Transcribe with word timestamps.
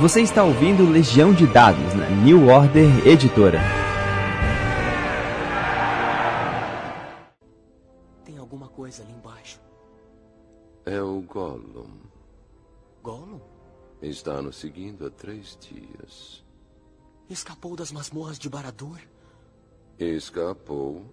Você 0.00 0.22
está 0.22 0.42
ouvindo 0.42 0.90
Legião 0.90 1.34
de 1.34 1.46
Dados 1.46 1.92
na 1.94 2.08
New 2.08 2.48
Order 2.48 3.06
Editora. 3.06 3.60
Tem 8.24 8.38
alguma 8.38 8.68
coisa 8.68 9.02
ali 9.02 9.12
embaixo. 9.12 9.60
É 10.86 11.00
o 11.02 11.20
Gollum. 11.20 12.00
Gollum? 13.02 13.40
Está 14.00 14.40
nos 14.40 14.56
seguindo 14.56 15.06
há 15.06 15.10
três 15.10 15.58
dias. 15.60 16.42
Escapou 17.28 17.76
das 17.76 17.92
masmorras 17.92 18.38
de 18.38 18.48
Baradur? 18.48 18.98
Escapou 19.98 21.04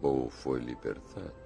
ou 0.00 0.30
foi 0.30 0.60
libertado? 0.60 1.41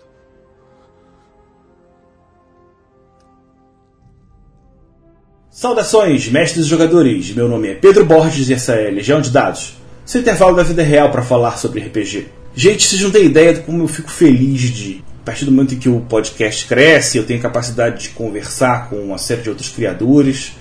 Saudações, 5.57 6.29
mestres 6.29 6.67
e 6.67 6.69
jogadores. 6.69 7.35
Meu 7.35 7.49
nome 7.49 7.69
é 7.69 7.75
Pedro 7.75 8.05
Borges 8.05 8.51
e 8.51 8.53
essa 8.53 8.75
é 8.75 8.91
Legião 8.91 9.23
de 9.23 9.31
Dados. 9.31 9.73
Seu 10.05 10.21
intervalo 10.21 10.55
da 10.55 10.63
vida 10.63 10.83
real 10.83 11.11
para 11.11 11.23
falar 11.23 11.57
sobre 11.57 11.81
RPG. 11.81 12.27
Gente, 12.55 12.87
vocês 12.87 13.01
não 13.01 13.11
têm 13.11 13.25
ideia 13.25 13.55
de 13.55 13.61
como 13.61 13.83
eu 13.83 13.89
fico 13.89 14.11
feliz 14.11 14.61
de, 14.61 15.03
a 15.23 15.25
partir 15.25 15.47
do 15.47 15.51
momento 15.51 15.75
em 15.75 15.79
que 15.79 15.89
o 15.89 16.01
podcast 16.01 16.67
cresce, 16.67 17.17
eu 17.17 17.25
tenho 17.25 17.41
capacidade 17.41 18.03
de 18.03 18.09
conversar 18.11 18.91
com 18.91 18.97
uma 18.97 19.17
série 19.17 19.41
de 19.41 19.49
outros 19.49 19.71
criadores 19.71 20.53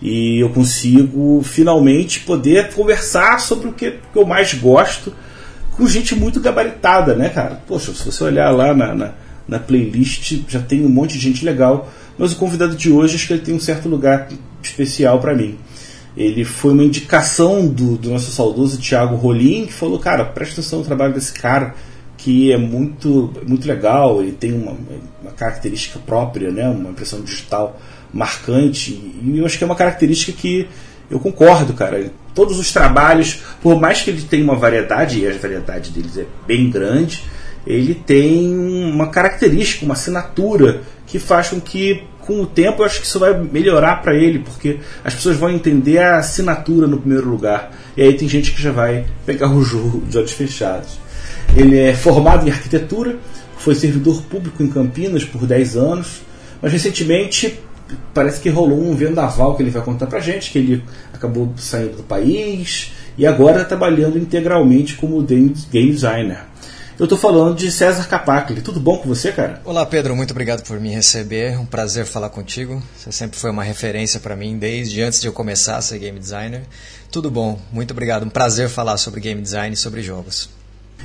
e 0.00 0.40
eu 0.40 0.48
consigo 0.48 1.42
finalmente 1.44 2.20
poder 2.20 2.72
conversar 2.72 3.40
sobre 3.40 3.68
o 3.68 3.72
que, 3.74 3.98
eu 4.14 4.24
mais 4.24 4.54
gosto 4.54 5.12
com 5.72 5.86
gente 5.86 6.14
muito 6.14 6.40
gabaritada, 6.40 7.14
né, 7.14 7.28
cara? 7.28 7.60
Poxa, 7.68 7.92
se 7.92 8.02
você 8.02 8.24
olhar 8.24 8.50
lá 8.50 8.72
na, 8.72 8.94
na, 8.94 9.14
na 9.46 9.58
playlist, 9.58 10.40
já 10.48 10.60
tem 10.60 10.86
um 10.86 10.88
monte 10.88 11.18
de 11.18 11.18
gente 11.18 11.44
legal 11.44 11.92
mas 12.18 12.32
o 12.32 12.36
convidado 12.36 12.74
de 12.74 12.90
hoje 12.90 13.14
acho 13.14 13.26
que 13.26 13.32
ele 13.32 13.42
tem 13.42 13.54
um 13.54 13.60
certo 13.60 13.88
lugar 13.88 14.28
especial 14.62 15.20
para 15.20 15.34
mim. 15.34 15.56
Ele 16.16 16.44
foi 16.44 16.72
uma 16.72 16.82
indicação 16.82 17.68
do, 17.68 17.96
do 17.96 18.10
nosso 18.10 18.32
saudoso 18.32 18.78
Thiago 18.78 19.14
Rolim, 19.14 19.66
que 19.66 19.72
falou: 19.72 19.98
Cara, 20.00 20.24
presta 20.24 20.60
atenção 20.60 20.80
no 20.80 20.84
trabalho 20.84 21.14
desse 21.14 21.32
cara, 21.32 21.74
que 22.16 22.50
é 22.52 22.56
muito, 22.56 23.32
muito 23.46 23.68
legal, 23.68 24.20
ele 24.20 24.32
tem 24.32 24.52
uma, 24.52 24.76
uma 25.22 25.30
característica 25.30 26.00
própria, 26.00 26.50
né? 26.50 26.68
uma 26.68 26.90
impressão 26.90 27.20
digital 27.20 27.80
marcante, 28.12 28.90
e 28.92 29.38
eu 29.38 29.46
acho 29.46 29.56
que 29.56 29.62
é 29.62 29.66
uma 29.66 29.76
característica 29.76 30.32
que 30.32 30.66
eu 31.10 31.20
concordo, 31.20 31.72
cara. 31.72 32.10
Todos 32.34 32.58
os 32.58 32.72
trabalhos, 32.72 33.40
por 33.62 33.80
mais 33.80 34.02
que 34.02 34.10
ele 34.10 34.22
tenha 34.22 34.42
uma 34.42 34.56
variedade, 34.56 35.20
e 35.20 35.28
a 35.28 35.32
variedade 35.32 35.90
deles 35.90 36.16
é 36.18 36.26
bem 36.46 36.68
grande, 36.70 37.22
ele 37.66 37.94
tem 37.94 38.56
uma 38.56 39.08
característica, 39.08 39.84
uma 39.84 39.94
assinatura 39.94 40.82
que 41.06 41.18
faz 41.18 41.48
com 41.48 41.60
que 41.60 42.02
com 42.20 42.42
o 42.42 42.46
tempo 42.46 42.82
eu 42.82 42.86
acho 42.86 43.00
que 43.00 43.06
isso 43.06 43.18
vai 43.18 43.32
melhorar 43.32 44.02
para 44.02 44.14
ele, 44.14 44.40
porque 44.40 44.80
as 45.02 45.14
pessoas 45.14 45.38
vão 45.38 45.48
entender 45.50 45.98
a 45.98 46.18
assinatura 46.18 46.86
no 46.86 46.98
primeiro 46.98 47.26
lugar. 47.26 47.72
E 47.96 48.02
aí 48.02 48.12
tem 48.12 48.28
gente 48.28 48.52
que 48.52 48.60
já 48.60 48.70
vai 48.70 49.06
pegar 49.24 49.50
o 49.50 49.62
jogo 49.62 50.02
de 50.06 50.18
olhos 50.18 50.32
fechados. 50.32 50.98
Ele 51.56 51.78
é 51.78 51.94
formado 51.94 52.46
em 52.46 52.50
arquitetura, 52.50 53.16
foi 53.56 53.74
servidor 53.74 54.22
público 54.24 54.62
em 54.62 54.68
Campinas 54.68 55.24
por 55.24 55.46
10 55.46 55.76
anos, 55.76 56.20
mas 56.60 56.70
recentemente 56.70 57.58
parece 58.12 58.40
que 58.40 58.50
rolou 58.50 58.78
um 58.78 58.94
vendaval 58.94 59.56
que 59.56 59.62
ele 59.62 59.70
vai 59.70 59.82
contar 59.82 60.06
pra 60.06 60.20
gente, 60.20 60.50
que 60.50 60.58
ele 60.58 60.84
acabou 61.14 61.52
saindo 61.56 61.96
do 61.96 62.02
país 62.02 62.92
e 63.16 63.26
agora 63.26 63.56
está 63.56 63.68
trabalhando 63.68 64.18
integralmente 64.18 64.96
como 64.96 65.22
game 65.22 65.54
designer. 65.72 66.42
Eu 66.98 67.04
estou 67.04 67.16
falando 67.16 67.54
de 67.54 67.70
César 67.70 68.08
Capacli. 68.08 68.60
Tudo 68.60 68.80
bom 68.80 68.98
com 68.98 69.08
você, 69.08 69.30
cara? 69.30 69.62
Olá, 69.64 69.86
Pedro. 69.86 70.16
Muito 70.16 70.32
obrigado 70.32 70.64
por 70.64 70.80
me 70.80 70.88
receber. 70.90 71.56
Um 71.56 71.64
prazer 71.64 72.04
falar 72.04 72.28
contigo. 72.28 72.82
Você 72.96 73.12
sempre 73.12 73.38
foi 73.38 73.52
uma 73.52 73.62
referência 73.62 74.18
para 74.18 74.34
mim 74.34 74.58
desde 74.58 75.00
antes 75.00 75.20
de 75.20 75.28
eu 75.28 75.32
começar 75.32 75.76
a 75.76 75.80
ser 75.80 76.00
game 76.00 76.18
designer. 76.18 76.62
Tudo 77.08 77.30
bom. 77.30 77.56
Muito 77.70 77.92
obrigado. 77.92 78.24
Um 78.24 78.28
prazer 78.28 78.68
falar 78.68 78.96
sobre 78.96 79.20
game 79.20 79.40
design 79.40 79.74
e 79.74 79.76
sobre 79.76 80.02
jogos. 80.02 80.50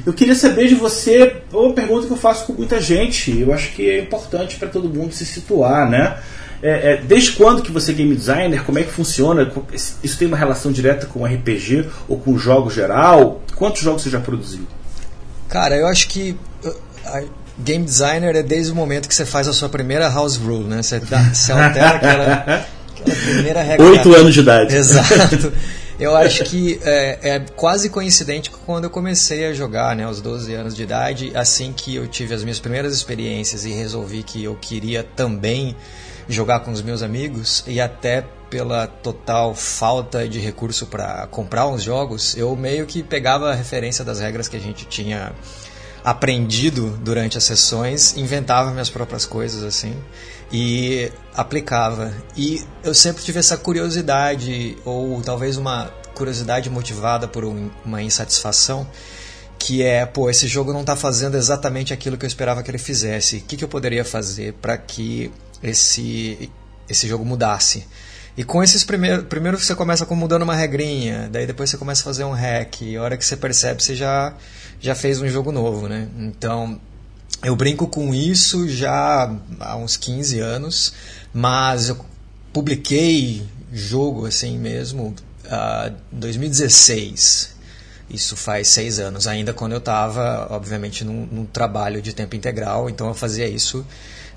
Eu 0.04 0.14
queria 0.14 0.34
saber 0.34 0.68
de 0.68 0.74
você 0.74 1.44
uma 1.54 1.74
pergunta 1.74 2.08
que 2.08 2.14
eu 2.14 2.18
faço 2.18 2.48
com 2.48 2.54
muita 2.54 2.82
gente. 2.82 3.40
Eu 3.40 3.54
acho 3.54 3.72
que 3.74 3.88
é 3.88 4.00
importante 4.00 4.56
para 4.56 4.70
todo 4.70 4.90
mundo 4.90 5.14
se 5.14 5.28
situar, 5.28 5.88
né? 5.88 6.18
É, 6.64 6.94
é, 6.94 6.98
desde 6.98 7.34
quando 7.34 7.62
que 7.62 7.72
você 7.72 7.92
é 7.92 7.94
game 7.94 8.16
designer? 8.16 8.64
Como 8.64 8.80
é 8.80 8.84
que 8.84 8.92
funciona? 8.92 9.52
Isso 9.72 10.18
tem 10.18 10.28
uma 10.28 10.38
relação 10.38 10.72
direta 10.72 11.06
com 11.06 11.24
RPG 11.24 11.88
ou 12.08 12.18
com 12.18 12.36
jogo 12.36 12.72
geral? 12.72 13.44
Quantos 13.56 13.84
jogos 13.84 14.02
você 14.02 14.10
já 14.10 14.20
produziu? 14.20 14.66
Cara, 15.54 15.78
eu 15.78 15.86
acho 15.86 16.08
que 16.08 16.36
game 17.60 17.86
designer 17.86 18.36
é 18.36 18.42
desde 18.42 18.72
o 18.72 18.76
momento 18.76 19.08
que 19.08 19.14
você 19.14 19.24
faz 19.24 19.48
a 19.48 19.54
sua 19.54 19.70
primeira 19.70 20.10
house 20.10 20.36
rule, 20.36 20.64
né? 20.64 20.82
Você, 20.82 21.00
dá, 21.00 21.22
você 21.32 21.52
altera 21.52 21.90
aquela, 21.90 22.34
aquela 22.34 23.16
primeira 23.22 23.62
regra. 23.62 23.86
Oito 23.86 24.16
anos 24.16 24.34
de 24.34 24.40
idade. 24.40 24.76
Exato. 24.76 25.54
Eu 26.00 26.16
acho 26.16 26.44
que 26.46 26.80
é, 26.84 27.36
é, 27.36 27.40
quase 27.56 27.88
coincidente 27.92 28.50
com 28.50 28.58
quando 28.66 28.86
eu 28.86 28.90
comecei 28.90 29.46
a 29.46 29.54
jogar, 29.54 29.96
né, 29.96 30.06
aos 30.06 30.20
12 30.22 30.52
anos 30.56 30.76
de 30.76 30.82
idade, 30.82 31.32
assim 31.36 31.72
que 31.72 31.94
eu 31.94 32.08
tive 32.08 32.34
as 32.34 32.44
minhas 32.44 32.60
primeiras 32.60 32.92
experiências 32.92 33.64
e 33.64 33.72
resolvi 33.72 34.24
que 34.24 34.44
eu 34.44 34.58
queria 34.60 35.04
também 35.04 35.76
jogar 36.28 36.62
com 36.62 36.72
os 36.72 36.82
meus 36.82 37.04
amigos 37.04 37.64
e 37.68 37.80
até 37.80 38.26
pela 38.54 38.86
total 38.86 39.56
falta 39.56 40.30
de 40.30 40.40
recurso 40.40 40.86
para 40.86 41.26
comprar 41.26 41.68
uns 41.68 41.82
jogos, 41.82 42.38
eu 42.38 42.56
meio 42.56 42.86
que 42.86 43.02
pegava 43.02 43.50
a 43.50 43.56
referência 43.56 44.06
das 44.06 44.20
regras 44.20 44.48
que 44.48 44.56
a 44.56 44.60
gente 44.60 44.86
tinha 44.86 45.34
aprendido 46.04 46.96
durante 47.02 47.36
as 47.36 47.46
sessões, 47.46 48.16
inventava 48.16 48.70
minhas 48.70 48.92
próprias 48.92 49.26
coisas 49.26 49.64
assim 49.64 49.96
e 50.52 51.12
aplicava. 51.34 52.14
E 52.38 52.64
eu 52.84 52.94
sempre 52.94 53.24
tive 53.24 53.40
essa 53.40 53.58
curiosidade 53.58 54.78
ou 54.86 55.20
talvez 55.24 55.58
uma 55.58 55.88
curiosidade 56.14 56.70
motivada 56.70 57.28
por 57.28 57.44
um, 57.44 57.72
uma 57.84 58.04
insatisfação 58.04 58.88
que 59.58 59.82
é, 59.82 60.06
pô, 60.06 60.30
esse 60.30 60.46
jogo 60.46 60.72
não 60.72 60.82
está 60.82 60.96
fazendo 60.96 61.38
exatamente 61.38 61.92
aquilo 61.92 62.20
que 62.20 62.26
eu 62.26 62.28
esperava 62.28 62.62
que 62.62 62.70
ele 62.70 62.78
fizesse. 62.78 63.38
O 63.38 63.42
que, 63.42 63.58
que 63.58 63.64
eu 63.64 63.68
poderia 63.68 64.06
fazer 64.06 64.54
para 64.62 64.78
que 64.78 65.32
esse 65.64 66.52
esse 66.88 67.08
jogo 67.08 67.26
mudasse? 67.26 67.88
E 68.36 68.44
com 68.44 68.64
esses 68.64 68.84
primeiros. 68.84 69.26
Primeiro 69.26 69.60
você 69.60 69.76
começa 69.76 70.06
com 70.06 70.16
mudando 70.16 70.44
uma 70.44 70.56
regrinha, 70.56 71.30
daí 71.32 71.46
depois 71.46 71.70
você 71.70 71.78
começa 71.78 72.02
a 72.02 72.06
fazer 72.06 72.24
um 72.24 72.32
hack, 72.32 72.82
e 72.82 72.98
a 72.98 73.02
hora 73.02 73.18
que 73.18 73.26
você 73.26 73.38
percebe, 73.38 73.84
você 73.84 73.96
já, 73.96 74.34
já 74.80 74.96
fez 74.96 75.22
um 75.22 75.28
jogo 75.28 75.52
novo, 75.52 75.88
né? 75.88 76.08
Então. 76.18 76.80
Eu 77.44 77.58
brinco 77.58 77.88
com 77.88 78.14
isso 78.14 78.70
já 78.70 79.30
há 79.60 79.76
uns 79.76 79.98
15 79.98 80.40
anos, 80.40 80.94
mas 81.34 81.90
eu 81.90 82.00
publiquei 82.54 83.46
jogo 83.70 84.26
assim 84.26 84.58
mesmo 84.58 85.14
uh, 85.46 85.94
2016. 86.10 87.54
Isso 88.10 88.38
faz 88.38 88.68
seis 88.68 89.00
anos, 89.00 89.28
ainda 89.28 89.54
quando 89.54 89.72
eu 89.72 89.80
estava, 89.80 90.48
obviamente, 90.52 91.04
num, 91.04 91.26
num, 91.26 91.46
trabalho 91.46 92.02
de 92.02 92.14
tempo 92.14 92.36
integral, 92.36 92.90
então 92.90 93.08
eu 93.08 93.14
fazia 93.14 93.48
isso 93.48 93.86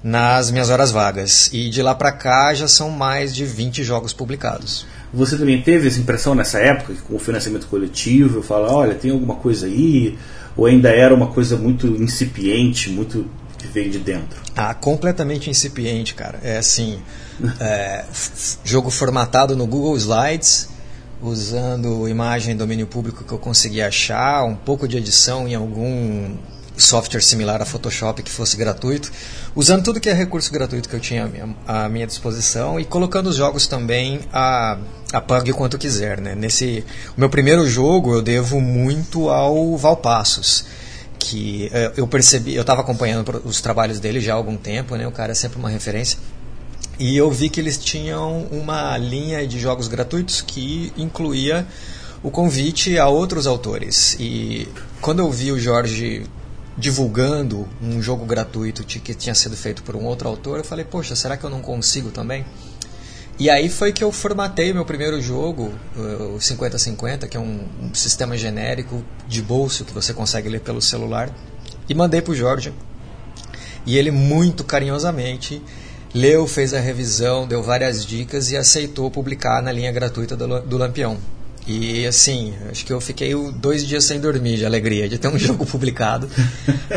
nas 0.03 0.51
minhas 0.51 0.71
horas 0.71 0.91
vagas. 0.91 1.51
E 1.53 1.69
de 1.69 1.83
lá 1.83 1.95
para 1.95 2.13
cá 2.13 2.55
já 2.55 2.69
são 2.69 2.91
mais 2.91 3.35
de 3.35 3.45
20 3.45 3.83
jogos 3.83 4.13
publicados. 4.13 4.87
Você 5.13 5.37
também 5.37 5.63
teve 5.63 5.89
essa 5.89 5.99
impressão 5.99 6.35
nessa 6.35 6.59
época, 6.59 6.95
com 7.07 7.17
o 7.17 7.19
financiamento 7.19 7.67
coletivo, 7.69 8.43
falar, 8.43 8.73
olha, 8.73 8.95
tem 8.95 9.11
alguma 9.11 9.37
coisa 9.37 9.67
aí? 9.67 10.19
Ou 10.57 10.67
ainda 10.67 10.91
era 10.91 11.15
uma 11.15 11.29
coisa 11.29 11.57
muito 11.57 11.87
incipiente, 11.87 12.91
muito 12.91 13.29
que 13.59 13.67
veio 13.67 13.91
de 13.91 13.99
dentro? 13.99 14.41
Ah, 14.55 14.75
completamente 14.75 15.51
incipiente, 15.51 16.15
cara. 16.15 16.39
É 16.43 16.59
assim, 16.59 16.99
é, 17.61 18.05
jogo 18.65 18.91
formatado 18.91 19.57
no 19.57 19.67
Google 19.67 19.97
Slides, 19.97 20.69
usando 21.23 22.09
imagem 22.09 22.57
domínio 22.57 22.87
público 22.87 23.25
que 23.25 23.33
eu 23.33 23.39
consegui 23.39 23.81
achar, 23.81 24.45
um 24.45 24.55
pouco 24.55 24.87
de 24.87 24.97
edição 24.97 25.49
em 25.49 25.55
algum 25.55 26.37
software 26.77 27.21
similar 27.21 27.63
a 27.63 27.65
Photoshop 27.65 28.23
que 28.23 28.31
fosse 28.31 28.57
gratuito, 28.57 29.11
usando 29.55 29.83
tudo 29.83 30.01
que 30.01 30.09
é 30.09 30.13
recurso 30.13 30.53
gratuito 30.53 30.89
que 30.89 30.95
eu 30.95 31.01
tinha 31.01 31.31
à 31.67 31.89
minha 31.89 32.07
disposição 32.07 32.79
e 32.79 32.85
colocando 32.85 33.29
os 33.29 33.37
jogos 33.37 33.67
também 33.67 34.21
a, 34.33 34.79
a 35.13 35.21
pague 35.21 35.53
quanto 35.53 35.79
quiser. 35.79 36.21
Né? 36.21 36.35
Nesse, 36.35 36.85
o 37.17 37.21
meu 37.21 37.31
primeiro 37.31 37.67
jogo 37.69 38.15
eu 38.15 38.23
devo 38.23 38.61
muito 38.61 39.31
ao 39.31 39.77
Valpassos 39.77 40.65
que 41.19 41.69
eh, 41.73 41.93
eu 41.97 42.07
percebi, 42.07 42.55
eu 42.55 42.61
estava 42.61 42.83
acompanhando 42.83 43.43
os 43.45 43.61
trabalhos 43.61 43.99
dele 43.99 44.21
já 44.21 44.35
há 44.35 44.37
algum 44.37 44.57
tempo, 44.57 44.95
né? 44.95 45.09
O 45.09 45.11
cara 45.11 45.33
é 45.33 45.35
sempre 45.35 45.59
uma 45.59 45.69
referência. 45.69 46.19
E 46.99 47.17
eu 47.17 47.31
vi 47.31 47.51
que 47.51 47.61
eles 47.61 47.79
tinham 47.79 48.47
uma 48.51 48.97
linha 48.97 49.47
de 49.47 49.59
jogos 49.59 49.89
gratuitos 49.89 50.41
que 50.41 50.93
incluía 50.97 51.67
o 52.23 52.31
convite 52.31 52.99
a 52.99 53.09
outros 53.09 53.47
autores. 53.47 54.17
E 54.19 54.69
quando 55.01 55.19
eu 55.19 55.31
vi 55.31 55.53
o 55.53 55.59
Jorge 55.59 56.25
divulgando 56.77 57.69
um 57.81 58.03
jogo 58.03 58.27
gratuito 58.27 58.85
que 58.85 59.15
tinha 59.15 59.35
sido 59.35 59.57
feito 59.57 59.83
por 59.83 59.97
um 59.97 60.05
outro 60.05 60.29
autor, 60.29 60.59
eu 60.59 60.65
falei, 60.65 60.85
poxa, 60.85 61.17
será 61.17 61.37
que 61.37 61.45
eu 61.45 61.51
não 61.51 61.61
consigo 61.61 62.11
também? 62.11 62.45
E 63.39 63.51
aí 63.51 63.69
foi 63.69 63.93
que 63.93 64.03
eu 64.03 64.11
formatei 64.11 64.73
meu 64.73 64.85
primeiro 64.85 65.21
jogo, 65.21 65.73
o 66.35 66.41
5050, 66.41 67.29
que 67.29 67.37
é 67.37 67.41
um, 67.41 67.67
um 67.83 67.95
sistema 67.95 68.37
genérico 68.37 69.05
de 69.29 69.43
bolso 69.43 69.85
que 69.85 69.93
você 69.93 70.15
consegue 70.15 70.49
ler 70.49 70.61
pelo 70.61 70.81
celular, 70.81 71.31
e 71.89 71.95
mandei 71.95 72.23
para 72.23 72.33
o 72.33 72.35
Jorge. 72.35 72.73
E 73.85 73.97
ele 73.99 74.11
muito 74.11 74.65
carinhosamente 74.65 75.63
leu, 76.15 76.47
fez 76.47 76.73
a 76.73 76.81
revisão, 76.81 77.47
deu 77.47 77.63
várias 77.63 78.05
dicas 78.05 78.51
e 78.51 78.57
aceitou 78.57 79.11
publicar 79.11 79.63
na 79.63 79.71
linha 79.71 79.93
gratuita 79.93 80.35
do, 80.35 80.61
do 80.61 80.79
Lampião. 80.79 81.19
E 81.67 82.07
assim, 82.07 82.55
acho 82.71 82.87
que 82.87 82.93
eu 82.93 83.01
fiquei 83.01 83.35
dois 83.55 83.85
dias 83.85 84.05
sem 84.05 84.21
dormir 84.21 84.57
de 84.57 84.65
alegria 84.65 85.09
de 85.09 85.19
ter 85.19 85.27
um 85.27 85.37
jogo 85.39 85.67
publicado, 85.67 86.31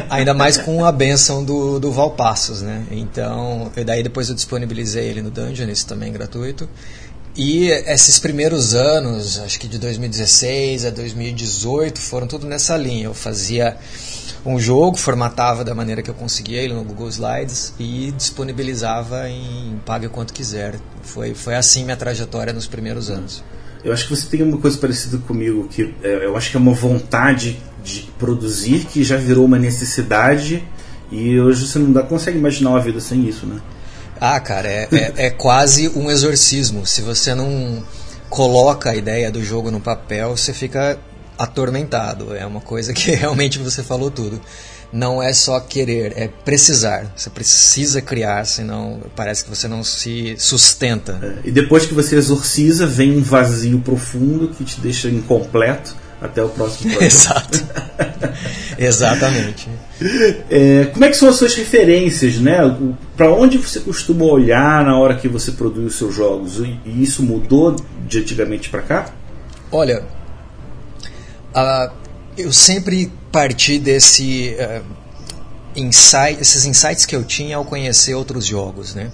ainda 0.09 0.33
mais 0.33 0.57
com 0.57 0.85
a 0.85 0.91
benção 0.91 1.43
do, 1.43 1.79
do 1.79 1.91
Valpassos, 1.91 2.61
né? 2.61 2.85
Então, 2.91 3.71
e 3.75 3.83
daí 3.83 4.03
depois 4.03 4.29
eu 4.29 4.35
disponibilizei 4.35 5.07
ele 5.07 5.23
no 5.23 5.31
Dungeons, 5.31 5.83
também 5.83 6.13
gratuito. 6.13 6.69
E 7.35 7.69
esses 7.69 8.19
primeiros 8.19 8.75
anos, 8.75 9.39
acho 9.39 9.59
que 9.59 9.67
de 9.67 9.79
2016 9.79 10.85
a 10.85 10.89
2018, 10.89 11.99
foram 11.99 12.27
tudo 12.27 12.45
nessa 12.45 12.75
linha. 12.75 13.05
Eu 13.05 13.13
fazia 13.13 13.77
um 14.45 14.59
jogo, 14.59 14.97
formatava 14.97 15.63
da 15.63 15.73
maneira 15.73 16.01
que 16.01 16.09
eu 16.09 16.13
conseguia 16.13 16.61
ele 16.61 16.73
no 16.73 16.83
Google 16.83 17.07
Slides 17.09 17.73
e 17.79 18.11
disponibilizava 18.17 19.29
em 19.29 19.79
pague 19.85 20.09
quanto 20.09 20.33
quiser. 20.33 20.79
Foi, 21.01 21.33
foi 21.33 21.55
assim 21.55 21.83
minha 21.83 21.97
trajetória 21.97 22.51
nos 22.51 22.67
primeiros 22.67 23.09
anos. 23.09 23.43
Eu 23.83 23.93
acho 23.93 24.07
que 24.07 24.15
você 24.15 24.27
tem 24.27 24.43
uma 24.43 24.57
coisa 24.57 24.77
parecida 24.77 25.17
comigo, 25.19 25.67
que 25.69 25.93
é, 26.03 26.25
eu 26.25 26.35
acho 26.35 26.51
que 26.51 26.57
é 26.57 26.59
uma 26.59 26.73
vontade 26.73 27.59
de 27.83 28.09
produzir 28.17 28.85
que 28.85 29.03
já 29.03 29.15
virou 29.15 29.45
uma 29.45 29.57
necessidade 29.57 30.63
e 31.11 31.39
hoje 31.39 31.67
você 31.67 31.79
não 31.79 31.91
dá, 31.91 32.03
consegue 32.03 32.37
imaginar 32.37 32.71
uma 32.71 32.81
vida 32.81 32.99
sem 32.99 33.27
isso, 33.27 33.45
né? 33.45 33.59
Ah, 34.19 34.39
cara, 34.39 34.67
é, 34.67 34.87
é, 34.91 35.13
é 35.25 35.29
quase 35.29 35.87
um 35.95 36.11
exorcismo. 36.11 36.85
Se 36.85 37.01
você 37.01 37.33
não 37.33 37.83
coloca 38.29 38.91
a 38.91 38.95
ideia 38.95 39.31
do 39.31 39.43
jogo 39.43 39.71
no 39.71 39.79
papel, 39.79 40.35
você 40.35 40.53
fica 40.53 40.99
atormentado. 41.37 42.35
É 42.35 42.45
uma 42.45 42.59
coisa 42.59 42.93
que 42.93 43.11
realmente 43.15 43.57
você 43.57 43.81
falou 43.81 44.11
tudo. 44.11 44.41
Não 44.91 45.21
é 45.21 45.31
só 45.33 45.59
querer, 45.59 46.13
é 46.15 46.27
precisar. 46.27 47.11
Você 47.15 47.29
precisa 47.29 48.01
criar, 48.01 48.43
senão 48.45 48.99
parece 49.15 49.43
que 49.43 49.49
você 49.49 49.67
não 49.67 49.83
se 49.83 50.35
sustenta. 50.39 51.19
É, 51.21 51.47
e 51.49 51.51
depois 51.51 51.85
que 51.85 51.93
você 51.93 52.15
exorciza, 52.15 52.87
vem 52.87 53.15
um 53.15 53.21
vazio 53.21 53.79
profundo 53.79 54.47
que 54.47 54.63
te 54.63 54.81
deixa 54.81 55.07
incompleto 55.07 55.95
até 56.19 56.43
o 56.43 56.49
próximo 56.49 56.91
projeto. 56.97 57.05
Exato. 57.05 57.65
Exatamente. 58.79 59.69
É, 60.49 60.85
como 60.91 61.05
é 61.05 61.09
que 61.09 61.17
são 61.17 61.29
as 61.29 61.35
suas 61.35 61.53
referências, 61.53 62.37
né? 62.39 62.57
Para 63.15 63.31
onde 63.31 63.57
você 63.57 63.79
costuma 63.81 64.25
olhar 64.25 64.83
na 64.83 64.97
hora 64.97 65.15
que 65.15 65.27
você 65.27 65.51
produz 65.51 65.93
os 65.93 65.97
seus 65.97 66.15
jogos? 66.15 66.59
E 66.59 66.79
isso 67.03 67.21
mudou 67.21 67.75
de 68.07 68.19
antigamente 68.19 68.69
para 68.69 68.81
cá? 68.81 69.13
Olha, 69.71 70.03
uh, 71.53 71.91
eu 72.37 72.51
sempre 72.51 73.11
parti 73.31 73.79
desse 73.79 74.55
uh, 74.59 74.83
insight, 75.75 76.41
esses 76.41 76.65
insights 76.65 77.05
que 77.05 77.15
eu 77.15 77.23
tinha 77.23 77.57
ao 77.57 77.65
conhecer 77.65 78.13
outros 78.13 78.45
jogos, 78.45 78.95
né? 78.95 79.11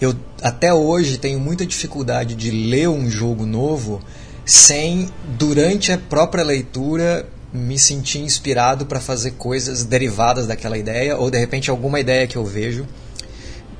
Eu 0.00 0.14
até 0.42 0.74
hoje 0.74 1.18
tenho 1.18 1.38
muita 1.38 1.64
dificuldade 1.64 2.34
de 2.34 2.50
ler 2.50 2.88
um 2.88 3.08
jogo 3.08 3.46
novo 3.46 4.02
sem, 4.44 5.08
durante 5.38 5.92
a 5.92 5.98
própria 5.98 6.44
leitura, 6.44 7.26
me 7.52 7.78
sentir 7.78 8.18
inspirado 8.18 8.84
para 8.84 9.00
fazer 9.00 9.32
coisas 9.32 9.84
derivadas 9.84 10.46
daquela 10.46 10.76
ideia, 10.76 11.16
ou 11.16 11.30
de 11.30 11.38
repente 11.38 11.70
alguma 11.70 12.00
ideia 12.00 12.26
que 12.26 12.36
eu 12.36 12.44
vejo 12.44 12.86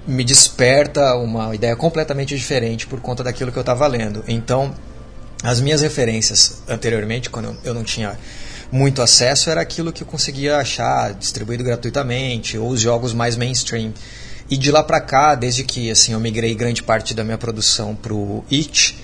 me 0.07 0.23
desperta 0.23 1.15
uma 1.17 1.55
ideia 1.55 1.75
completamente 1.75 2.37
diferente 2.37 2.87
por 2.87 3.01
conta 3.01 3.25
daquilo 3.25 3.51
que 3.51 3.59
eu 3.59 3.63
estava 3.63 3.87
lendo. 3.87 4.23
Então, 4.29 4.75
as 5.43 5.61
minhas 5.61 5.81
referências 5.81 6.63
anteriormente, 6.69 7.31
quando 7.31 7.57
eu 7.65 7.75
não 7.75 7.83
tinha 7.83 8.19
muito 8.75 9.01
acesso, 9.01 9.51
era 9.51 9.61
aquilo 9.61 9.93
que 9.93 10.03
eu 10.03 10.07
conseguia 10.07 10.57
achar 10.57 11.15
distribuído 11.15 11.63
gratuitamente, 11.63 12.59
ou 12.59 12.71
os 12.71 12.81
jogos 12.81 13.15
mais 13.15 13.37
mainstream. 13.37 13.95
E 14.51 14.57
de 14.57 14.73
lá 14.73 14.83
para 14.83 15.01
cá, 15.01 15.37
desde 15.37 15.63
que 15.63 15.89
assim 15.93 16.13
eu 16.13 16.19
migrei 16.19 16.53
grande 16.57 16.83
parte 16.83 17.15
da 17.15 17.23
minha 17.23 17.39
produção 17.39 17.95
para 17.95 18.13
o 18.13 18.45
It, 18.51 18.99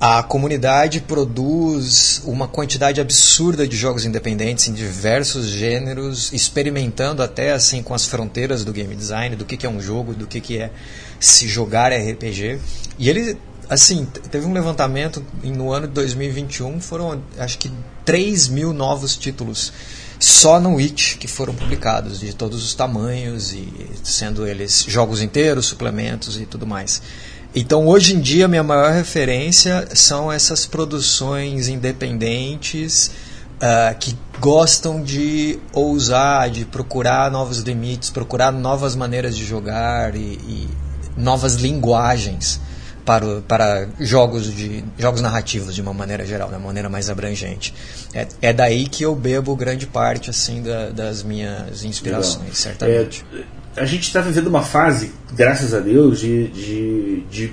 a 0.00 0.22
comunidade 0.22 1.00
produz 1.00 2.22
uma 2.24 2.46
quantidade 2.46 3.00
absurda 3.00 3.66
de 3.66 3.76
jogos 3.76 4.04
independentes 4.04 4.68
em 4.68 4.72
diversos 4.72 5.48
gêneros, 5.48 6.32
experimentando 6.32 7.20
até 7.20 7.50
assim 7.50 7.82
com 7.82 7.94
as 7.94 8.06
fronteiras 8.06 8.64
do 8.64 8.72
game 8.72 8.94
design, 8.94 9.34
do 9.34 9.44
que, 9.44 9.56
que 9.56 9.66
é 9.66 9.68
um 9.68 9.80
jogo, 9.80 10.14
do 10.14 10.28
que, 10.28 10.40
que 10.40 10.58
é 10.58 10.70
se 11.18 11.48
jogar 11.48 11.92
RPG. 11.92 12.60
E 12.96 13.10
ele, 13.10 13.36
assim, 13.68 14.06
teve 14.30 14.46
um 14.46 14.52
levantamento 14.52 15.24
no 15.42 15.72
ano 15.72 15.86
de 15.86 15.92
2021, 15.94 16.80
foram 16.80 17.20
acho 17.38 17.58
que 17.58 17.70
3 18.04 18.48
mil 18.48 18.72
novos 18.72 19.16
títulos 19.16 19.72
só 20.18 20.58
no 20.58 20.74
Witch 20.74 21.16
que 21.18 21.28
foram 21.28 21.54
publicados, 21.54 22.18
de 22.18 22.34
todos 22.34 22.64
os 22.64 22.74
tamanhos, 22.74 23.52
e 23.52 23.68
sendo 24.02 24.46
eles 24.46 24.84
jogos 24.88 25.20
inteiros, 25.20 25.66
suplementos 25.66 26.40
e 26.40 26.46
tudo 26.46 26.66
mais. 26.66 27.02
Então, 27.54 27.86
hoje 27.86 28.14
em 28.14 28.20
dia, 28.20 28.48
minha 28.48 28.62
maior 28.62 28.92
referência 28.92 29.88
são 29.94 30.30
essas 30.30 30.66
produções 30.66 31.68
independentes 31.68 33.10
uh, 33.56 33.96
que 33.98 34.16
gostam 34.40 35.02
de 35.02 35.58
ousar, 35.72 36.50
de 36.50 36.64
procurar 36.64 37.30
novos 37.30 37.58
limites, 37.58 38.10
procurar 38.10 38.52
novas 38.52 38.94
maneiras 38.94 39.36
de 39.36 39.44
jogar 39.44 40.14
e, 40.14 40.18
e 40.18 40.68
novas 41.16 41.54
linguagens 41.54 42.60
para, 43.08 43.40
para 43.40 43.88
jogos, 43.98 44.54
de, 44.54 44.84
jogos 44.98 45.22
narrativos 45.22 45.74
de 45.74 45.80
uma 45.80 45.94
maneira 45.94 46.26
geral, 46.26 46.48
de 46.48 46.56
uma 46.56 46.66
maneira 46.66 46.90
mais 46.90 47.08
abrangente. 47.08 47.72
É, 48.12 48.28
é 48.42 48.52
daí 48.52 48.86
que 48.86 49.02
eu 49.02 49.14
bebo 49.14 49.56
grande 49.56 49.86
parte 49.86 50.28
assim 50.28 50.60
da, 50.60 50.90
das 50.90 51.22
minhas 51.22 51.84
inspirações, 51.84 52.40
Legal. 52.40 52.54
certamente. 52.54 53.24
É, 53.74 53.80
a 53.80 53.86
gente 53.86 54.02
está 54.02 54.20
vivendo 54.20 54.48
uma 54.48 54.60
fase, 54.60 55.10
graças 55.34 55.72
a 55.72 55.80
Deus, 55.80 56.20
de, 56.20 56.48
de, 56.48 57.22
de 57.30 57.52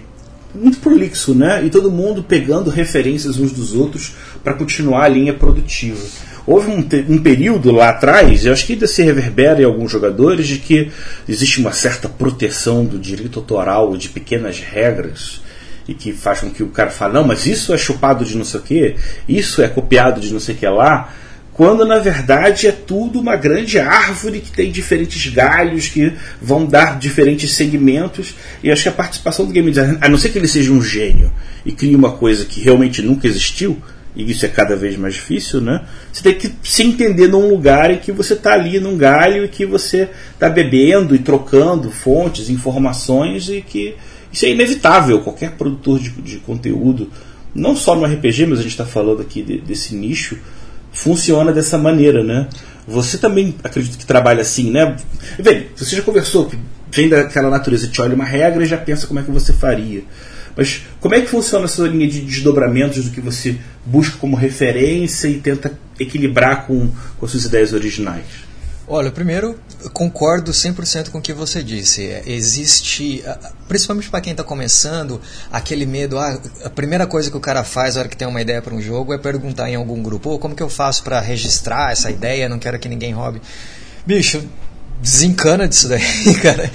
muito 0.54 0.80
prolixo, 0.80 1.34
né? 1.34 1.63
E 1.63 1.69
todo 1.69 1.90
mundo 1.90 2.22
pegando 2.22 2.69
referências 2.69 3.40
uns 3.40 3.54
dos 3.54 3.74
outros 3.74 4.13
para 4.44 4.56
continuar 4.56 5.06
a 5.06 5.08
linha 5.08 5.34
produtiva. 5.34 6.04
Houve 6.46 6.69
um, 6.69 6.86
um, 7.10 7.18
período 7.18 7.72
lá 7.72 7.92
atrás, 7.92 8.46
eu 8.46 8.51
acho 8.51 8.66
que 8.66 8.74
ainda 8.74 8.88
se 8.88 9.01
reverbera 9.01 9.62
em 9.62 9.66
alguns 9.66 9.90
jogadores, 9.90 10.48
de 10.48 10.58
que 10.58 10.92
existe 11.30 11.62
uma 11.62 11.72
certa 11.72 12.10
proteção 12.10 12.84
do 12.84 13.00
direito 13.00 13.40
autoral, 13.40 13.96
de 13.96 14.10
pequenas 14.10 14.60
regras, 14.60 15.44
e 15.88 15.94
que 15.94 16.14
faz 16.14 16.42
com 16.42 16.50
que 16.50 16.64
o 16.64 16.68
cara 16.68 16.90
fale, 16.90 17.14
não, 17.14 17.24
mas 17.24 17.46
isso 17.46 17.74
é 17.74 17.78
chupado 17.78 18.26
de 18.26 18.38
não 18.38 18.46
sei 18.46 18.60
o 18.60 18.64
que, 18.64 18.96
isso 19.28 19.62
é 19.62 19.68
copiado 19.68 20.20
de 20.20 20.32
não 20.34 20.40
sei 20.40 20.56
o 20.56 20.58
que 20.58 20.68
lá 20.68 21.14
quando 21.56 21.86
na 21.86 22.00
verdade 22.00 22.68
é 22.68 22.72
tudo 22.74 23.18
uma 23.18 23.38
grande 23.38 23.80
árvore 23.80 24.42
que 24.42 24.52
tem 24.52 24.70
diferentes 24.70 25.26
galhos 25.34 25.88
que 25.88 26.12
vão 26.42 26.66
dar 26.66 27.00
diferentes 27.00 27.54
segmentos. 27.54 28.36
E 28.62 28.70
acho 28.70 28.84
que 28.84 28.90
a 28.90 28.92
participação 28.92 29.46
do 29.46 29.54
game 29.54 29.70
designer, 29.70 29.98
a 30.01 30.10
não 30.10 30.18
ser 30.18 30.30
que 30.30 30.38
ele 30.38 30.50
seja 30.50 30.74
um 30.74 30.82
gênio 30.82 31.32
e 31.65 31.72
crie 31.72 31.96
uma 31.96 32.12
coisa 32.12 32.44
que 32.44 32.60
realmente 32.60 33.01
nunca 33.01 33.25
existiu, 33.25 33.82
e 34.13 34.30
isso 34.30 34.46
é 34.46 34.50
cada 34.50 34.75
vez 34.75 34.98
mais 34.98 35.13
difícil, 35.13 35.62
né? 35.62 35.82
Você 36.12 36.24
tem 36.24 36.34
que 36.34 36.51
se 36.62 36.84
entender 36.84 37.30
num 37.30 37.50
lugar 37.50 37.89
em 37.89 37.98
que 38.00 38.12
você 38.12 38.34
está 38.34 38.51
ali 38.51 38.77
num 38.77 38.98
galho 38.98 39.46
e 39.46 39.48
que 39.48 39.65
você 39.65 40.10
está 40.34 40.50
bebendo 40.50 41.15
e 41.15 41.20
trocando 41.20 41.89
fontes, 41.89 42.50
informações 42.50 43.48
e 43.48 43.62
que 43.62 43.96
isso 44.36 44.46
é 44.46 44.50
inevitável. 44.50 45.22
Qualquer 45.22 45.51
produtor 45.51 45.98
de, 45.98 46.10
de 46.10 46.38
conteúdo, 46.39 47.10
não 47.54 47.74
só 47.74 47.96
no 47.96 48.04
RPG, 48.04 48.48
mas 48.48 48.60
a 48.60 48.62
gente 48.62 48.72
está 48.72 48.86
falando 48.86 49.22
aqui 49.22 49.42
de, 49.42 49.60
desse 49.62 49.96
nicho, 49.96 50.38
funciona 50.92 51.54
dessa 51.54 51.77
maneira, 51.77 52.22
né? 52.22 52.50
Você 52.86 53.18
também 53.18 53.56
acredito 53.63 53.98
que 53.98 54.06
trabalha 54.06 54.42
assim, 54.42 54.70
né? 54.72 54.98
Vem, 55.39 55.68
você 55.74 55.96
já 55.96 56.01
conversou 56.01 56.51
vem 56.92 57.08
daquela 57.08 57.50
natureza, 57.50 57.88
te 57.88 58.01
olha 58.01 58.13
uma 58.13 58.25
regra 58.25 58.62
e 58.63 58.68
já 58.68 58.77
pensa 58.77 59.08
como 59.08 59.22
é 59.22 59.24
que 59.24 59.32
você 59.32 59.54
faria. 59.54 60.04
Mas 60.56 60.82
como 61.00 61.15
é 61.15 61.22
que 61.22 61.27
funciona 61.27 61.63
essa 61.63 61.88
linha 61.88 62.08
de 62.08 62.20
desdobramentos 62.22 63.06
do 63.06 63.12
que 63.12 63.22
você 63.22 63.56
busca 63.86 64.18
como 64.18 64.36
referência 64.36 65.30
e 65.30 65.36
tenta 65.39 65.77
equilibrar 65.98 66.68
com, 66.68 66.89
com 67.18 67.25
as 67.25 67.32
suas 67.32 67.46
ideias 67.46 67.72
originais? 67.72 68.25
Olha, 68.88 69.12
primeiro, 69.12 69.60
concordo 69.94 70.51
100% 70.51 71.10
com 71.10 71.18
o 71.18 71.22
que 71.22 71.34
você 71.34 71.63
disse. 71.63 72.06
É, 72.06 72.24
existe, 72.27 73.24
principalmente 73.68 74.10
para 74.10 74.22
quem 74.22 74.32
está 74.32 74.44
começando, 74.44 75.20
aquele 75.51 75.88
medo. 75.88 76.20
Ah, 76.20 76.39
a 76.63 76.70
primeira 76.70 77.08
coisa 77.08 77.32
que 77.32 77.38
o 77.38 77.39
cara 77.39 77.63
faz 77.63 77.96
na 77.96 78.01
hora 78.01 78.10
que 78.10 78.15
tem 78.15 78.27
uma 78.27 78.42
ideia 78.42 78.62
para 78.62 78.75
um 78.75 78.82
jogo 78.82 79.12
é 79.12 79.18
perguntar 79.18 79.70
em 79.70 79.75
algum 79.75 80.04
grupo: 80.04 80.32
oh, 80.32 80.39
como 80.39 80.56
que 80.56 80.62
eu 80.62 80.70
faço 80.70 81.04
para 81.04 81.20
registrar 81.20 81.92
essa 81.92 82.12
ideia? 82.12 82.48
Não 82.48 82.60
quero 82.60 82.77
que 82.77 82.88
ninguém 82.88 83.12
roube. 83.12 83.42
Bicho, 84.06 84.48
desencana 85.01 85.68
disso 85.68 85.88
daí, 85.89 86.01
cara. 86.44 86.72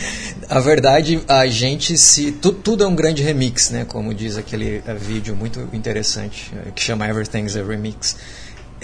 A 0.49 0.59
verdade, 0.59 1.23
a 1.29 1.47
gente 1.47 1.97
se. 1.97 2.33
Tu, 2.33 2.51
tudo 2.51 2.83
é 2.83 2.89
um 2.89 2.95
grande 2.97 3.23
remix, 3.23 3.71
né? 3.71 3.85
Como 3.85 4.13
diz 4.13 4.37
aquele 4.37 4.83
eh, 4.85 4.95
vídeo 4.95 5.37
muito 5.37 5.69
interessante 5.73 6.53
eh, 6.57 6.73
que 6.75 6.83
chama 6.83 7.07
Everything's 7.07 7.57
a 7.57 7.63
Remix 7.63 8.17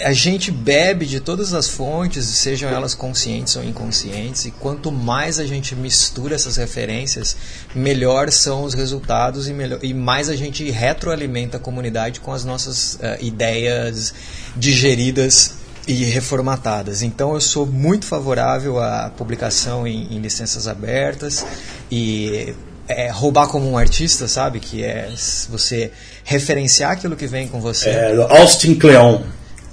a 0.04 0.12
gente 0.12 0.50
bebe 0.50 1.06
de 1.06 1.20
todas 1.20 1.54
as 1.54 1.68
fontes, 1.68 2.24
sejam 2.26 2.68
elas 2.68 2.94
conscientes 2.94 3.56
ou 3.56 3.64
inconscientes, 3.64 4.44
e 4.44 4.50
quanto 4.50 4.92
mais 4.92 5.38
a 5.38 5.46
gente 5.46 5.74
mistura 5.74 6.34
essas 6.34 6.56
referências, 6.56 7.36
melhor 7.74 8.30
são 8.30 8.64
os 8.64 8.74
resultados 8.74 9.48
e, 9.48 9.52
melhor, 9.52 9.78
e 9.82 9.94
mais 9.94 10.28
a 10.28 10.36
gente 10.36 10.70
retroalimenta 10.70 11.56
a 11.56 11.60
comunidade 11.60 12.20
com 12.20 12.32
as 12.32 12.44
nossas 12.44 12.94
uh, 12.94 13.16
ideias 13.20 14.12
digeridas 14.54 15.54
e 15.88 16.04
reformatadas. 16.04 17.02
Então 17.02 17.34
eu 17.34 17.40
sou 17.40 17.64
muito 17.64 18.06
favorável 18.06 18.78
à 18.82 19.10
publicação 19.16 19.86
em, 19.86 20.14
em 20.14 20.18
licenças 20.18 20.66
abertas 20.66 21.46
e 21.90 22.54
é, 22.88 23.08
roubar 23.10 23.46
como 23.48 23.70
um 23.70 23.78
artista, 23.78 24.28
sabe? 24.28 24.60
Que 24.60 24.84
é 24.84 25.10
você 25.48 25.90
referenciar 26.24 26.90
aquilo 26.90 27.16
que 27.16 27.26
vem 27.26 27.48
com 27.48 27.60
você. 27.60 27.88
É, 27.88 28.16
Austin 28.40 28.74
Kleon. 28.74 29.22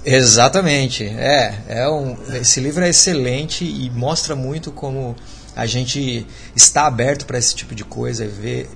Exatamente. 0.04 1.04
É, 1.04 1.62
é 1.68 1.88
um, 1.88 2.16
esse 2.34 2.60
livro 2.60 2.84
é 2.84 2.90
excelente 2.90 3.64
e 3.64 3.90
mostra 3.90 4.36
muito 4.36 4.70
como 4.70 5.16
a 5.56 5.66
gente 5.66 6.26
está 6.54 6.86
aberto 6.86 7.24
para 7.26 7.38
esse 7.38 7.54
tipo 7.54 7.74
de 7.74 7.84
coisa 7.84 8.26
ver 8.26 8.68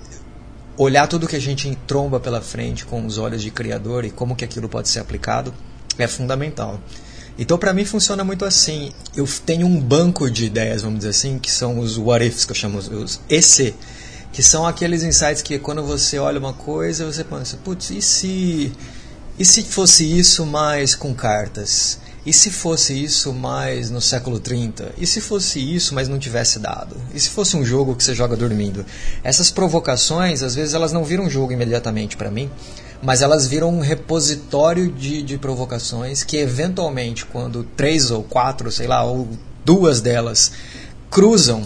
olhar 0.76 1.08
tudo 1.08 1.26
que 1.26 1.34
a 1.34 1.40
gente 1.40 1.76
tromba 1.86 2.20
pela 2.20 2.40
frente 2.40 2.86
com 2.86 3.04
os 3.04 3.18
olhos 3.18 3.42
de 3.42 3.50
criador 3.50 4.04
e 4.04 4.10
como 4.10 4.36
que 4.36 4.44
aquilo 4.44 4.68
pode 4.68 4.88
ser 4.88 5.00
aplicado 5.00 5.52
é 5.98 6.06
fundamental. 6.06 6.80
Então, 7.36 7.58
para 7.58 7.72
mim, 7.72 7.84
funciona 7.84 8.24
muito 8.24 8.44
assim. 8.44 8.92
Eu 9.16 9.26
tenho 9.44 9.66
um 9.66 9.80
banco 9.80 10.30
de 10.30 10.44
ideias, 10.44 10.82
vamos 10.82 10.98
dizer 10.98 11.10
assim, 11.10 11.38
que 11.38 11.50
são 11.50 11.78
os 11.78 11.98
what 11.98 12.24
ifs, 12.24 12.44
que 12.44 12.52
eu 12.52 12.56
chamo 12.56 12.78
os 12.78 13.20
EC, 13.28 13.74
que 14.32 14.42
são 14.42 14.66
aqueles 14.66 15.02
insights 15.02 15.42
que 15.42 15.58
quando 15.58 15.82
você 15.84 16.18
olha 16.18 16.38
uma 16.38 16.52
coisa, 16.52 17.04
você 17.04 17.22
pensa, 17.24 17.56
putz, 17.58 17.90
e 17.90 18.02
se, 18.02 18.72
e 19.38 19.44
se 19.44 19.62
fosse 19.62 20.04
isso 20.04 20.44
mais 20.44 20.94
com 20.94 21.14
cartas? 21.14 22.00
E 22.26 22.32
se 22.32 22.50
fosse 22.50 22.92
isso 22.92 23.32
mais 23.32 23.88
no 23.88 24.00
século 24.00 24.40
30? 24.40 24.92
E 24.98 25.06
se 25.06 25.20
fosse 25.20 25.60
isso, 25.60 25.94
mas 25.94 26.08
não 26.08 26.18
tivesse 26.18 26.58
dado? 26.58 26.96
E 27.14 27.20
se 27.20 27.30
fosse 27.30 27.56
um 27.56 27.64
jogo 27.64 27.94
que 27.94 28.02
você 28.02 28.14
joga 28.14 28.36
dormindo? 28.36 28.84
Essas 29.22 29.50
provocações, 29.50 30.42
às 30.42 30.54
vezes, 30.54 30.74
elas 30.74 30.92
não 30.92 31.04
viram 31.04 31.30
jogo 31.30 31.52
imediatamente 31.52 32.16
para 32.16 32.30
mim, 32.30 32.50
mas 33.00 33.22
elas 33.22 33.46
viram 33.46 33.70
um 33.70 33.80
repositório 33.80 34.90
de, 34.90 35.22
de 35.22 35.38
provocações 35.38 36.24
que, 36.24 36.36
eventualmente, 36.36 37.24
quando 37.24 37.62
três 37.62 38.10
ou 38.10 38.24
quatro, 38.24 38.70
sei 38.72 38.88
lá, 38.88 39.04
ou 39.04 39.28
duas 39.64 40.00
delas 40.00 40.50
cruzam, 41.08 41.62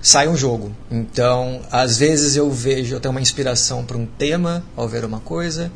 sai 0.00 0.28
um 0.28 0.36
jogo. 0.36 0.70
Então, 0.90 1.62
às 1.72 1.96
vezes 1.96 2.36
eu 2.36 2.50
vejo, 2.50 2.94
eu 2.94 3.00
tenho 3.00 3.10
uma 3.10 3.20
inspiração 3.22 3.84
para 3.84 3.96
um 3.96 4.04
tema 4.04 4.62
ao 4.76 4.86
ver 4.86 5.04
uma 5.04 5.18
coisa, 5.18 5.72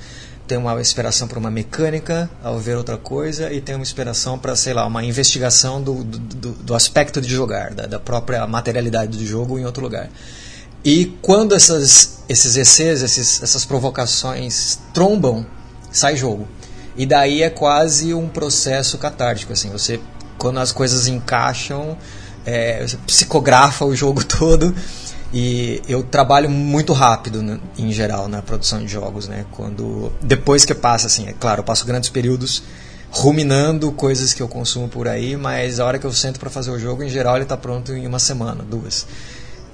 tenho 0.48 0.62
uma 0.62 0.80
inspiração 0.80 1.28
para 1.28 1.38
uma 1.38 1.50
mecânica 1.50 2.28
ao 2.42 2.58
ver 2.58 2.76
outra 2.76 2.96
coisa 2.96 3.52
e 3.52 3.60
tenho 3.60 3.78
uma 3.78 3.82
inspiração 3.82 4.38
para, 4.38 4.56
sei 4.56 4.72
lá, 4.72 4.86
uma 4.86 5.04
investigação 5.04 5.80
do, 5.80 6.02
do, 6.02 6.52
do 6.52 6.74
aspecto 6.74 7.20
de 7.20 7.28
jogar, 7.28 7.74
da, 7.74 7.86
da, 7.86 7.98
própria 8.00 8.46
materialidade 8.46 9.18
do 9.18 9.26
jogo 9.26 9.58
em 9.58 9.66
outro 9.66 9.82
lugar. 9.82 10.08
E 10.82 11.16
quando 11.20 11.54
essas, 11.54 12.20
esses 12.28 12.56
ECs, 12.56 13.02
esses, 13.02 13.42
essas 13.42 13.64
provocações 13.66 14.78
trombam, 14.94 15.46
sai 15.92 16.16
jogo. 16.16 16.48
E 16.96 17.04
daí 17.04 17.42
é 17.42 17.50
quase 17.50 18.14
um 18.14 18.28
processo 18.28 18.96
catártico, 18.96 19.52
assim, 19.52 19.70
você 19.70 20.00
quando 20.38 20.60
as 20.60 20.72
coisas 20.72 21.08
encaixam, 21.08 21.98
é, 22.46 22.86
você 22.86 22.96
psicografa 22.98 23.84
o 23.84 23.94
jogo 23.94 24.24
todo 24.24 24.74
e 25.32 25.82
eu 25.86 26.02
trabalho 26.02 26.48
muito 26.48 26.92
rápido, 26.92 27.42
né, 27.42 27.60
em 27.76 27.92
geral, 27.92 28.28
na 28.28 28.40
produção 28.40 28.80
de 28.80 28.88
jogos, 28.88 29.28
né? 29.28 29.44
Quando 29.52 30.10
depois 30.22 30.64
que 30.64 30.74
passa 30.74 31.06
assim, 31.06 31.28
é 31.28 31.32
claro, 31.32 31.60
eu 31.60 31.64
passo 31.64 31.84
grandes 31.84 32.08
períodos 32.08 32.62
ruminando 33.10 33.90
coisas 33.92 34.34
que 34.34 34.42
eu 34.42 34.48
consumo 34.48 34.88
por 34.88 35.08
aí, 35.08 35.36
mas 35.36 35.80
a 35.80 35.84
hora 35.84 35.98
que 35.98 36.06
eu 36.06 36.12
sento 36.12 36.38
para 36.38 36.50
fazer 36.50 36.70
o 36.70 36.78
jogo, 36.78 37.02
em 37.02 37.08
geral, 37.08 37.36
ele 37.36 37.44
está 37.44 37.56
pronto 37.56 37.92
em 37.92 38.06
uma 38.06 38.18
semana, 38.18 38.62
duas. 38.62 39.06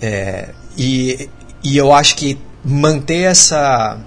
É, 0.00 0.50
e, 0.76 1.28
e 1.62 1.76
eu 1.76 1.92
acho 1.92 2.16
que 2.16 2.38
manter 2.64 3.22
essa 3.22 3.98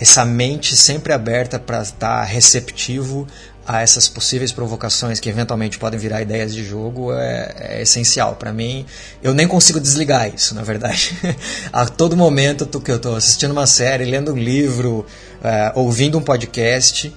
essa 0.00 0.24
mente 0.24 0.76
sempre 0.76 1.12
aberta 1.12 1.58
para 1.58 1.82
estar 1.82 2.22
receptivo 2.22 3.26
a 3.68 3.82
essas 3.82 4.08
possíveis 4.08 4.50
provocações 4.50 5.20
que 5.20 5.28
eventualmente 5.28 5.78
podem 5.78 6.00
virar 6.00 6.22
ideias 6.22 6.54
de 6.54 6.64
jogo 6.64 7.12
é, 7.12 7.54
é 7.58 7.82
essencial. 7.82 8.34
Para 8.36 8.50
mim, 8.50 8.86
eu 9.22 9.34
nem 9.34 9.46
consigo 9.46 9.78
desligar 9.78 10.34
isso, 10.34 10.54
na 10.54 10.62
verdade. 10.62 11.14
a 11.70 11.84
todo 11.84 12.16
momento 12.16 12.80
que 12.80 12.90
eu 12.90 12.96
estou 12.96 13.14
assistindo 13.14 13.50
uma 13.50 13.66
série, 13.66 14.06
lendo 14.06 14.32
um 14.32 14.38
livro, 14.38 15.04
uh, 15.42 15.78
ouvindo 15.78 16.16
um 16.16 16.22
podcast, 16.22 17.14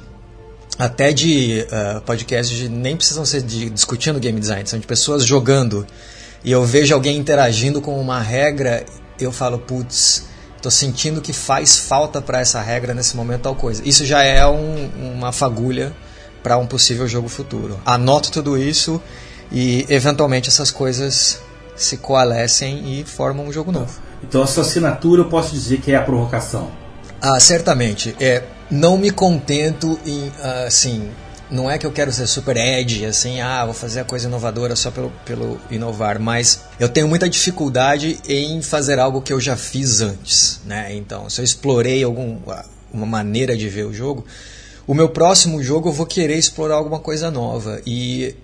até 0.77 1.13
de 1.13 1.65
uh, 1.71 2.01
podcasts 2.01 2.53
de, 2.55 2.67
nem 2.67 2.97
precisam 2.97 3.23
ser 3.23 3.43
de 3.43 3.69
discutindo 3.69 4.19
game 4.19 4.37
design, 4.37 4.67
são 4.67 4.77
de 4.77 4.85
pessoas 4.85 5.23
jogando. 5.23 5.87
E 6.43 6.51
eu 6.51 6.65
vejo 6.65 6.93
alguém 6.93 7.15
interagindo 7.15 7.79
com 7.79 7.97
uma 7.97 8.19
regra, 8.19 8.85
eu 9.17 9.31
falo, 9.31 9.57
putz, 9.57 10.25
Estou 10.57 10.71
sentindo 10.71 11.21
que 11.21 11.33
faz 11.33 11.75
falta 11.75 12.21
para 12.21 12.39
essa 12.39 12.61
regra 12.61 12.93
nesse 12.93 13.17
momento 13.17 13.41
tal 13.41 13.55
coisa. 13.55 13.81
Isso 13.83 14.05
já 14.05 14.21
é 14.21 14.45
um, 14.45 14.91
uma 15.15 15.31
fagulha 15.31 15.91
para 16.41 16.57
um 16.57 16.67
possível 16.67 17.07
jogo 17.07 17.27
futuro. 17.27 17.79
Anoto 17.85 18.31
tudo 18.31 18.57
isso 18.57 19.01
e 19.51 19.85
eventualmente 19.89 20.49
essas 20.49 20.71
coisas 20.71 21.39
se 21.75 21.97
coalescem 21.97 22.99
e 22.99 23.03
formam 23.03 23.47
um 23.47 23.51
jogo 23.51 23.71
novo. 23.71 23.99
Então 24.23 24.41
a 24.41 24.47
sua 24.47 24.63
assinatura 24.63 25.21
eu 25.21 25.29
posso 25.29 25.53
dizer 25.53 25.81
que 25.81 25.91
é 25.91 25.95
a 25.95 26.01
provocação. 26.01 26.69
Ah, 27.21 27.39
certamente. 27.39 28.15
É, 28.19 28.43
não 28.69 28.97
me 28.97 29.11
contento 29.11 29.99
em 30.05 30.31
assim, 30.65 31.11
não 31.51 31.69
é 31.69 31.77
que 31.77 31.85
eu 31.85 31.91
quero 31.91 32.11
ser 32.11 32.25
super 32.27 32.55
edgy, 32.55 33.05
assim, 33.05 33.41
ah, 33.41 33.65
vou 33.65 33.73
fazer 33.73 33.99
a 33.99 34.03
coisa 34.05 34.27
inovadora 34.27 34.75
só 34.75 34.89
pelo, 34.89 35.11
pelo 35.25 35.59
inovar, 35.69 36.17
mas 36.17 36.61
eu 36.79 36.87
tenho 36.87 37.07
muita 37.07 37.29
dificuldade 37.29 38.19
em 38.27 38.61
fazer 38.61 38.97
algo 38.97 39.21
que 39.21 39.33
eu 39.33 39.39
já 39.39 39.57
fiz 39.57 39.99
antes, 39.99 40.61
né? 40.65 40.95
Então, 40.95 41.29
se 41.29 41.41
eu 41.41 41.45
explorei 41.45 42.03
algum, 42.03 42.37
uma 42.91 43.05
maneira 43.05 43.57
de 43.57 43.67
ver 43.67 43.85
o 43.85 43.93
jogo, 43.93 44.25
o 44.87 44.93
meu 44.93 45.09
próximo 45.09 45.61
jogo 45.61 45.89
eu 45.89 45.93
vou 45.93 46.05
querer 46.05 46.37
explorar 46.37 46.75
alguma 46.75 46.99
coisa 46.99 47.29
nova. 47.29 47.81
E 47.85 48.35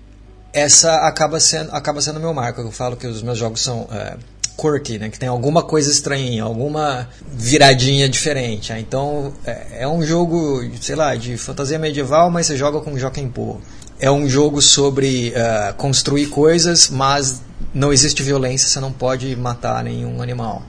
essa 0.52 1.06
acaba 1.06 1.38
sendo 1.40 1.70
acaba 1.72 2.00
sendo 2.00 2.20
meu 2.20 2.32
marco. 2.32 2.60
Eu 2.60 2.70
falo 2.70 2.96
que 2.96 3.06
os 3.06 3.22
meus 3.22 3.38
jogos 3.38 3.60
são 3.60 3.88
é, 3.90 4.16
quirky, 4.58 4.98
né? 4.98 5.08
Que 5.08 5.18
tem 5.18 5.28
alguma 5.28 5.62
coisa 5.62 5.90
estranha, 5.90 6.42
alguma 6.42 7.08
viradinha 7.32 8.08
diferente. 8.08 8.72
Ah, 8.72 8.80
então 8.80 9.32
é, 9.46 9.82
é, 9.82 9.88
um 9.88 10.02
jogo, 10.02 10.62
sei 10.80 10.96
lá, 10.96 11.14
de 11.14 11.36
fantasia 11.36 11.78
medieval, 11.78 12.30
mas 12.30 12.46
você 12.46 12.56
joga 12.56 12.80
com 12.80 12.98
Jokenpô. 12.98 13.58
É 14.00 14.10
um 14.10 14.28
jogo 14.28 14.62
sobre 14.62 15.32
uh, 15.32 15.74
construir 15.74 16.26
coisas, 16.26 16.88
mas 16.88 17.42
não 17.74 17.92
existe 17.92 18.22
violência, 18.22 18.68
você 18.68 18.78
não 18.78 18.92
pode 18.92 19.34
matar 19.34 19.82
nenhum 19.82 20.22
animal. 20.22 20.62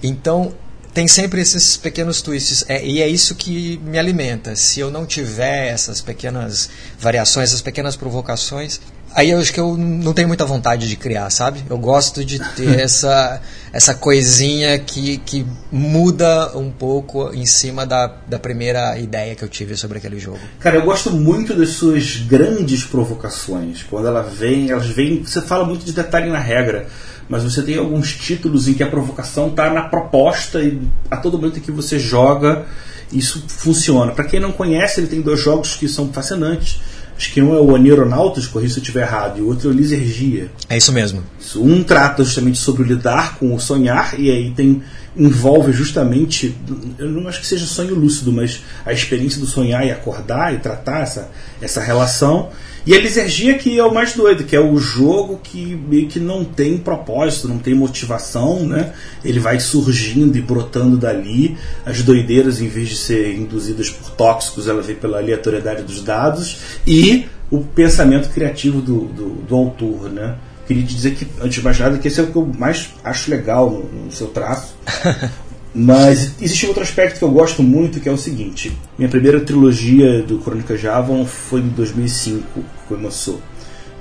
Então 0.00 0.52
tem 0.92 1.06
sempre 1.06 1.40
esses 1.40 1.76
pequenos 1.76 2.22
twists 2.22 2.64
é, 2.68 2.84
e 2.84 3.00
é 3.00 3.08
isso 3.08 3.34
que 3.34 3.78
me 3.84 3.98
alimenta. 3.98 4.56
Se 4.56 4.80
eu 4.80 4.90
não 4.90 5.06
tiver 5.06 5.68
essas 5.68 6.00
pequenas 6.00 6.68
variações, 6.98 7.50
essas 7.50 7.62
pequenas 7.62 7.96
provocações, 7.96 8.80
aí 9.14 9.30
eu 9.30 9.38
acho 9.38 9.52
que 9.52 9.60
eu 9.60 9.76
não 9.76 10.12
tenho 10.12 10.28
muita 10.28 10.44
vontade 10.44 10.88
de 10.88 10.96
criar, 10.96 11.30
sabe? 11.30 11.62
Eu 11.68 11.78
gosto 11.78 12.24
de 12.24 12.38
ter 12.54 12.78
essa, 12.80 13.40
essa 13.72 13.94
coisinha 13.94 14.78
que, 14.78 15.18
que 15.18 15.46
muda 15.70 16.56
um 16.56 16.70
pouco 16.70 17.32
em 17.34 17.46
cima 17.46 17.86
da, 17.86 18.06
da 18.26 18.38
primeira 18.38 18.98
ideia 18.98 19.34
que 19.34 19.44
eu 19.44 19.48
tive 19.48 19.76
sobre 19.76 19.98
aquele 19.98 20.18
jogo. 20.18 20.40
Cara, 20.58 20.76
eu 20.76 20.82
gosto 20.82 21.10
muito 21.10 21.54
das 21.54 21.70
suas 21.70 22.16
grandes 22.16 22.84
provocações. 22.84 23.82
Quando 23.82 24.08
ela 24.08 24.22
vem, 24.22 24.70
elas 24.70 24.86
vêm. 24.86 25.22
Você 25.22 25.42
fala 25.42 25.64
muito 25.64 25.84
de 25.84 25.92
detalhe 25.92 26.30
na 26.30 26.38
regra 26.38 26.88
mas 27.28 27.44
você 27.44 27.62
tem 27.62 27.76
alguns 27.76 28.14
títulos 28.14 28.68
em 28.68 28.74
que 28.74 28.82
a 28.82 28.88
provocação 28.88 29.48
está 29.48 29.70
na 29.70 29.82
proposta 29.82 30.60
e 30.62 30.80
a 31.10 31.16
todo 31.16 31.38
momento 31.38 31.60
que 31.60 31.70
você 31.70 31.98
joga 31.98 32.66
isso 33.12 33.44
funciona. 33.48 34.12
Para 34.12 34.24
quem 34.24 34.40
não 34.40 34.52
conhece, 34.52 35.00
ele 35.00 35.06
tem 35.06 35.20
dois 35.20 35.40
jogos 35.40 35.76
que 35.76 35.88
são 35.88 36.12
fascinantes. 36.12 36.80
Acho 37.16 37.32
que 37.32 37.42
um 37.42 37.54
é 37.54 37.60
o 37.60 37.74
Aneronautas, 37.74 38.46
corrija 38.46 38.74
se 38.74 38.78
eu 38.78 38.82
estiver 38.82 39.02
errado, 39.02 39.38
e 39.38 39.42
o 39.42 39.48
outro 39.48 39.68
é 39.68 39.72
o 39.72 39.74
Lisergia. 39.74 40.50
É 40.68 40.76
isso 40.76 40.92
mesmo. 40.92 41.22
Um 41.56 41.82
trata 41.82 42.22
justamente 42.22 42.58
sobre 42.58 42.84
lidar 42.84 43.38
com 43.38 43.54
o 43.54 43.58
sonhar, 43.58 44.18
e 44.18 44.30
aí 44.30 44.52
tem 44.52 44.82
envolve 45.18 45.72
justamente, 45.72 46.56
eu 46.96 47.08
não 47.08 47.26
acho 47.28 47.40
que 47.40 47.46
seja 47.46 47.66
sonho 47.66 47.94
lúcido, 47.94 48.32
mas 48.32 48.62
a 48.86 48.92
experiência 48.92 49.40
do 49.40 49.46
sonhar 49.46 49.84
e 49.84 49.90
acordar 49.90 50.54
e 50.54 50.58
tratar 50.58 51.00
essa, 51.00 51.30
essa 51.60 51.80
relação. 51.80 52.50
E 52.86 52.94
a 52.94 53.00
lisergia 53.00 53.58
que 53.58 53.78
é 53.78 53.84
o 53.84 53.92
mais 53.92 54.14
doido, 54.14 54.44
que 54.44 54.54
é 54.54 54.60
o 54.60 54.78
jogo 54.78 55.40
que 55.42 55.78
meio 55.88 56.06
que 56.06 56.20
não 56.20 56.44
tem 56.44 56.78
propósito, 56.78 57.48
não 57.48 57.58
tem 57.58 57.74
motivação, 57.74 58.64
né? 58.64 58.94
Ele 59.22 59.40
vai 59.40 59.60
surgindo 59.60 60.38
e 60.38 60.40
brotando 60.40 60.96
dali. 60.96 61.58
As 61.84 62.02
doideiras, 62.02 62.62
em 62.62 62.68
vez 62.68 62.88
de 62.88 62.96
ser 62.96 63.34
induzidas 63.34 63.90
por 63.90 64.10
tóxicos, 64.12 64.68
ela 64.68 64.80
vem 64.80 64.96
pela 64.96 65.18
aleatoriedade 65.18 65.82
dos 65.82 66.00
dados. 66.02 66.58
E 66.86 67.26
o 67.50 67.60
pensamento 67.60 68.30
criativo 68.30 68.80
do, 68.80 69.06
do, 69.06 69.28
do 69.46 69.54
autor, 69.54 70.10
né? 70.10 70.36
Queria 70.68 70.82
dizer 70.82 71.14
que, 71.14 71.26
antes 71.40 71.54
de 71.54 71.64
mais 71.64 71.78
nada, 71.78 71.96
que 71.96 72.06
esse 72.06 72.20
é 72.20 72.22
o 72.22 72.26
que 72.26 72.36
eu 72.36 72.46
mais 72.58 72.90
acho 73.02 73.30
legal 73.30 73.70
no, 73.70 74.04
no 74.04 74.12
seu 74.12 74.28
traço. 74.28 74.76
Mas 75.74 76.34
existe 76.40 76.66
outro 76.66 76.82
aspecto 76.82 77.18
que 77.18 77.24
eu 77.24 77.30
gosto 77.30 77.62
muito, 77.62 78.00
que 78.00 78.08
é 78.08 78.12
o 78.12 78.18
seguinte. 78.18 78.76
Minha 78.98 79.08
primeira 79.08 79.40
trilogia 79.40 80.22
do 80.22 80.38
Crônica 80.38 80.76
Javon 80.76 81.24
foi 81.24 81.60
em 81.60 81.68
2005, 81.68 82.42
que 82.52 82.62
começou. 82.86 83.40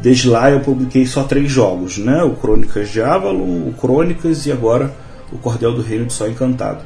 Desde 0.02 0.28
lá 0.28 0.52
eu 0.52 0.60
publiquei 0.60 1.06
só 1.06 1.24
três 1.24 1.50
jogos, 1.50 1.98
né? 1.98 2.22
O 2.22 2.36
Crônicas 2.36 2.90
de 2.90 3.02
Avalon, 3.02 3.68
o 3.68 3.74
Crônicas 3.80 4.46
e 4.46 4.52
agora 4.52 4.94
o 5.32 5.38
Cordel 5.38 5.74
do 5.74 5.82
Reino 5.82 6.06
de 6.06 6.14
Sol 6.14 6.30
Encantado. 6.30 6.84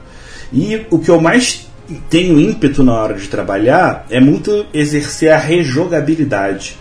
E 0.53 0.85
o 0.91 0.99
que 0.99 1.09
eu 1.09 1.19
mais 1.19 1.67
tenho 2.09 2.39
ímpeto 2.39 2.83
na 2.83 2.93
hora 2.93 3.15
de 3.15 3.27
trabalhar 3.27 4.05
é 4.09 4.19
muito 4.19 4.65
exercer 4.73 5.31
a 5.31 5.37
rejogabilidade. 5.37 6.77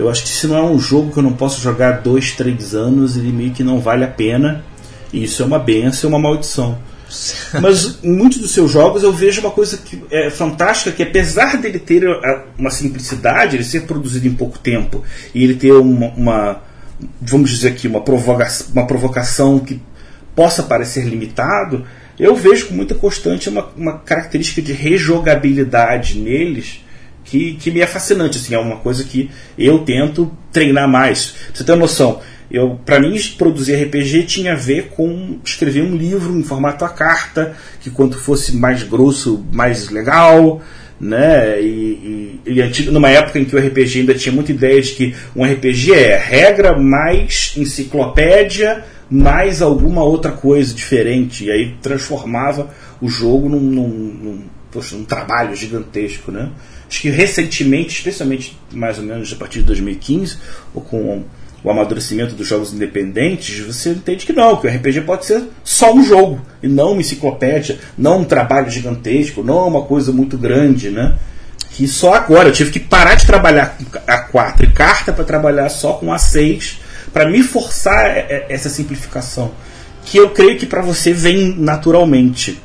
Eu 0.00 0.08
acho 0.08 0.22
que 0.22 0.30
se 0.30 0.46
não 0.46 0.56
é 0.56 0.62
um 0.62 0.78
jogo 0.78 1.12
que 1.12 1.18
eu 1.18 1.22
não 1.22 1.34
posso 1.34 1.60
jogar 1.60 2.00
dois, 2.00 2.32
três 2.32 2.74
anos, 2.74 3.18
ele 3.18 3.30
meio 3.30 3.50
que 3.50 3.62
não 3.62 3.80
vale 3.80 4.02
a 4.02 4.08
pena 4.08 4.64
Isso 5.12 5.42
é 5.42 5.46
uma 5.46 5.58
benção 5.58 6.08
e 6.08 6.12
uma 6.12 6.18
maldição. 6.18 6.78
Mas 7.60 7.98
em 8.02 8.10
muitos 8.10 8.38
dos 8.38 8.52
seus 8.52 8.70
jogos 8.70 9.02
eu 9.02 9.12
vejo 9.12 9.42
uma 9.42 9.50
coisa 9.50 9.76
que 9.76 10.02
é 10.10 10.30
fantástica, 10.30 10.90
que 10.90 11.02
apesar 11.02 11.58
dele 11.58 11.78
ter 11.78 12.04
uma 12.56 12.70
simplicidade, 12.70 13.56
ele 13.56 13.64
ser 13.64 13.82
produzido 13.82 14.26
em 14.26 14.34
pouco 14.34 14.58
tempo, 14.58 15.04
e 15.34 15.44
ele 15.44 15.54
ter 15.54 15.72
uma, 15.72 16.08
uma 16.16 16.62
vamos 17.20 17.50
dizer 17.50 17.68
aqui, 17.68 17.86
uma, 17.86 18.00
provoca 18.00 18.48
uma 18.72 18.86
provocação 18.86 19.58
que 19.58 19.82
possa 20.34 20.62
parecer 20.62 21.04
limitado, 21.04 21.84
eu 22.18 22.34
vejo 22.34 22.68
com 22.68 22.74
muita 22.74 22.94
constante 22.94 23.48
uma, 23.48 23.68
uma 23.76 23.98
característica 23.98 24.62
de 24.62 24.72
rejogabilidade 24.72 26.18
neles 26.18 26.84
que, 27.30 27.54
que 27.54 27.70
me 27.70 27.80
é 27.80 27.86
fascinante. 27.86 28.38
Assim, 28.38 28.54
é 28.54 28.58
uma 28.58 28.76
coisa 28.76 29.04
que 29.04 29.30
eu 29.56 29.80
tento 29.80 30.30
treinar 30.52 30.88
mais. 30.88 31.26
Pra 31.26 31.54
você 31.54 31.64
ter 31.64 31.72
uma 31.72 31.78
noção, 31.78 32.20
eu 32.50 32.78
para 32.84 32.98
mim 32.98 33.16
produzir 33.38 33.76
RPG 33.76 34.24
tinha 34.24 34.52
a 34.52 34.56
ver 34.56 34.88
com 34.88 35.38
escrever 35.44 35.82
um 35.82 35.96
livro 35.96 36.36
em 36.36 36.42
formato 36.42 36.84
a 36.84 36.88
carta, 36.88 37.54
que 37.80 37.90
quanto 37.90 38.18
fosse 38.18 38.56
mais 38.56 38.82
grosso, 38.82 39.44
mais 39.52 39.88
legal, 39.88 40.60
né? 41.00 41.60
E, 41.62 42.40
e, 42.44 42.60
e, 42.60 42.82
numa 42.90 43.08
época 43.08 43.38
em 43.38 43.44
que 43.44 43.54
o 43.54 43.58
RPG 43.58 44.00
ainda 44.00 44.14
tinha 44.14 44.34
muita 44.34 44.50
ideia 44.50 44.82
de 44.82 44.90
que 44.92 45.14
um 45.36 45.44
RPG 45.44 45.92
é 45.94 46.16
regra 46.18 46.76
mais 46.76 47.54
enciclopédia 47.56 48.84
mais 49.10 49.60
alguma 49.60 50.04
outra 50.04 50.30
coisa 50.30 50.72
diferente. 50.72 51.44
E 51.44 51.50
aí 51.50 51.74
transformava 51.82 52.70
o 53.00 53.08
jogo 53.08 53.48
num, 53.48 53.60
num, 53.60 53.88
num, 53.88 54.44
poxa, 54.70 54.96
num 54.96 55.04
trabalho 55.04 55.56
gigantesco. 55.56 56.30
Né? 56.30 56.48
Acho 56.90 57.02
que 57.02 57.08
recentemente, 57.08 57.94
especialmente 57.94 58.58
mais 58.72 58.98
ou 58.98 59.04
menos 59.04 59.32
a 59.32 59.36
partir 59.36 59.60
de 59.60 59.66
2015, 59.66 60.38
ou 60.74 60.82
com 60.82 61.22
o 61.62 61.70
amadurecimento 61.70 62.34
dos 62.34 62.48
jogos 62.48 62.74
independentes, 62.74 63.60
você 63.60 63.90
entende 63.90 64.26
que 64.26 64.32
não, 64.32 64.56
que 64.56 64.66
o 64.66 64.70
RPG 64.70 65.02
pode 65.02 65.24
ser 65.24 65.44
só 65.62 65.94
um 65.94 66.02
jogo, 66.02 66.44
e 66.60 66.66
não 66.66 66.92
uma 66.92 67.00
enciclopédia, 67.00 67.78
não 67.96 68.22
um 68.22 68.24
trabalho 68.24 68.68
gigantesco, 68.68 69.44
não 69.44 69.68
uma 69.68 69.82
coisa 69.82 70.10
muito 70.10 70.36
grande, 70.36 70.90
né? 70.90 71.16
Que 71.70 71.86
só 71.86 72.14
agora 72.14 72.48
eu 72.48 72.52
tive 72.52 72.72
que 72.72 72.80
parar 72.80 73.14
de 73.14 73.24
trabalhar 73.24 73.78
com 73.78 73.98
A4 74.00 74.64
e 74.64 74.72
carta 74.72 75.12
para 75.12 75.24
trabalhar 75.24 75.68
só 75.68 75.92
com 75.92 76.06
A6 76.06 76.78
para 77.12 77.28
me 77.28 77.40
forçar 77.42 78.04
essa 78.48 78.68
simplificação, 78.68 79.52
que 80.04 80.18
eu 80.18 80.30
creio 80.30 80.58
que 80.58 80.66
para 80.66 80.82
você 80.82 81.12
vem 81.12 81.54
naturalmente. 81.56 82.60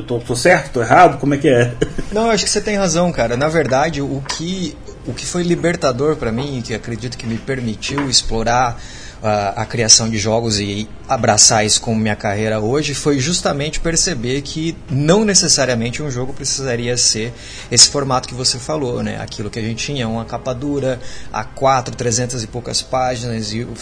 Eu 0.00 0.06
tô, 0.06 0.18
tô 0.18 0.34
certo? 0.34 0.72
Tô 0.72 0.80
errado? 0.80 1.18
Como 1.18 1.34
é 1.34 1.36
que 1.36 1.48
é? 1.48 1.74
Não, 2.10 2.24
eu 2.24 2.30
acho 2.30 2.44
que 2.44 2.50
você 2.50 2.60
tem 2.60 2.76
razão, 2.76 3.12
cara. 3.12 3.36
Na 3.36 3.48
verdade, 3.48 4.00
o 4.00 4.22
que, 4.36 4.74
o 5.06 5.12
que 5.12 5.26
foi 5.26 5.42
libertador 5.42 6.16
para 6.16 6.32
mim, 6.32 6.62
que 6.64 6.72
acredito 6.72 7.18
que 7.18 7.26
me 7.26 7.36
permitiu 7.36 8.08
explorar 8.08 8.80
a, 9.22 9.60
a, 9.60 9.66
criação 9.66 10.08
de 10.08 10.16
jogos 10.16 10.58
e 10.58 10.88
abraçar 11.06 11.66
isso 11.66 11.82
como 11.82 12.00
minha 12.00 12.16
carreira 12.16 12.58
hoje 12.60 12.94
foi 12.94 13.18
justamente 13.18 13.78
perceber 13.78 14.40
que 14.40 14.74
não 14.90 15.22
necessariamente 15.22 16.02
um 16.02 16.10
jogo 16.10 16.32
precisaria 16.32 16.96
ser 16.96 17.34
esse 17.70 17.90
formato 17.90 18.26
que 18.26 18.34
você 18.34 18.58
falou, 18.58 19.02
né? 19.02 19.20
Aquilo 19.20 19.50
que 19.50 19.58
a 19.58 19.62
gente 19.62 19.84
tinha, 19.84 20.08
uma 20.08 20.24
capa 20.24 20.54
dura, 20.54 20.98
a 21.30 21.44
quatro, 21.44 21.94
trezentas 21.94 22.42
e 22.42 22.46
poucas 22.46 22.80
páginas 22.80 23.52
e 23.52 23.64
o 23.64 23.74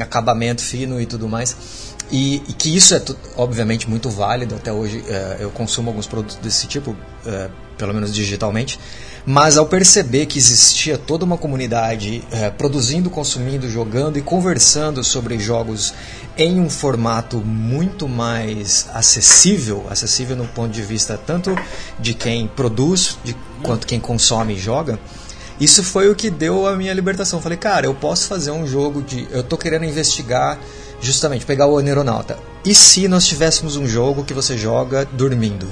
acabamento 0.00 0.62
fino 0.62 1.00
e 1.00 1.06
tudo 1.06 1.28
mais. 1.28 1.93
E, 2.10 2.36
e 2.48 2.52
que 2.52 2.74
isso 2.74 2.94
é, 2.94 3.02
obviamente, 3.36 3.88
muito 3.88 4.10
válido. 4.10 4.54
Até 4.54 4.72
hoje 4.72 5.04
é, 5.08 5.38
eu 5.40 5.50
consumo 5.50 5.90
alguns 5.90 6.06
produtos 6.06 6.36
desse 6.36 6.66
tipo, 6.66 6.96
é, 7.26 7.48
pelo 7.76 7.94
menos 7.94 8.14
digitalmente. 8.14 8.78
Mas 9.26 9.56
ao 9.56 9.64
perceber 9.64 10.26
que 10.26 10.38
existia 10.38 10.98
toda 10.98 11.24
uma 11.24 11.38
comunidade 11.38 12.22
é, 12.30 12.50
produzindo, 12.50 13.08
consumindo, 13.08 13.70
jogando 13.70 14.18
e 14.18 14.22
conversando 14.22 15.02
sobre 15.02 15.38
jogos 15.38 15.94
em 16.36 16.60
um 16.60 16.68
formato 16.68 17.38
muito 17.38 18.06
mais 18.06 18.86
acessível, 18.92 19.86
acessível 19.88 20.36
no 20.36 20.46
ponto 20.46 20.72
de 20.72 20.82
vista 20.82 21.16
tanto 21.16 21.56
de 21.98 22.12
quem 22.12 22.46
produz 22.46 23.16
de, 23.24 23.34
quanto 23.62 23.86
quem 23.86 23.98
consome 23.98 24.54
e 24.54 24.58
joga, 24.58 24.98
isso 25.58 25.82
foi 25.82 26.10
o 26.10 26.14
que 26.14 26.28
deu 26.28 26.66
a 26.66 26.76
minha 26.76 26.92
libertação. 26.92 27.40
Falei, 27.40 27.56
cara, 27.56 27.86
eu 27.86 27.94
posso 27.94 28.26
fazer 28.26 28.50
um 28.50 28.66
jogo 28.66 29.00
de. 29.00 29.26
Eu 29.30 29.42
tô 29.42 29.56
querendo 29.56 29.84
investigar, 29.84 30.58
justamente, 31.04 31.44
pegar 31.46 31.66
o 31.66 31.80
Neuronauta. 31.80 32.38
E 32.64 32.74
se 32.74 33.06
nós 33.08 33.26
tivéssemos 33.26 33.76
um 33.76 33.86
jogo 33.86 34.24
que 34.24 34.34
você 34.34 34.56
joga 34.56 35.04
dormindo? 35.04 35.68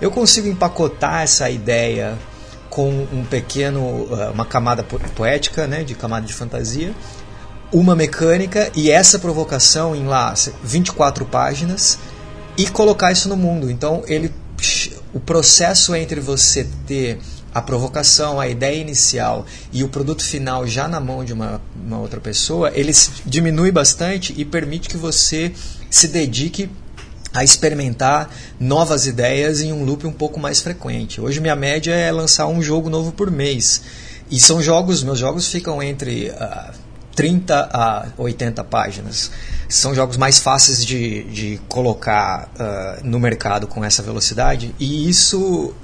Eu 0.00 0.10
consigo 0.10 0.48
empacotar 0.48 1.22
essa 1.22 1.48
ideia 1.48 2.18
com 2.68 3.06
um 3.12 3.24
pequeno, 3.24 4.08
eh, 4.10 4.30
uma 4.30 4.44
camada 4.44 4.82
poética, 4.82 5.66
né, 5.66 5.84
de 5.84 5.94
camada 5.94 6.26
de 6.26 6.34
fantasia, 6.34 6.92
uma 7.72 7.94
mecânica 7.94 8.70
e 8.74 8.90
essa 8.90 9.18
provocação 9.18 9.94
em 9.94 10.06
lá 10.06 10.34
24 10.62 11.24
páginas 11.24 11.98
e 12.56 12.66
colocar 12.66 13.12
isso 13.12 13.28
no 13.28 13.36
mundo. 13.36 13.70
Então 13.70 14.02
ele 14.06 14.32
o 15.12 15.20
processo 15.20 15.94
entre 15.94 16.20
você 16.20 16.68
ter 16.86 17.18
a 17.54 17.62
provocação, 17.62 18.40
a 18.40 18.48
ideia 18.48 18.80
inicial 18.80 19.46
e 19.72 19.84
o 19.84 19.88
produto 19.88 20.24
final 20.24 20.66
já 20.66 20.88
na 20.88 20.98
mão 20.98 21.24
de 21.24 21.32
uma, 21.32 21.62
uma 21.86 21.98
outra 21.98 22.20
pessoa, 22.20 22.72
ele 22.74 22.92
diminui 23.24 23.70
bastante 23.70 24.34
e 24.36 24.44
permite 24.44 24.88
que 24.88 24.96
você 24.96 25.52
se 25.88 26.08
dedique 26.08 26.68
a 27.32 27.44
experimentar 27.44 28.30
novas 28.58 29.06
ideias 29.06 29.60
em 29.60 29.72
um 29.72 29.84
loop 29.84 30.06
um 30.06 30.12
pouco 30.12 30.38
mais 30.38 30.60
frequente. 30.60 31.20
Hoje 31.20 31.40
minha 31.40 31.56
média 31.56 31.92
é 31.92 32.10
lançar 32.10 32.46
um 32.46 32.60
jogo 32.60 32.90
novo 32.90 33.12
por 33.12 33.30
mês. 33.30 33.82
E 34.30 34.40
são 34.40 34.60
jogos, 34.62 35.02
meus 35.02 35.18
jogos 35.18 35.48
ficam 35.48 35.82
entre 35.82 36.30
uh, 36.30 36.36
ah, 36.40 36.74
30 37.14 37.70
a 37.72 38.06
80 38.16 38.64
páginas. 38.64 39.30
São 39.68 39.94
jogos 39.94 40.16
mais 40.16 40.38
fáceis 40.38 40.84
de, 40.84 41.24
de 41.24 41.60
colocar 41.68 42.48
uh, 42.54 43.06
no 43.06 43.18
mercado 43.18 43.66
com 43.66 43.84
essa 43.84 44.02
velocidade. 44.02 44.74
E 44.78 45.08
isso 45.08 45.74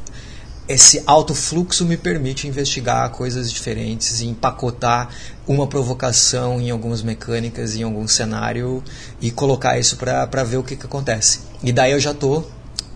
esse 0.70 1.02
alto 1.04 1.34
fluxo 1.34 1.84
me 1.84 1.96
permite 1.96 2.46
investigar 2.46 3.10
coisas 3.10 3.50
diferentes 3.50 4.20
e 4.20 4.26
empacotar 4.26 5.08
uma 5.44 5.66
provocação 5.66 6.60
em 6.60 6.70
algumas 6.70 7.02
mecânicas, 7.02 7.74
em 7.74 7.82
algum 7.82 8.06
cenário 8.06 8.80
e 9.20 9.32
colocar 9.32 9.80
isso 9.80 9.96
para 9.96 10.44
ver 10.44 10.58
o 10.58 10.62
que, 10.62 10.76
que 10.76 10.86
acontece. 10.86 11.40
E 11.60 11.72
daí 11.72 11.90
eu 11.90 11.98
já 11.98 12.12
estou 12.12 12.48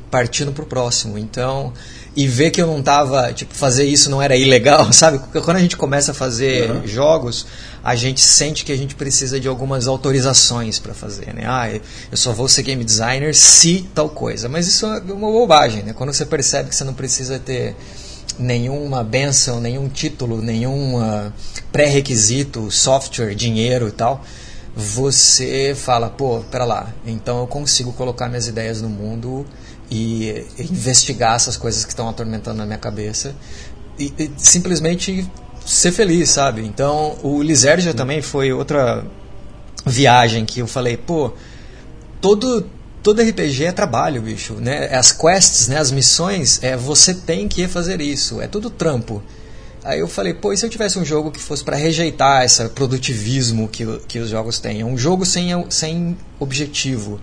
partindo 0.09 0.53
para 0.53 0.63
o 0.63 0.67
próximo. 0.67 1.19
Então, 1.19 1.73
e 2.15 2.29
ver 2.29 2.53
que 2.53 2.63
eu 2.63 2.69
não 2.69 2.81
tava, 2.81 3.33
tipo, 3.33 3.53
fazer 3.53 3.85
isso 3.85 4.09
não 4.09 4.23
era 4.23 4.37
ilegal, 4.37 4.91
sabe? 4.95 5.19
Quando 5.19 5.57
a 5.57 5.61
gente 5.61 5.77
começa 5.77 6.13
a 6.13 6.15
fazer 6.15 6.71
uhum. 6.71 6.87
jogos, 6.87 7.45
a 7.85 7.95
gente 7.95 8.23
sente 8.23 8.65
que 8.65 8.73
a 8.73 8.77
gente 8.77 8.95
precisa 8.95 9.39
de 9.39 9.47
algumas 9.47 9.87
autorizações 9.87 10.79
para 10.79 10.95
fazer, 10.95 11.35
né? 11.35 11.45
Ah, 11.47 11.69
eu 12.11 12.17
só 12.17 12.33
vou 12.33 12.49
ser 12.49 12.63
game 12.63 12.83
designer 12.83 13.35
se 13.35 13.87
tal 13.95 14.09
coisa. 14.09 14.49
Mas 14.49 14.67
isso 14.67 14.87
é 14.87 15.01
uma 15.01 15.31
bobagem, 15.31 15.83
né? 15.83 15.93
Quando 15.93 16.11
você 16.11 16.25
percebe 16.25 16.71
que 16.71 16.75
você 16.75 16.83
não 16.83 16.95
precisa 16.95 17.39
ter 17.39 17.77
nenhuma 18.39 19.05
benção, 19.05 19.61
nenhum 19.61 19.87
título, 19.87 20.41
nenhum 20.41 20.97
uh, 20.97 21.31
pré-requisito, 21.71 22.71
software, 22.71 23.35
dinheiro 23.35 23.89
e 23.89 23.93
tal, 23.93 24.25
você 24.75 25.77
fala, 25.77 26.09
pô, 26.09 26.41
pera 26.51 26.65
lá, 26.65 26.93
então 27.07 27.41
eu 27.41 27.47
consigo 27.47 27.93
colocar 27.93 28.29
minhas 28.29 28.49
ideias 28.49 28.81
no 28.81 28.89
mundo 28.89 29.47
e 29.91 30.47
investigar 30.59 31.37
essas 31.37 31.59
coisas 31.59 31.85
que 31.85 31.93
estão 31.93 32.09
atormentando 32.09 32.57
na 32.57 32.67
minha 32.67 32.79
cabeça 32.79 33.37
e, 33.99 34.13
e 34.19 34.31
simplesmente 34.39 35.31
ser 35.65 35.93
feliz, 35.93 36.31
sabe? 36.31 36.63
Então, 36.63 37.17
o 37.23 37.43
Lisergia 37.43 37.95
também 37.95 38.21
foi 38.21 38.53
outra 38.53 39.05
viagem 39.87 40.45
que 40.45 40.61
eu 40.61 40.67
falei, 40.67 40.97
pô, 40.97 41.33
todo 42.21 42.67
todo 43.03 43.21
RPG 43.21 43.67
é 43.67 43.73
trabalho, 43.73 44.23
bicho, 44.23 44.55
né? 44.55 44.89
As 44.97 45.13
quests, 45.13 45.69
né, 45.69 45.77
as 45.77 45.91
missões, 45.91 46.59
é 46.63 46.75
você 46.75 47.13
tem 47.13 47.47
que 47.47 47.69
fazer 47.69 48.01
isso, 48.01 48.41
é 48.41 48.47
tudo 48.47 48.71
trampo. 48.71 49.23
Aí 49.85 50.01
eu 50.01 50.09
falei, 50.09 50.33
pô, 50.33 50.55
e 50.55 50.57
se 50.57 50.65
eu 50.65 50.71
tivesse 50.71 50.99
um 50.99 51.05
jogo 51.05 51.31
que 51.31 51.39
fosse 51.39 51.63
para 51.63 51.77
rejeitar 51.77 52.43
esse 52.43 52.67
produtivismo 52.71 53.69
que, 53.69 53.85
que 54.09 54.19
os 54.19 54.31
jogos 54.31 54.59
têm? 54.59 54.83
Um 54.83 54.97
jogo 54.97 55.27
sem, 55.27 55.51
sem 55.69 56.17
objetivo. 56.41 57.21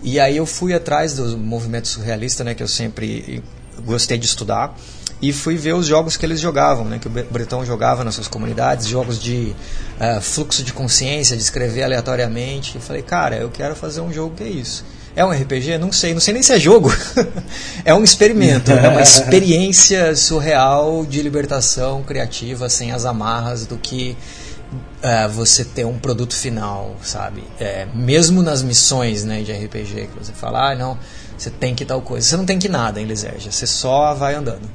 E 0.00 0.20
aí 0.20 0.36
eu 0.36 0.46
fui 0.46 0.72
atrás 0.72 1.14
do 1.14 1.36
movimento 1.36 1.88
surrealista, 1.88 2.44
né, 2.44 2.54
que 2.54 2.62
eu 2.62 2.68
sempre 2.68 3.42
gostei 3.84 4.16
de 4.16 4.26
estudar, 4.26 4.76
e 5.20 5.32
fui 5.32 5.56
ver 5.56 5.74
os 5.74 5.86
jogos 5.86 6.16
que 6.16 6.26
eles 6.26 6.40
jogavam, 6.40 6.84
né, 6.84 6.98
que 6.98 7.08
o 7.08 7.10
Bretão 7.10 7.64
jogava 7.64 8.04
nas 8.04 8.14
suas 8.14 8.28
comunidades, 8.28 8.86
jogos 8.86 9.18
de 9.18 9.54
uh, 9.98 10.20
fluxo 10.20 10.62
de 10.62 10.72
consciência, 10.72 11.36
de 11.36 11.42
escrever 11.42 11.84
aleatoriamente. 11.84 12.74
Eu 12.74 12.80
falei, 12.82 13.02
cara, 13.02 13.36
eu 13.36 13.48
quero 13.48 13.74
fazer 13.74 14.00
um 14.00 14.12
jogo 14.12 14.34
que 14.36 14.42
é 14.42 14.48
isso. 14.48 14.84
É 15.14 15.24
um 15.24 15.30
RPG? 15.30 15.78
Não 15.78 15.90
sei, 15.90 16.12
não 16.12 16.20
sei 16.20 16.34
nem 16.34 16.42
se 16.42 16.52
é 16.52 16.60
jogo. 16.60 16.94
é 17.86 17.94
um 17.94 18.04
experimento, 18.04 18.70
é 18.70 18.88
uma 18.88 19.00
experiência 19.00 20.14
surreal 20.14 21.06
de 21.06 21.22
libertação 21.22 22.02
criativa 22.02 22.68
sem 22.68 22.92
as 22.92 23.06
amarras 23.06 23.64
do 23.64 23.78
que 23.78 24.14
é, 25.00 25.26
você 25.26 25.64
ter 25.64 25.86
um 25.86 25.98
produto 25.98 26.36
final, 26.36 26.96
sabe? 27.02 27.42
É, 27.58 27.86
mesmo 27.94 28.42
nas 28.42 28.62
missões 28.62 29.24
né, 29.24 29.40
de 29.42 29.52
RPG, 29.52 30.08
que 30.08 30.18
você 30.22 30.32
fala, 30.32 30.72
ah, 30.72 30.74
não, 30.74 30.98
você 31.38 31.48
tem 31.48 31.74
que 31.74 31.86
tal 31.86 32.02
coisa. 32.02 32.26
Você 32.26 32.36
não 32.36 32.44
tem 32.44 32.58
que 32.58 32.68
nada 32.68 33.00
em 33.00 33.04
Lisergia, 33.06 33.50
você 33.50 33.66
só 33.66 34.12
vai 34.12 34.34
andando. 34.34 34.68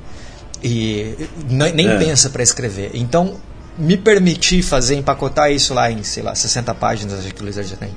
E 0.63 1.15
nem 1.49 1.87
é. 1.87 1.97
pensa 1.97 2.29
para 2.29 2.43
escrever. 2.43 2.91
Então, 2.93 3.37
me 3.77 3.97
permitir 3.97 4.61
fazer, 4.61 4.95
empacotar 4.95 5.51
isso 5.51 5.73
lá 5.73 5.91
em, 5.91 6.03
sei 6.03 6.21
lá, 6.21 6.35
60 6.35 6.73
páginas, 6.75 7.19
acho 7.19 7.33
que 7.33 7.41
o 7.41 7.45
Lisergia 7.45 7.77
tem, 7.77 7.89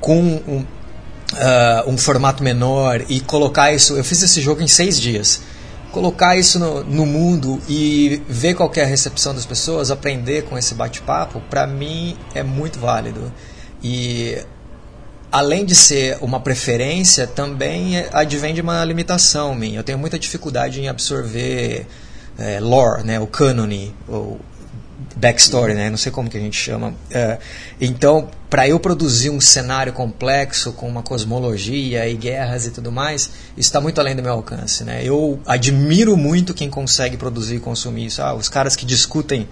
com 0.00 0.18
um, 0.18 0.64
uh, 1.34 1.90
um 1.90 1.98
formato 1.98 2.42
menor 2.42 3.04
e 3.08 3.20
colocar 3.20 3.72
isso. 3.72 3.96
Eu 3.96 4.04
fiz 4.04 4.22
esse 4.22 4.40
jogo 4.40 4.62
em 4.62 4.68
seis 4.68 4.98
dias. 4.98 5.42
Colocar 5.92 6.36
isso 6.36 6.58
no, 6.60 6.84
no 6.84 7.04
mundo 7.04 7.60
e 7.68 8.22
ver 8.28 8.54
qual 8.54 8.70
é 8.76 8.82
a 8.82 8.86
recepção 8.86 9.34
das 9.34 9.44
pessoas, 9.44 9.90
aprender 9.90 10.44
com 10.44 10.56
esse 10.56 10.72
bate-papo, 10.72 11.42
para 11.50 11.66
mim 11.66 12.16
é 12.32 12.44
muito 12.44 12.78
válido. 12.78 13.32
E 13.82 14.38
além 15.30 15.64
de 15.64 15.74
ser 15.74 16.18
uma 16.20 16.40
preferência, 16.40 17.26
também 17.26 18.04
advém 18.12 18.54
de 18.54 18.60
uma 18.60 18.84
limitação 18.84 19.54
minha. 19.54 19.78
Eu 19.78 19.84
tenho 19.84 19.98
muita 19.98 20.18
dificuldade 20.18 20.80
em 20.80 20.88
absorver 20.88 21.86
é, 22.38 22.58
lore, 22.60 23.04
né, 23.04 23.20
o 23.20 23.26
cânone, 23.26 23.94
ou 24.08 24.40
backstory, 25.16 25.74
né? 25.74 25.90
Não 25.90 25.96
sei 25.96 26.10
como 26.10 26.28
que 26.28 26.36
a 26.36 26.40
gente 26.40 26.56
chama. 26.56 26.94
É, 27.10 27.38
então, 27.80 28.30
para 28.48 28.68
eu 28.68 28.78
produzir 28.80 29.30
um 29.30 29.40
cenário 29.40 29.92
complexo 29.92 30.72
com 30.72 30.88
uma 30.88 31.02
cosmologia 31.02 32.08
e 32.08 32.14
guerras 32.14 32.66
e 32.66 32.70
tudo 32.70 32.90
mais, 32.90 33.30
está 33.56 33.80
muito 33.80 34.00
além 34.00 34.16
do 34.16 34.22
meu 34.22 34.32
alcance, 34.32 34.84
né? 34.84 35.02
Eu 35.04 35.40
admiro 35.46 36.16
muito 36.16 36.54
quem 36.54 36.70
consegue 36.70 37.16
produzir 37.16 37.56
e 37.56 37.60
consumir 37.60 38.06
isso. 38.06 38.22
Ah, 38.22 38.34
os 38.34 38.48
caras 38.48 38.74
que 38.76 38.86
discutem 38.86 39.48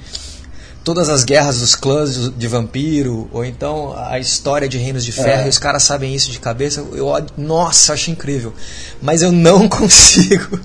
todas 0.89 1.11
as 1.11 1.23
guerras 1.23 1.59
dos 1.59 1.75
clãs 1.75 2.33
de 2.35 2.49
vampiro, 2.49 3.29
ou 3.31 3.45
então 3.45 3.95
a 3.95 4.19
história 4.19 4.67
de 4.67 4.79
Reinos 4.79 5.05
de 5.05 5.13
Ferro, 5.13 5.43
é. 5.43 5.47
os 5.47 5.59
caras 5.59 5.83
sabem 5.83 6.15
isso 6.15 6.31
de 6.31 6.39
cabeça. 6.39 6.83
Eu, 6.93 7.13
nossa, 7.37 7.93
acho 7.93 8.11
incrível. 8.11 8.55
Mas 9.03 9.21
eu 9.21 9.31
não 9.31 9.69
consigo. 9.69 10.59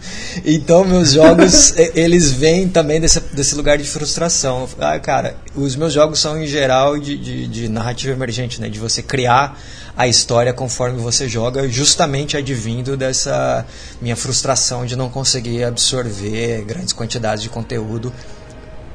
Então, 0.45 0.85
meus 0.85 1.11
jogos, 1.11 1.73
eles 1.93 2.31
vêm 2.31 2.69
também 2.69 3.01
desse, 3.01 3.19
desse 3.33 3.53
lugar 3.53 3.77
de 3.77 3.83
frustração. 3.83 4.65
Ah, 4.79 4.97
cara, 4.97 5.35
os 5.57 5.75
meus 5.75 5.91
jogos 5.91 6.21
são, 6.21 6.41
em 6.41 6.47
geral, 6.47 6.97
de, 6.97 7.17
de, 7.17 7.45
de 7.45 7.67
narrativa 7.67 8.13
emergente, 8.13 8.61
né? 8.61 8.69
De 8.69 8.79
você 8.79 9.01
criar 9.01 9.59
a 9.97 10.07
história 10.07 10.53
conforme 10.53 11.01
você 11.01 11.27
joga, 11.27 11.67
justamente 11.67 12.37
advindo 12.37 12.95
dessa 12.95 13.65
minha 14.01 14.15
frustração 14.15 14.85
de 14.85 14.95
não 14.95 15.09
conseguir 15.09 15.65
absorver 15.65 16.63
grandes 16.63 16.93
quantidades 16.93 17.43
de 17.43 17.49
conteúdo 17.49 18.11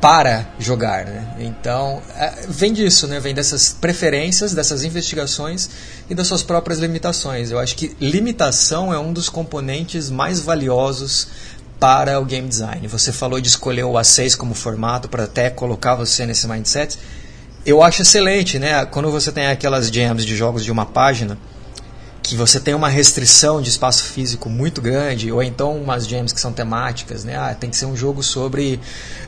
para 0.00 0.46
jogar, 0.58 1.04
né? 1.04 1.36
Então, 1.40 2.00
é, 2.14 2.46
vem 2.48 2.72
disso, 2.72 3.06
né? 3.08 3.18
Vem 3.18 3.34
dessas 3.34 3.70
preferências, 3.70 4.54
dessas 4.54 4.84
investigações 4.84 5.68
e 6.08 6.14
das 6.14 6.26
suas 6.26 6.42
próprias 6.42 6.78
limitações. 6.78 7.50
Eu 7.50 7.58
acho 7.58 7.74
que 7.74 7.96
limitação 8.00 8.92
é 8.92 8.98
um 8.98 9.12
dos 9.12 9.28
componentes 9.28 10.08
mais 10.08 10.40
valiosos 10.40 11.28
para 11.80 12.20
o 12.20 12.24
game 12.24 12.48
design. 12.48 12.86
Você 12.88 13.12
falou 13.12 13.40
de 13.40 13.48
escolher 13.48 13.84
o 13.84 13.92
A6 13.92 14.36
como 14.36 14.54
formato 14.54 15.08
para 15.08 15.24
até 15.24 15.50
colocar 15.50 15.94
você 15.94 16.26
nesse 16.26 16.46
mindset. 16.46 16.98
Eu 17.66 17.82
acho 17.82 18.02
excelente, 18.02 18.58
né? 18.58 18.84
Quando 18.86 19.10
você 19.10 19.32
tem 19.32 19.46
aquelas 19.46 19.88
jams 19.88 20.24
de 20.24 20.36
jogos 20.36 20.64
de 20.64 20.70
uma 20.70 20.86
página, 20.86 21.38
que 22.28 22.36
você 22.36 22.60
tem 22.60 22.74
uma 22.74 22.90
restrição 22.90 23.62
de 23.62 23.70
espaço 23.70 24.04
físico 24.04 24.50
muito 24.50 24.82
grande, 24.82 25.32
ou 25.32 25.42
então 25.42 25.74
umas 25.74 26.06
jams 26.06 26.30
que 26.30 26.40
são 26.40 26.52
temáticas, 26.52 27.24
né? 27.24 27.36
Ah, 27.36 27.54
tem 27.54 27.70
que 27.70 27.76
ser 27.76 27.86
um 27.86 27.96
jogo 27.96 28.22
sobre 28.22 28.78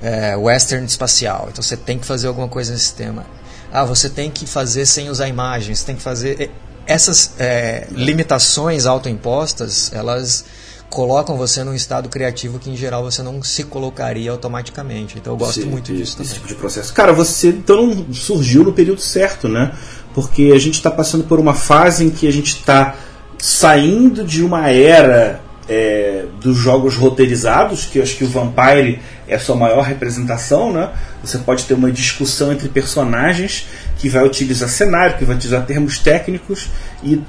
é, 0.02 0.36
western 0.36 0.84
espacial, 0.84 1.48
então 1.50 1.62
você 1.62 1.78
tem 1.78 1.98
que 1.98 2.04
fazer 2.04 2.28
alguma 2.28 2.46
coisa 2.46 2.72
nesse 2.72 2.92
tema. 2.92 3.24
Ah, 3.72 3.84
você 3.84 4.10
tem 4.10 4.30
que 4.30 4.46
fazer 4.46 4.84
sem 4.84 5.08
usar 5.08 5.28
imagens, 5.28 5.82
tem 5.82 5.96
que 5.96 6.02
fazer... 6.02 6.50
Essas 6.86 7.32
é, 7.38 7.86
limitações 7.90 8.84
autoimpostas, 8.84 9.92
elas 9.94 10.44
colocam 10.90 11.36
você 11.36 11.62
num 11.62 11.72
estado 11.72 12.08
criativo 12.08 12.58
que 12.58 12.68
em 12.68 12.76
geral 12.76 13.04
você 13.04 13.22
não 13.22 13.42
se 13.42 13.62
colocaria 13.62 14.30
automaticamente. 14.30 15.16
Então 15.16 15.34
eu 15.34 15.36
gosto 15.36 15.62
Sim, 15.62 15.68
muito 15.68 15.92
disso 15.92 16.02
esse 16.02 16.16
também. 16.16 16.32
tipo 16.32 16.48
de 16.48 16.54
processo. 16.56 16.92
Cara, 16.92 17.12
você 17.12 17.48
então 17.48 17.86
não 17.86 18.12
surgiu 18.12 18.64
no 18.64 18.72
período 18.72 19.00
certo, 19.00 19.48
né? 19.48 19.72
Porque 20.14 20.52
a 20.54 20.58
gente 20.58 20.74
está 20.74 20.90
passando 20.90 21.24
por 21.24 21.38
uma 21.38 21.54
fase 21.54 22.04
em 22.04 22.10
que 22.10 22.26
a 22.26 22.32
gente 22.32 22.56
está 22.56 22.96
saindo 23.38 24.24
de 24.24 24.42
uma 24.42 24.68
era 24.68 25.40
é, 25.68 26.24
dos 26.40 26.56
jogos 26.56 26.96
roteirizados, 26.96 27.86
que 27.86 27.98
eu 27.98 28.02
acho 28.02 28.16
que 28.16 28.24
o 28.24 28.28
Vampire 28.28 29.00
é 29.28 29.36
a 29.36 29.38
sua 29.38 29.54
maior 29.54 29.82
representação, 29.82 30.72
né? 30.72 30.90
Você 31.22 31.38
pode 31.38 31.64
ter 31.64 31.74
uma 31.74 31.92
discussão 31.92 32.52
entre 32.52 32.68
personagens 32.68 33.66
que 33.96 34.08
vai 34.08 34.24
utilizar 34.24 34.68
cenário, 34.68 35.16
que 35.16 35.24
vai 35.24 35.36
utilizar 35.36 35.64
termos 35.64 35.98
técnicos 35.98 36.68
e 37.02 37.22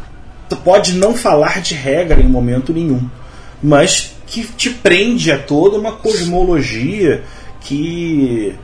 pode 0.63 0.93
não 0.93 1.15
falar 1.15 1.61
de 1.61 1.75
regra 1.75 2.19
em 2.19 2.27
momento 2.27 2.73
nenhum, 2.73 3.07
mas 3.61 4.15
que 4.25 4.43
te 4.43 4.69
prende 4.69 5.31
a 5.31 5.37
toda 5.37 5.77
uma 5.77 5.93
cosmologia 5.93 7.23
que 7.61 8.55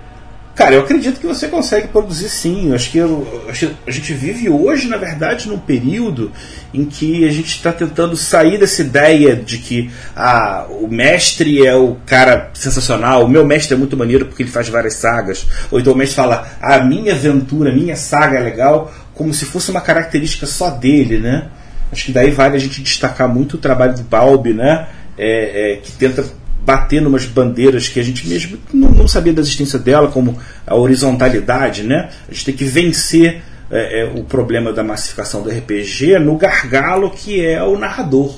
Cara, 0.58 0.74
eu 0.74 0.82
acredito 0.82 1.20
que 1.20 1.28
você 1.28 1.48
consegue 1.48 1.88
produzir 1.88 2.30
sim. 2.30 2.70
Eu 2.70 2.76
acho 2.76 2.89
que 2.89 2.98
eu, 2.98 3.46
a 3.86 3.91
gente 3.91 4.12
vive 4.12 4.50
hoje, 4.50 4.88
na 4.88 4.98
verdade, 4.98 5.48
num 5.48 5.60
período 5.60 6.32
em 6.74 6.84
que 6.84 7.28
a 7.28 7.32
gente 7.32 7.50
está 7.50 7.72
tentando 7.72 8.17
sair 8.17 8.58
dessa 8.58 8.82
ideia 8.82 9.36
de 9.36 9.60
que 9.60 9.91
ah, 10.15 10.65
o 10.67 10.88
mestre 10.88 11.63
é 11.63 11.76
o 11.76 11.98
cara 12.08 12.50
sensacional, 12.56 13.24
o 13.24 13.30
meu 13.30 13.46
mestre 13.46 13.76
é 13.76 13.78
muito 13.78 13.96
maneiro 13.96 14.26
porque 14.26 14.41
ele 14.41 14.50
faz 14.50 14.67
várias 14.67 14.96
sagas. 14.96 15.46
Ou 15.70 15.80
então 15.80 15.93
o 15.93 15.96
mestre 15.96 16.15
fala, 16.15 16.48
a 16.60 16.80
minha 16.80 17.13
aventura, 17.13 17.70
a 17.70 17.76
minha 17.76 17.96
saga 17.96 18.39
é 18.39 18.41
legal, 18.41 18.91
como 19.13 19.36
se 19.36 19.46
fosse 19.46 19.70
uma 19.70 19.82
característica 19.82 20.48
só 20.48 20.72
dele, 20.72 21.20
né? 21.20 21.50
Acho 21.91 22.06
que 22.06 22.12
daí 22.12 22.32
vale 22.32 22.56
a 22.56 22.60
gente 22.60 22.82
destacar 22.82 23.30
muito 23.30 23.58
o 23.58 23.60
trabalho 23.60 23.93
do 23.93 24.02
Balbi, 24.02 24.56
né? 24.56 24.88
É, 25.15 25.74
é, 25.74 25.76
que 25.78 25.91
tenta 25.91 26.26
bater 26.67 27.01
numas 27.01 27.23
bandeiras 27.23 27.88
que 27.88 27.97
a 27.97 28.03
gente 28.03 28.27
mesmo 28.27 28.58
não, 28.73 28.91
não, 28.91 29.08
sabia 29.08 29.32
da 29.32 29.39
existência 29.39 29.80
dela, 29.80 30.10
como 30.10 30.38
a 30.65 30.75
horizontalidade, 30.75 31.84
né? 31.84 32.10
A 32.30 32.34
gente 32.34 32.43
tem 32.43 32.53
que 32.53 32.65
vencer 32.65 33.41
é, 33.71 34.01
é, 34.01 34.12
o 34.13 34.25
problema 34.25 34.73
da 34.73 34.84
massificação 34.84 35.41
do 35.41 35.49
RPG 35.49 36.19
no 36.19 36.36
gargalo 36.36 37.10
que 37.10 37.43
é 37.43 37.63
o 37.63 37.80
narrador. 37.80 38.36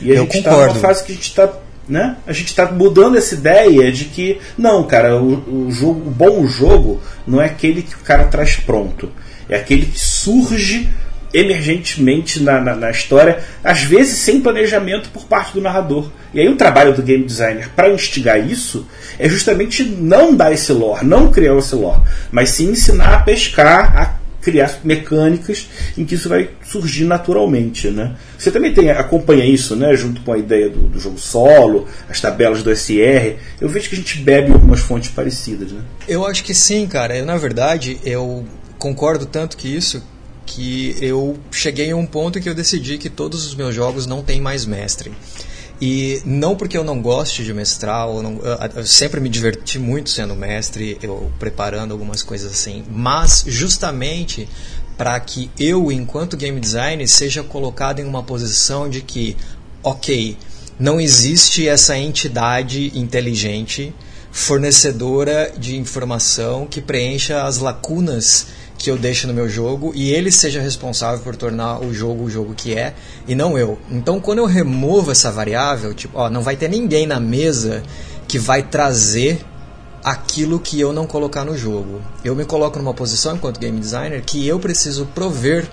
E 0.00 0.10
a 0.10 0.16
Eu 0.16 0.22
gente 0.22 0.38
está 0.38 0.50
numa 0.50 0.74
fase 0.74 1.04
que 1.04 1.12
a 1.12 1.14
gente 1.14 1.28
está 1.28 1.52
né? 1.88 2.16
A 2.26 2.32
gente 2.34 2.48
está 2.48 2.70
mudando 2.70 3.16
essa 3.16 3.34
ideia 3.34 3.90
de 3.90 4.06
que 4.06 4.38
não, 4.58 4.82
cara, 4.86 5.16
o, 5.16 5.68
o, 5.68 5.70
jogo, 5.70 6.06
o 6.06 6.10
bom 6.10 6.46
jogo 6.46 7.00
não 7.26 7.40
é 7.40 7.46
aquele 7.46 7.80
que 7.82 7.94
o 7.94 8.00
cara 8.00 8.24
traz 8.24 8.56
pronto, 8.56 9.10
é 9.48 9.56
aquele 9.56 9.86
que 9.86 9.98
surge 9.98 10.90
emergentemente 11.32 12.42
na, 12.42 12.60
na, 12.60 12.74
na, 12.74 12.90
história, 12.90 13.42
às 13.62 13.82
vezes 13.82 14.18
sem 14.18 14.40
planejamento 14.40 15.10
por 15.10 15.24
parte 15.24 15.54
do 15.54 15.60
narrador. 15.60 16.10
E 16.32 16.40
aí 16.40 16.48
o 16.48 16.56
trabalho 16.56 16.94
do 16.94 17.02
game 17.02 17.24
designer 17.24 17.70
para 17.74 17.90
instigar 17.90 18.38
isso 18.38 18.86
é 19.18 19.28
justamente 19.28 19.84
não 19.84 20.34
dar 20.34 20.52
esse 20.52 20.72
lore, 20.72 21.04
não 21.04 21.30
criar 21.30 21.56
esse 21.56 21.74
lore, 21.74 22.02
mas 22.30 22.50
sim 22.50 22.70
ensinar 22.70 23.14
a 23.14 23.20
pescar, 23.20 23.96
a 23.96 24.18
criar 24.40 24.80
mecânicas 24.84 25.68
em 25.96 26.04
que 26.04 26.14
isso 26.14 26.28
vai 26.28 26.48
surgir 26.64 27.04
naturalmente, 27.04 27.90
né? 27.90 28.14
Você 28.38 28.50
também 28.50 28.72
tem 28.72 28.90
acompanha 28.90 29.44
isso, 29.44 29.76
né? 29.76 29.94
Junto 29.94 30.20
com 30.22 30.32
a 30.32 30.38
ideia 30.38 30.70
do, 30.70 30.88
do 30.88 30.98
jogo 30.98 31.18
solo, 31.18 31.86
as 32.08 32.20
tabelas 32.20 32.62
do 32.62 32.74
SR. 32.74 33.36
Eu 33.60 33.68
vejo 33.68 33.88
que 33.88 33.94
a 33.94 33.98
gente 33.98 34.18
bebe 34.18 34.52
algumas 34.52 34.80
fontes 34.80 35.10
parecidas, 35.10 35.72
né? 35.72 35.82
Eu 36.06 36.24
acho 36.24 36.44
que 36.44 36.54
sim, 36.54 36.86
cara. 36.86 37.16
Eu, 37.16 37.26
na 37.26 37.36
verdade, 37.36 37.98
eu 38.04 38.46
concordo 38.78 39.26
tanto 39.26 39.56
que 39.56 39.68
isso 39.68 40.02
que 40.48 40.96
eu 41.00 41.38
cheguei 41.52 41.90
a 41.90 41.96
um 41.96 42.06
ponto 42.06 42.40
que 42.40 42.48
eu 42.48 42.54
decidi 42.54 42.96
que 42.96 43.10
todos 43.10 43.44
os 43.44 43.54
meus 43.54 43.74
jogos 43.74 44.06
não 44.06 44.22
têm 44.22 44.40
mais 44.40 44.64
mestre. 44.64 45.12
E 45.80 46.20
não 46.24 46.56
porque 46.56 46.76
eu 46.76 46.82
não 46.82 47.00
goste 47.00 47.44
de 47.44 47.52
mestrar, 47.54 48.08
ou 48.08 48.22
não, 48.22 48.40
eu 48.74 48.86
sempre 48.86 49.20
me 49.20 49.28
diverti 49.28 49.78
muito 49.78 50.10
sendo 50.10 50.34
mestre, 50.34 50.98
eu 51.02 51.30
preparando 51.38 51.92
algumas 51.92 52.22
coisas 52.22 52.50
assim, 52.50 52.82
mas 52.90 53.44
justamente 53.46 54.48
para 54.96 55.20
que 55.20 55.48
eu, 55.56 55.92
enquanto 55.92 56.36
game 56.36 56.58
designer, 56.58 57.06
seja 57.06 57.44
colocado 57.44 58.00
em 58.00 58.04
uma 58.04 58.22
posição 58.22 58.88
de 58.88 59.02
que, 59.02 59.36
ok, 59.82 60.36
não 60.80 61.00
existe 61.00 61.68
essa 61.68 61.96
entidade 61.96 62.98
inteligente 62.98 63.94
fornecedora 64.32 65.52
de 65.56 65.76
informação 65.76 66.66
que 66.66 66.80
preencha 66.80 67.44
as 67.44 67.58
lacunas 67.58 68.46
que 68.78 68.90
eu 68.90 68.96
deixo 68.96 69.26
no 69.26 69.34
meu 69.34 69.48
jogo 69.48 69.92
e 69.94 70.10
ele 70.10 70.30
seja 70.30 70.60
responsável 70.60 71.18
por 71.18 71.34
tornar 71.34 71.80
o 71.80 71.92
jogo 71.92 72.24
o 72.24 72.30
jogo 72.30 72.54
que 72.54 72.74
é 72.74 72.94
e 73.26 73.34
não 73.34 73.58
eu. 73.58 73.78
Então 73.90 74.20
quando 74.20 74.38
eu 74.38 74.46
removo 74.46 75.10
essa 75.10 75.30
variável, 75.32 75.92
tipo, 75.92 76.16
ó, 76.16 76.30
não 76.30 76.42
vai 76.42 76.56
ter 76.56 76.68
ninguém 76.68 77.06
na 77.06 77.18
mesa 77.18 77.82
que 78.28 78.38
vai 78.38 78.62
trazer 78.62 79.44
aquilo 80.04 80.60
que 80.60 80.80
eu 80.80 80.92
não 80.92 81.06
colocar 81.06 81.44
no 81.44 81.58
jogo. 81.58 82.00
Eu 82.24 82.36
me 82.36 82.44
coloco 82.44 82.78
numa 82.78 82.94
posição 82.94 83.34
enquanto 83.34 83.58
game 83.58 83.78
designer 83.80 84.22
que 84.22 84.46
eu 84.46 84.60
preciso 84.60 85.06
prover 85.06 85.68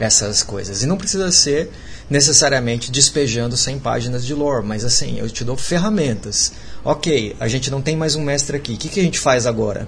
essas 0.00 0.42
coisas 0.42 0.82
e 0.82 0.86
não 0.86 0.96
precisa 0.96 1.30
ser 1.30 1.70
necessariamente 2.10 2.90
despejando 2.90 3.56
100 3.56 3.78
páginas 3.80 4.24
de 4.24 4.34
lore, 4.34 4.64
mas 4.64 4.84
assim, 4.84 5.18
eu 5.18 5.28
te 5.28 5.44
dou 5.44 5.56
ferramentas. 5.56 6.52
OK, 6.84 7.36
a 7.38 7.48
gente 7.48 7.70
não 7.70 7.82
tem 7.82 7.96
mais 7.96 8.14
um 8.14 8.22
mestre 8.22 8.56
aqui. 8.56 8.74
O 8.74 8.76
que, 8.76 8.88
que 8.88 9.00
a 9.00 9.02
gente 9.02 9.18
faz 9.18 9.46
agora? 9.46 9.86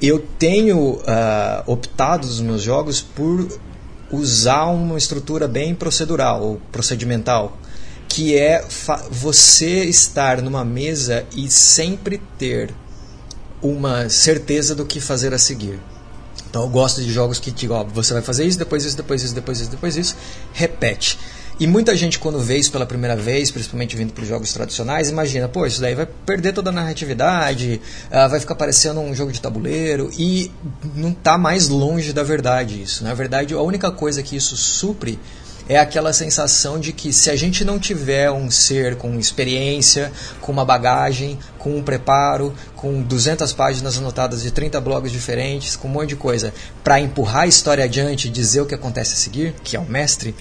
Eu 0.00 0.18
tenho 0.38 0.94
uh, 0.94 1.00
optado 1.66 2.26
nos 2.26 2.40
meus 2.40 2.62
jogos 2.62 3.00
por 3.00 3.46
usar 4.10 4.66
uma 4.66 4.96
estrutura 4.96 5.46
bem 5.46 5.74
procedural 5.74 6.42
ou 6.42 6.60
procedimental, 6.72 7.56
que 8.08 8.36
é 8.36 8.64
você 9.10 9.84
estar 9.84 10.42
numa 10.42 10.64
mesa 10.64 11.24
e 11.36 11.48
sempre 11.48 12.20
ter 12.38 12.74
uma 13.62 14.08
certeza 14.08 14.74
do 14.74 14.84
que 14.84 15.00
fazer 15.00 15.32
a 15.34 15.38
seguir. 15.38 15.78
Então 16.48 16.62
eu 16.62 16.68
gosto 16.68 17.00
de 17.00 17.12
jogos 17.12 17.38
que, 17.38 17.52
tipo, 17.52 17.74
ó, 17.74 17.84
você 17.84 18.12
vai 18.12 18.22
fazer 18.22 18.44
isso, 18.44 18.58
depois 18.58 18.84
isso, 18.84 18.96
depois 18.96 19.22
isso, 19.22 19.34
depois 19.34 19.60
isso, 19.60 19.70
depois 19.70 19.96
isso, 19.96 20.16
repete. 20.52 21.18
E 21.60 21.66
muita 21.66 21.94
gente, 21.94 22.18
quando 22.18 22.40
vê 22.40 22.56
isso 22.56 22.72
pela 22.72 22.86
primeira 22.86 23.14
vez, 23.14 23.50
principalmente 23.50 23.94
vindo 23.94 24.14
para 24.14 24.22
os 24.22 24.28
jogos 24.28 24.50
tradicionais, 24.50 25.10
imagina, 25.10 25.46
pô, 25.46 25.66
isso 25.66 25.78
daí 25.78 25.94
vai 25.94 26.06
perder 26.06 26.54
toda 26.54 26.70
a 26.70 26.72
narratividade, 26.72 27.78
uh, 28.06 28.30
vai 28.30 28.40
ficar 28.40 28.54
parecendo 28.54 28.98
um 28.98 29.14
jogo 29.14 29.30
de 29.30 29.42
tabuleiro, 29.42 30.10
e 30.18 30.50
não 30.96 31.10
está 31.10 31.36
mais 31.36 31.68
longe 31.68 32.14
da 32.14 32.22
verdade 32.22 32.82
isso. 32.82 33.04
Na 33.04 33.12
verdade, 33.12 33.52
a 33.52 33.60
única 33.60 33.90
coisa 33.90 34.22
que 34.22 34.34
isso 34.34 34.56
supre 34.56 35.18
é 35.68 35.76
aquela 35.76 36.14
sensação 36.14 36.80
de 36.80 36.94
que 36.94 37.12
se 37.12 37.30
a 37.30 37.36
gente 37.36 37.62
não 37.62 37.78
tiver 37.78 38.30
um 38.30 38.50
ser 38.50 38.96
com 38.96 39.18
experiência, 39.18 40.10
com 40.40 40.50
uma 40.50 40.64
bagagem, 40.64 41.38
com 41.58 41.76
um 41.76 41.82
preparo, 41.82 42.54
com 42.74 43.02
200 43.02 43.52
páginas 43.52 43.98
anotadas 43.98 44.42
de 44.42 44.50
30 44.50 44.80
blogs 44.80 45.12
diferentes, 45.12 45.76
com 45.76 45.88
um 45.88 45.92
monte 45.92 46.08
de 46.08 46.16
coisa, 46.16 46.54
para 46.82 46.98
empurrar 46.98 47.42
a 47.42 47.46
história 47.46 47.84
adiante 47.84 48.28
e 48.28 48.30
dizer 48.30 48.62
o 48.62 48.66
que 48.66 48.74
acontece 48.74 49.12
a 49.12 49.16
seguir, 49.16 49.54
que 49.62 49.76
é 49.76 49.78
o 49.78 49.84
mestre, 49.84 50.34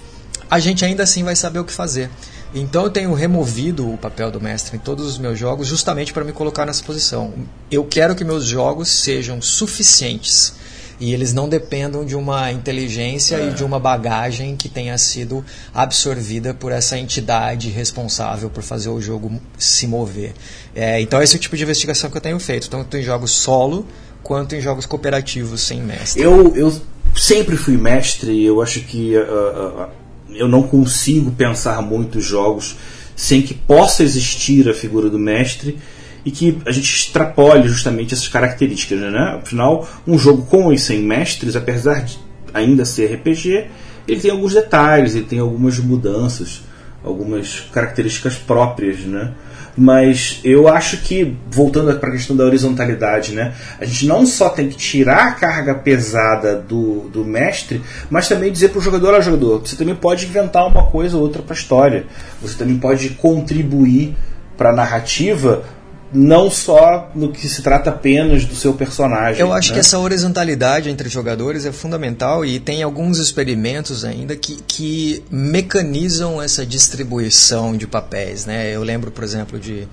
a 0.49 0.59
gente 0.59 0.83
ainda 0.83 1.03
assim 1.03 1.23
vai 1.23 1.35
saber 1.35 1.59
o 1.59 1.65
que 1.65 1.73
fazer. 1.73 2.09
Então 2.53 2.83
eu 2.83 2.89
tenho 2.89 3.13
removido 3.13 3.93
o 3.93 3.97
papel 3.97 4.31
do 4.31 4.41
mestre 4.41 4.75
em 4.75 4.79
todos 4.79 5.05
os 5.05 5.17
meus 5.19 5.37
jogos 5.37 5.67
justamente 5.67 6.11
para 6.11 6.23
me 6.23 6.31
colocar 6.31 6.65
nessa 6.65 6.83
posição. 6.83 7.33
Eu 7.69 7.85
quero 7.85 8.15
que 8.15 8.23
meus 8.23 8.45
jogos 8.45 8.89
sejam 8.89 9.39
suficientes 9.41 10.53
e 10.99 11.13
eles 11.13 11.31
não 11.31 11.47
dependam 11.47 12.03
de 12.03 12.15
uma 12.15 12.51
inteligência 12.51 13.37
é. 13.37 13.47
e 13.47 13.51
de 13.51 13.63
uma 13.63 13.79
bagagem 13.79 14.55
que 14.55 14.67
tenha 14.67 14.97
sido 14.97 15.45
absorvida 15.73 16.53
por 16.53 16.71
essa 16.71 16.97
entidade 16.97 17.69
responsável 17.69 18.49
por 18.49 18.63
fazer 18.63 18.89
o 18.89 18.99
jogo 18.99 19.39
se 19.57 19.87
mover. 19.87 20.33
É, 20.75 20.99
então 20.99 21.21
esse 21.21 21.35
é 21.35 21.37
o 21.37 21.41
tipo 21.41 21.55
de 21.55 21.63
investigação 21.63 22.09
que 22.09 22.17
eu 22.17 22.21
tenho 22.21 22.39
feito, 22.39 22.69
tanto 22.69 22.97
em 22.97 23.03
jogos 23.03 23.31
solo 23.31 23.85
quanto 24.21 24.55
em 24.55 24.61
jogos 24.61 24.85
cooperativos 24.85 25.61
sem 25.61 25.81
mestre. 25.81 26.21
Eu, 26.21 26.53
eu 26.55 26.81
sempre 27.15 27.55
fui 27.55 27.77
mestre 27.77 28.31
e 28.31 28.45
eu 28.45 28.61
acho 28.61 28.81
que 28.81 29.15
uh, 29.15 29.83
uh, 29.83 29.89
eu 30.33 30.47
não 30.47 30.63
consigo 30.63 31.31
pensar 31.31 31.81
muitos 31.81 32.23
jogos 32.23 32.75
sem 33.15 33.41
que 33.41 33.53
possa 33.53 34.03
existir 34.03 34.69
a 34.69 34.73
figura 34.73 35.09
do 35.09 35.19
mestre 35.19 35.77
e 36.23 36.31
que 36.31 36.57
a 36.65 36.71
gente 36.71 36.89
extrapole 36.89 37.67
justamente 37.67 38.13
essas 38.13 38.27
características. 38.27 38.99
Né? 38.99 39.39
Afinal, 39.41 39.87
um 40.07 40.17
jogo 40.17 40.43
com 40.45 40.71
e 40.71 40.77
sem 40.77 40.99
mestres, 41.01 41.55
apesar 41.55 42.03
de 42.03 42.17
ainda 42.53 42.85
ser 42.85 43.13
RPG, 43.13 43.67
ele 44.07 44.21
tem 44.21 44.31
alguns 44.31 44.53
detalhes, 44.53 45.15
ele 45.15 45.25
tem 45.25 45.39
algumas 45.39 45.77
mudanças, 45.79 46.61
algumas 47.03 47.61
características 47.71 48.35
próprias. 48.35 48.99
Né? 48.99 49.33
Mas 49.81 50.41
eu 50.43 50.67
acho 50.67 50.97
que, 50.97 51.37
voltando 51.49 51.97
para 51.97 52.09
a 52.09 52.11
questão 52.11 52.35
da 52.35 52.43
horizontalidade, 52.43 53.31
né, 53.31 53.53
a 53.79 53.85
gente 53.85 54.07
não 54.07 54.25
só 54.25 54.49
tem 54.49 54.67
que 54.67 54.75
tirar 54.75 55.27
a 55.27 55.31
carga 55.31 55.73
pesada 55.73 56.57
do, 56.57 57.07
do 57.07 57.23
mestre, 57.23 57.81
mas 58.09 58.27
também 58.27 58.51
dizer 58.51 58.69
para 58.69 58.79
o 58.79 58.81
jogador: 58.81 59.13
olha, 59.13 59.21
jogador, 59.21 59.59
você 59.59 59.77
também 59.77 59.95
pode 59.95 60.25
inventar 60.25 60.67
uma 60.67 60.87
coisa 60.87 61.15
ou 61.15 61.23
outra 61.23 61.41
para 61.41 61.53
a 61.53 61.57
história, 61.57 62.05
você 62.41 62.57
também 62.57 62.77
pode 62.77 63.11
contribuir 63.11 64.17
para 64.57 64.71
a 64.71 64.75
narrativa 64.75 65.63
não 66.11 66.49
só 66.49 67.11
no 67.13 67.31
que 67.31 67.47
se 67.47 67.61
trata 67.61 67.91
apenas 67.91 68.45
do 68.45 68.55
seu 68.55 68.73
personagem. 68.73 69.39
Eu 69.39 69.53
acho 69.53 69.69
né? 69.69 69.75
que 69.75 69.79
essa 69.79 69.99
horizontalidade 69.99 70.89
entre 70.89 71.07
jogadores 71.07 71.65
é 71.65 71.71
fundamental 71.71 72.43
e 72.43 72.59
tem 72.59 72.81
alguns 72.81 73.19
experimentos 73.19 74.03
ainda 74.03 74.35
que, 74.35 74.59
que 74.67 75.23
mecanizam 75.29 76.41
essa 76.41 76.65
distribuição 76.65 77.77
de 77.77 77.85
papéis. 77.85 78.45
Né? 78.45 78.75
Eu 78.75 78.83
lembro, 78.83 79.11
por 79.11 79.23
exemplo, 79.23 79.59
de 79.59 79.87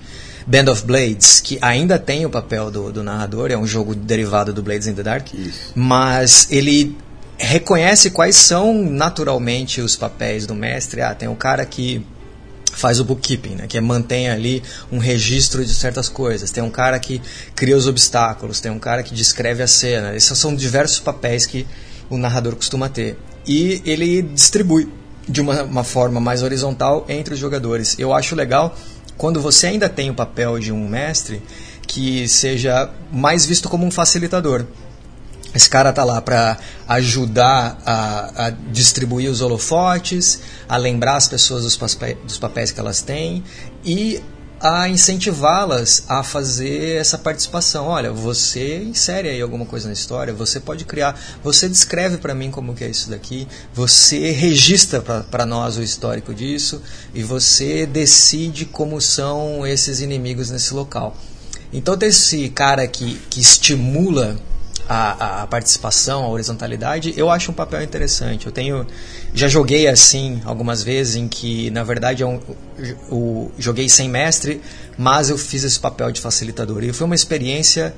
Band 0.45 0.71
of 0.71 0.85
Blades, 0.85 1.41
que 1.41 1.59
ainda 1.61 1.99
tem 1.99 2.25
o 2.25 2.29
papel 2.29 2.71
do, 2.71 2.91
do 2.91 3.03
narrador, 3.03 3.51
é 3.51 3.57
um 3.57 3.67
jogo 3.67 3.93
derivado 3.93 4.53
do 4.53 4.63
Blades 4.63 4.87
in 4.87 4.93
the 4.93 5.03
Dark, 5.03 5.33
Isso. 5.33 5.73
mas 5.75 6.47
ele 6.49 6.95
reconhece 7.37 8.09
quais 8.09 8.35
são 8.35 8.73
naturalmente 8.73 9.81
os 9.81 9.95
papéis 9.95 10.47
do 10.47 10.55
mestre. 10.55 11.01
Ah, 11.01 11.13
tem 11.13 11.27
o 11.27 11.35
cara 11.35 11.65
que 11.65 12.03
faz 12.77 12.99
o 12.99 13.03
bookkeeping, 13.03 13.55
né? 13.55 13.67
que 13.67 13.75
é 13.75 13.81
mantém 13.81 14.29
ali 14.29 14.61
um 14.91 14.99
registro 14.99 15.65
de 15.65 15.73
certas 15.73 16.07
coisas. 16.07 16.51
Tem 16.51 16.63
um 16.63 16.69
cara 16.69 16.99
que 16.99 17.19
cria 17.55 17.75
os 17.75 17.87
obstáculos, 17.87 18.59
tem 18.59 18.71
um 18.71 18.77
cara 18.77 19.01
que 19.01 19.15
descreve 19.15 19.63
a 19.63 19.67
cena. 19.67 20.15
Esses 20.15 20.37
são 20.37 20.55
diversos 20.55 20.99
papéis 20.99 21.47
que 21.47 21.65
o 22.07 22.17
narrador 22.17 22.55
costuma 22.55 22.87
ter. 22.87 23.17
E 23.47 23.81
ele 23.83 24.21
distribui 24.21 24.87
de 25.27 25.41
uma, 25.41 25.63
uma 25.63 25.83
forma 25.83 26.19
mais 26.21 26.43
horizontal 26.43 27.03
entre 27.09 27.33
os 27.33 27.39
jogadores. 27.39 27.95
Eu 27.97 28.13
acho 28.13 28.35
legal 28.35 28.77
quando 29.17 29.41
você 29.41 29.65
ainda 29.65 29.89
tem 29.89 30.11
o 30.11 30.13
papel 30.13 30.59
de 30.59 30.71
um 30.71 30.87
mestre 30.87 31.41
que 31.87 32.27
seja 32.27 32.91
mais 33.11 33.43
visto 33.43 33.67
como 33.67 33.87
um 33.87 33.91
facilitador. 33.91 34.65
Esse 35.57 35.67
cara 35.67 35.91
tá 35.91 36.03
lá 36.03 36.21
para 36.21 36.55
ajudar 36.87 37.79
a, 37.83 38.45
a, 38.45 38.49
distribuir 38.51 39.27
os 39.27 39.41
holofotes, 39.41 40.39
a 40.69 40.77
lembrar 40.77 41.15
as 41.15 41.27
pessoas 41.27 41.63
dos, 41.63 41.75
papéis, 41.75 42.17
dos 42.23 42.37
papéis 42.37 42.71
que 42.71 42.79
elas 42.79 43.01
têm 43.01 43.43
e 43.83 44.21
a 44.59 44.87
incentivá-las 44.87 46.03
a 46.07 46.21
fazer 46.21 46.97
essa 46.97 47.17
participação. 47.17 47.87
Olha, 47.87 48.11
você 48.11 48.83
insere 48.83 49.29
aí 49.29 49.41
alguma 49.41 49.65
coisa 49.65 49.87
na 49.87 49.93
história, 49.93 50.31
você 50.31 50.59
pode 50.59 50.85
criar, 50.85 51.19
você 51.43 51.67
descreve 51.67 52.17
para 52.17 52.35
mim 52.35 52.51
como 52.51 52.75
que 52.75 52.83
é 52.83 52.89
isso 52.89 53.09
daqui, 53.09 53.47
você 53.73 54.29
registra 54.29 55.01
para 55.01 55.43
nós 55.43 55.75
o 55.77 55.81
histórico 55.81 56.35
disso 56.35 56.83
e 57.15 57.23
você 57.23 57.87
decide 57.87 58.63
como 58.65 59.01
são 59.01 59.65
esses 59.65 60.01
inimigos 60.01 60.51
nesse 60.51 60.71
local. 60.75 61.17
Então, 61.73 61.97
desse 61.97 62.47
cara 62.49 62.87
que, 62.87 63.19
que 63.27 63.41
estimula 63.41 64.37
a, 64.87 65.43
a, 65.43 65.47
participação, 65.47 66.23
a 66.23 66.29
horizontalidade, 66.29 67.13
eu 67.17 67.29
acho 67.29 67.51
um 67.51 67.53
papel 67.53 67.81
interessante. 67.81 68.45
Eu 68.45 68.51
tenho 68.51 68.85
já 69.33 69.47
joguei 69.47 69.87
assim 69.87 70.41
algumas 70.45 70.83
vezes 70.83 71.15
em 71.15 71.27
que 71.27 71.69
na 71.71 71.83
verdade 71.83 72.23
eu, 72.23 72.41
eu 73.09 73.51
joguei 73.57 73.89
sem 73.89 74.09
mestre, 74.09 74.61
mas 74.97 75.29
eu 75.29 75.37
fiz 75.37 75.63
esse 75.63 75.79
papel 75.79 76.11
de 76.11 76.21
facilitador 76.21 76.83
e 76.83 76.93
foi 76.93 77.05
uma 77.05 77.15
experiência 77.15 77.93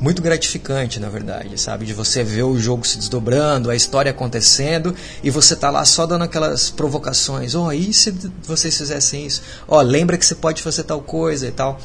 muito 0.00 0.22
gratificante, 0.22 1.00
na 1.00 1.08
verdade, 1.08 1.60
sabe? 1.60 1.84
De 1.84 1.92
você 1.92 2.22
ver 2.22 2.44
o 2.44 2.56
jogo 2.56 2.86
se 2.86 2.98
desdobrando, 2.98 3.68
a 3.68 3.74
história 3.74 4.12
acontecendo 4.12 4.94
e 5.24 5.30
você 5.30 5.56
tá 5.56 5.70
lá 5.70 5.84
só 5.84 6.06
dando 6.06 6.22
aquelas 6.22 6.70
provocações. 6.70 7.54
Ó, 7.54 7.66
oh, 7.66 7.72
e 7.72 7.92
se 7.92 8.14
vocês 8.44 8.76
fizessem 8.76 9.26
isso? 9.26 9.42
Ó, 9.66 9.78
oh, 9.78 9.82
lembra 9.82 10.16
que 10.16 10.24
você 10.24 10.36
pode 10.36 10.62
fazer 10.62 10.84
tal 10.84 11.00
coisa 11.00 11.48
e 11.48 11.50
tal 11.50 11.80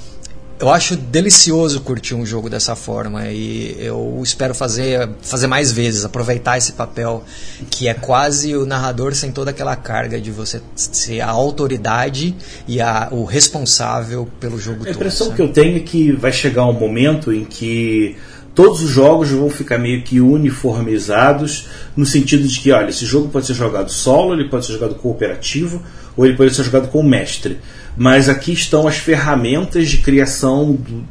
eu 0.64 0.70
acho 0.70 0.96
delicioso 0.96 1.82
curtir 1.82 2.16
um 2.16 2.26
jogo 2.26 2.50
dessa 2.50 2.74
forma 2.74 3.28
e 3.28 3.76
eu 3.80 4.22
espero 4.24 4.56
fazer, 4.56 5.10
fazer 5.22 5.46
mais 5.46 5.74
vezes, 5.74 6.06
aproveitar 6.06 6.58
esse 6.58 6.72
papel 6.72 7.22
que 7.70 7.90
é 7.90 7.94
quase 7.94 8.56
o 8.56 8.66
narrador 8.66 9.14
sem 9.14 9.30
toda 9.30 9.52
aquela 9.52 9.76
carga 9.76 10.22
de 10.22 10.32
você 10.32 10.62
ser 10.74 11.20
a 11.20 11.30
autoridade 11.30 12.34
e 12.66 12.80
a, 12.80 13.10
o 13.12 13.26
responsável 13.26 14.26
pelo 14.40 14.58
jogo 14.58 14.80
todo. 14.80 14.88
A 14.88 14.92
impressão 14.92 15.28
todo, 15.28 15.36
que 15.36 15.42
eu 15.42 15.50
tenho 15.50 15.76
é 15.76 15.80
que 15.82 16.14
vai 16.14 16.32
chegar 16.32 16.66
um 16.66 16.72
momento 16.72 17.34
em 17.34 17.44
que 17.44 18.16
todos 18.56 18.82
os 18.82 18.90
jogos 18.90 19.32
vão 19.32 19.50
ficar 19.50 19.78
meio 19.78 20.02
que 20.02 20.22
uniformizados 20.22 21.68
no 21.94 22.06
sentido 22.06 22.48
de 22.48 22.58
que, 22.62 22.72
olha, 22.72 22.90
esse 22.90 23.06
jogo 23.06 23.28
pode 23.28 23.48
ser 23.48 23.54
jogado 23.54 23.92
solo, 23.92 24.34
ele 24.34 24.48
pode 24.48 24.66
ser 24.66 24.74
jogado 24.74 24.96
cooperativo 24.96 25.84
ou 26.16 26.26
ele 26.26 26.38
pode 26.38 26.56
ser 26.56 26.64
jogado 26.64 26.88
com 26.88 27.00
o 27.00 27.04
mestre 27.04 27.60
mas 27.96 28.28
aqui 28.28 28.54
estão 28.54 28.88
as 28.88 28.98
ferramentas 28.98 29.90
de 29.90 29.98
criação 29.98 30.74
do, 30.74 31.06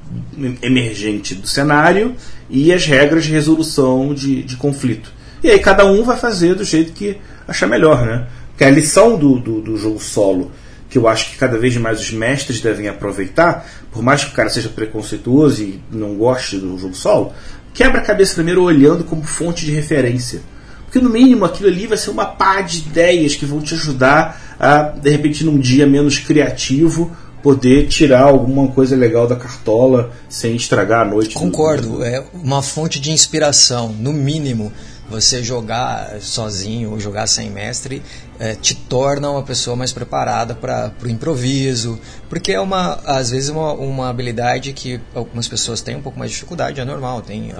emergente 0.62 1.34
do 1.34 1.46
cenário 1.46 2.14
e 2.50 2.72
as 2.72 2.86
regras 2.86 3.24
de 3.24 3.32
resolução 3.32 4.12
de, 4.12 4.42
de, 4.42 4.56
conflito. 4.56 5.12
E 5.42 5.50
aí 5.50 5.58
cada 5.58 5.86
um 5.86 6.02
vai 6.02 6.16
fazer 6.16 6.54
do 6.54 6.64
jeito 6.64 6.92
que 6.92 7.18
achar 7.46 7.66
melhor, 7.66 8.04
né? 8.04 8.26
Que 8.56 8.64
a 8.64 8.70
lição 8.70 9.16
do, 9.16 9.38
do, 9.38 9.60
do 9.60 9.76
jogo 9.76 10.00
solo, 10.00 10.50
que 10.88 10.98
eu 10.98 11.08
acho 11.08 11.30
que 11.30 11.38
cada 11.38 11.58
vez 11.58 11.76
mais 11.76 12.00
os 12.00 12.10
mestres 12.10 12.60
devem 12.60 12.88
aproveitar, 12.88 13.66
por 13.90 14.02
mais 14.02 14.24
que 14.24 14.30
o 14.30 14.34
cara 14.34 14.50
seja 14.50 14.68
preconceituoso 14.68 15.62
e 15.62 15.80
não 15.90 16.14
goste 16.14 16.58
do 16.58 16.76
jogo 16.78 16.94
solo, 16.94 17.32
quebra 17.72 18.00
a 18.00 18.04
cabeça 18.04 18.34
primeiro 18.34 18.62
olhando 18.62 19.04
como 19.04 19.22
fonte 19.22 19.64
de 19.64 19.72
referência. 19.72 20.40
Porque 20.84 21.00
no 21.02 21.08
mínimo 21.08 21.46
aquilo 21.46 21.70
ali 21.70 21.86
vai 21.86 21.96
ser 21.96 22.10
uma 22.10 22.26
pá 22.26 22.60
de 22.60 22.80
ideias 22.80 23.34
que 23.34 23.46
vão 23.46 23.62
te 23.62 23.72
ajudar 23.72 24.51
a, 24.62 24.82
de 24.82 25.10
repente, 25.10 25.42
num 25.42 25.58
dia 25.58 25.88
menos 25.88 26.20
criativo, 26.20 27.10
poder 27.42 27.88
tirar 27.88 28.22
alguma 28.22 28.68
coisa 28.68 28.94
legal 28.94 29.26
da 29.26 29.34
cartola 29.34 30.12
sem 30.28 30.54
estragar 30.54 31.00
a 31.00 31.04
noite. 31.04 31.34
Concordo, 31.34 32.04
é 32.04 32.22
uma 32.32 32.62
fonte 32.62 33.00
de 33.00 33.10
inspiração, 33.10 33.88
no 33.88 34.12
mínimo. 34.12 34.72
Você 35.10 35.42
jogar 35.42 36.20
sozinho 36.20 36.92
ou 36.92 37.00
jogar 37.00 37.26
sem 37.26 37.50
mestre 37.50 38.02
é, 38.38 38.54
te 38.54 38.74
torna 38.74 39.28
uma 39.28 39.42
pessoa 39.42 39.76
mais 39.76 39.92
preparada 39.92 40.54
para 40.54 40.92
o 41.04 41.08
improviso, 41.08 42.00
porque 42.30 42.52
é 42.52 42.60
uma, 42.60 42.94
às 43.04 43.30
vezes, 43.30 43.50
uma, 43.50 43.72
uma 43.74 44.08
habilidade 44.08 44.72
que 44.72 45.00
algumas 45.12 45.46
pessoas 45.48 45.82
têm 45.82 45.96
um 45.96 46.00
pouco 46.00 46.18
mais 46.18 46.30
de 46.30 46.36
dificuldade, 46.36 46.80
é 46.80 46.84
normal. 46.84 47.20
Tem 47.20 47.52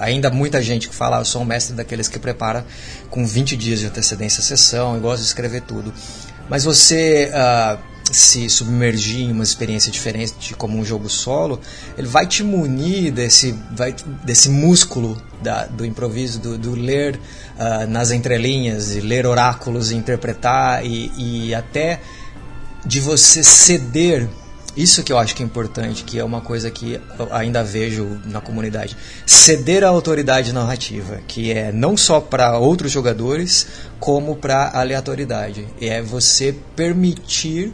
ainda 0.00 0.30
muita 0.30 0.60
gente 0.60 0.88
que 0.88 0.94
fala, 0.94 1.18
ah, 1.18 1.20
eu 1.20 1.24
sou 1.24 1.40
um 1.40 1.44
mestre 1.44 1.74
daqueles 1.74 2.06
que 2.06 2.18
prepara 2.18 2.66
com 3.08 3.24
20 3.24 3.56
dias 3.56 3.78
de 3.78 3.86
antecedência 3.86 4.40
a 4.40 4.44
sessão 4.44 4.96
e 4.96 5.00
gosta 5.00 5.22
de 5.22 5.28
escrever 5.28 5.62
tudo 5.62 5.94
mas 6.50 6.64
você 6.64 7.30
uh, 7.32 7.78
se 8.12 8.50
submergir 8.50 9.20
em 9.20 9.32
uma 9.32 9.44
experiência 9.44 9.90
diferente 9.90 10.52
como 10.54 10.76
um 10.76 10.84
jogo 10.84 11.08
solo, 11.08 11.60
ele 11.96 12.08
vai 12.08 12.26
te 12.26 12.42
munir 12.42 13.12
desse, 13.12 13.56
vai, 13.70 13.94
desse 14.24 14.50
músculo 14.50 15.20
da, 15.40 15.66
do 15.66 15.86
improviso, 15.86 16.40
do, 16.40 16.58
do 16.58 16.74
ler 16.74 17.14
uh, 17.56 17.86
nas 17.88 18.10
entrelinhas, 18.10 18.96
e 18.96 19.00
ler 19.00 19.26
oráculos 19.26 19.92
interpretar, 19.92 20.84
e, 20.84 21.12
e 21.16 21.54
até 21.54 22.00
de 22.84 22.98
você 22.98 23.44
ceder 23.44 24.28
isso 24.76 25.02
que 25.02 25.12
eu 25.12 25.18
acho 25.18 25.34
que 25.34 25.42
é 25.42 25.46
importante, 25.46 26.04
que 26.04 26.18
é 26.18 26.24
uma 26.24 26.40
coisa 26.40 26.70
que 26.70 27.00
ainda 27.30 27.62
vejo 27.62 28.20
na 28.24 28.40
comunidade. 28.40 28.96
Ceder 29.26 29.84
a 29.84 29.88
autoridade 29.88 30.52
narrativa, 30.52 31.20
que 31.26 31.52
é 31.52 31.72
não 31.72 31.96
só 31.96 32.20
para 32.20 32.58
outros 32.58 32.92
jogadores, 32.92 33.66
como 33.98 34.36
para 34.36 34.70
aleatoriedade. 34.78 35.66
É 35.80 36.00
você 36.00 36.54
permitir 36.74 37.72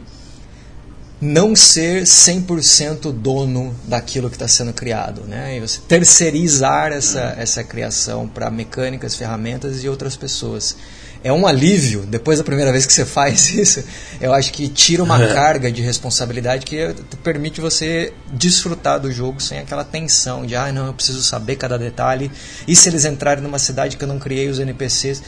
não 1.19 1.55
ser 1.55 2.03
100% 2.03 3.11
dono 3.11 3.75
daquilo 3.85 4.29
que 4.29 4.35
está 4.35 4.47
sendo 4.47 4.71
criado, 4.71 5.21
né? 5.21 5.57
E 5.57 5.59
você 5.59 5.79
terceirizar 5.87 6.91
essa, 6.91 7.35
essa 7.37 7.63
criação 7.63 8.27
para 8.27 8.51
mecânicas, 8.51 9.15
ferramentas 9.15 9.83
e 9.83 9.89
outras 9.89 10.15
pessoas. 10.15 10.75
É 11.23 11.31
um 11.33 11.47
alívio, 11.47 12.05
depois 12.05 12.37
da 12.37 12.43
primeira 12.43 12.71
vez 12.71 12.85
que 12.85 12.93
você 12.93 13.05
faz 13.05 13.49
isso, 13.55 13.83
eu 14.21 14.33
acho 14.33 14.51
que 14.51 14.67
tira 14.67 15.03
uma 15.03 15.21
é. 15.21 15.33
carga 15.33 15.71
de 15.71 15.81
responsabilidade 15.81 16.65
que 16.65 16.95
permite 17.23 17.59
você 17.59 18.13
desfrutar 18.31 18.99
do 18.99 19.11
jogo 19.11 19.41
sem 19.41 19.59
aquela 19.59 19.83
tensão 19.83 20.45
de, 20.45 20.55
ah, 20.55 20.71
não, 20.71 20.87
eu 20.87 20.93
preciso 20.93 21.21
saber 21.23 21.55
cada 21.55 21.77
detalhe, 21.77 22.31
e 22.67 22.75
se 22.75 22.89
eles 22.89 23.05
entrarem 23.05 23.43
numa 23.43 23.59
cidade 23.59 23.97
que 23.97 24.03
eu 24.03 24.07
não 24.07 24.19
criei 24.19 24.47
os 24.49 24.59
NPCs? 24.59 25.23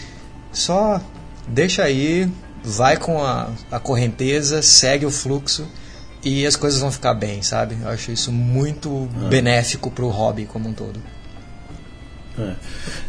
Só 0.52 1.02
deixa 1.48 1.84
aí, 1.84 2.30
vai 2.64 2.98
com 2.98 3.24
a, 3.24 3.50
a 3.72 3.80
correnteza, 3.80 4.62
segue 4.62 5.06
o 5.06 5.12
fluxo 5.12 5.68
e 6.24 6.46
as 6.46 6.56
coisas 6.56 6.80
vão 6.80 6.92
ficar 6.92 7.14
bem, 7.14 7.42
sabe? 7.42 7.78
Eu 7.82 7.90
acho 7.90 8.12
isso 8.12 8.32
muito 8.32 9.10
é. 9.26 9.30
benéfico 9.30 9.90
para 9.90 10.04
o 10.04 10.10
hobby 10.10 10.46
como 10.46 10.70
um 10.70 10.74
todo. 10.74 11.02
É. 12.40 12.54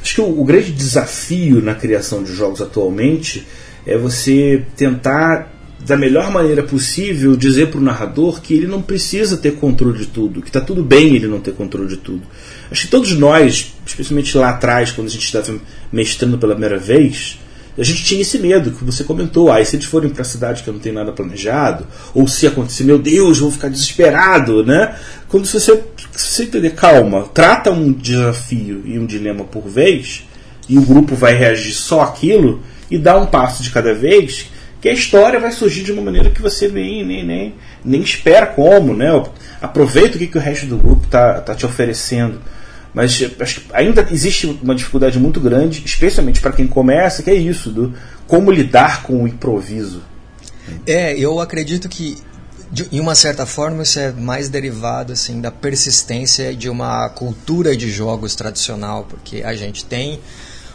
Acho 0.03 0.15
que 0.15 0.21
o, 0.21 0.41
o, 0.41 0.45
grande 0.45 0.73
desafio 0.73 1.63
na 1.63 1.75
criação 1.75 2.23
de 2.23 2.35
jogos 2.35 2.61
atualmente 2.61 3.47
é 3.87 3.97
você 3.97 4.65
tentar, 4.77 5.53
da 5.87 5.97
melhor 5.97 6.31
maneira 6.31 6.63
possível, 6.63 7.37
dizer 7.37 7.69
para 7.69 7.79
o 7.79 7.83
narrador 7.83 8.41
que 8.41 8.55
ele 8.55 8.67
não 8.67 8.83
precisa 8.83 9.37
ter 9.37 9.53
controle 9.53 9.99
de 9.99 10.07
tudo, 10.07 10.43
que 10.43 10.49
está 10.49 10.61
tudo 10.61 10.83
bem 10.83 11.15
ele 11.15 11.29
não 11.29 11.41
ter 11.41 11.53
controle 11.53 11.89
de 11.89 11.97
tudo. 11.97 12.23
Acho 12.71 12.83
que 12.83 12.91
todos 12.91 13.13
nós, 13.13 13.75
especialmente 13.87 14.37
lá 14.37 14.51
atrás, 14.51 14.91
quando 14.91 15.07
a 15.07 15.11
gente 15.11 15.25
estava 15.25 15.59
mestrando 15.93 16.39
pela 16.39 16.55
primeira 16.55 16.79
vez, 16.79 17.39
a 17.81 17.85
gente 17.85 18.05
tinha 18.05 18.21
esse 18.21 18.39
medo 18.39 18.73
que 18.73 18.85
você 18.85 19.03
comentou. 19.03 19.51
Ah, 19.51 19.61
e 19.61 19.65
se 19.65 19.75
eles 19.75 19.87
forem 19.87 20.11
para 20.11 20.21
a 20.21 20.25
cidade 20.25 20.63
que 20.63 20.71
não 20.71 20.79
tem 20.79 20.93
nada 20.93 21.13
planejado, 21.13 21.87
ou 22.15 22.29
se 22.29 22.47
acontecer, 22.47 22.85
meu 22.85 22.99
Deus, 22.99 23.39
vou 23.39 23.51
ficar 23.51 23.69
desesperado, 23.69 24.63
né? 24.63 24.97
Quando 25.29 25.47
você, 25.47 25.59
se 25.59 25.81
você 26.15 26.43
entender, 26.43 26.75
calma, 26.75 27.23
trata 27.33 27.71
um 27.71 27.91
desafio 27.91 28.83
e 28.85 28.99
um 28.99 29.07
dilema 29.07 29.45
por 29.45 29.67
vez, 29.67 30.29
e 30.69 30.77
o 30.77 30.83
grupo 30.83 31.15
vai 31.15 31.33
reagir 31.33 31.73
só 31.73 32.03
aquilo, 32.03 32.61
e 32.91 32.99
dá 32.99 33.17
um 33.19 33.27
passo 33.27 33.63
de 33.63 33.71
cada 33.71 33.95
vez, 33.95 34.51
que 34.79 34.89
a 34.89 34.93
história 34.93 35.41
vai 35.41 35.51
surgir 35.51 35.83
de 35.83 35.93
uma 35.93 36.03
maneira 36.03 36.29
que 36.29 36.43
você 36.43 36.69
nem, 36.69 37.03
nem, 37.03 37.25
nem, 37.25 37.55
nem 37.83 38.03
espera 38.03 38.47
como, 38.47 38.95
né? 38.95 39.09
Aproveita 39.63 40.17
o 40.17 40.19
que, 40.19 40.27
que 40.27 40.39
o 40.39 40.41
resto 40.41 40.67
do 40.67 40.77
grupo 40.77 41.07
está 41.07 41.41
tá 41.41 41.55
te 41.55 41.65
oferecendo. 41.65 42.41
Mas 42.93 43.23
ainda 43.73 44.07
existe 44.11 44.47
uma 44.63 44.75
dificuldade 44.75 45.19
muito 45.19 45.41
grande, 45.41 45.83
especialmente 45.85 46.41
para 46.41 46.53
quem 46.53 46.67
começa, 46.67 47.23
que 47.23 47.31
é 47.31 47.35
isso, 47.35 47.71
do 47.71 47.95
como 48.27 48.51
lidar 48.51 49.03
com 49.03 49.23
o 49.23 49.29
improviso. 49.29 50.03
É, 50.87 51.17
eu 51.17 51.41
acredito 51.41 51.89
que 51.89 52.17
de, 52.71 52.87
em 52.93 53.01
uma 53.01 53.15
certa 53.15 53.45
forma 53.45 53.83
isso 53.83 53.99
é 53.99 54.13
mais 54.13 54.49
derivado 54.49 55.13
assim 55.13 55.41
da 55.41 55.51
persistência 55.51 56.55
de 56.55 56.69
uma 56.69 57.09
cultura 57.09 57.77
de 57.77 57.91
jogos 57.91 58.35
tradicional, 58.35 59.05
porque 59.09 59.43
a 59.43 59.55
gente 59.55 59.85
tem 59.85 60.21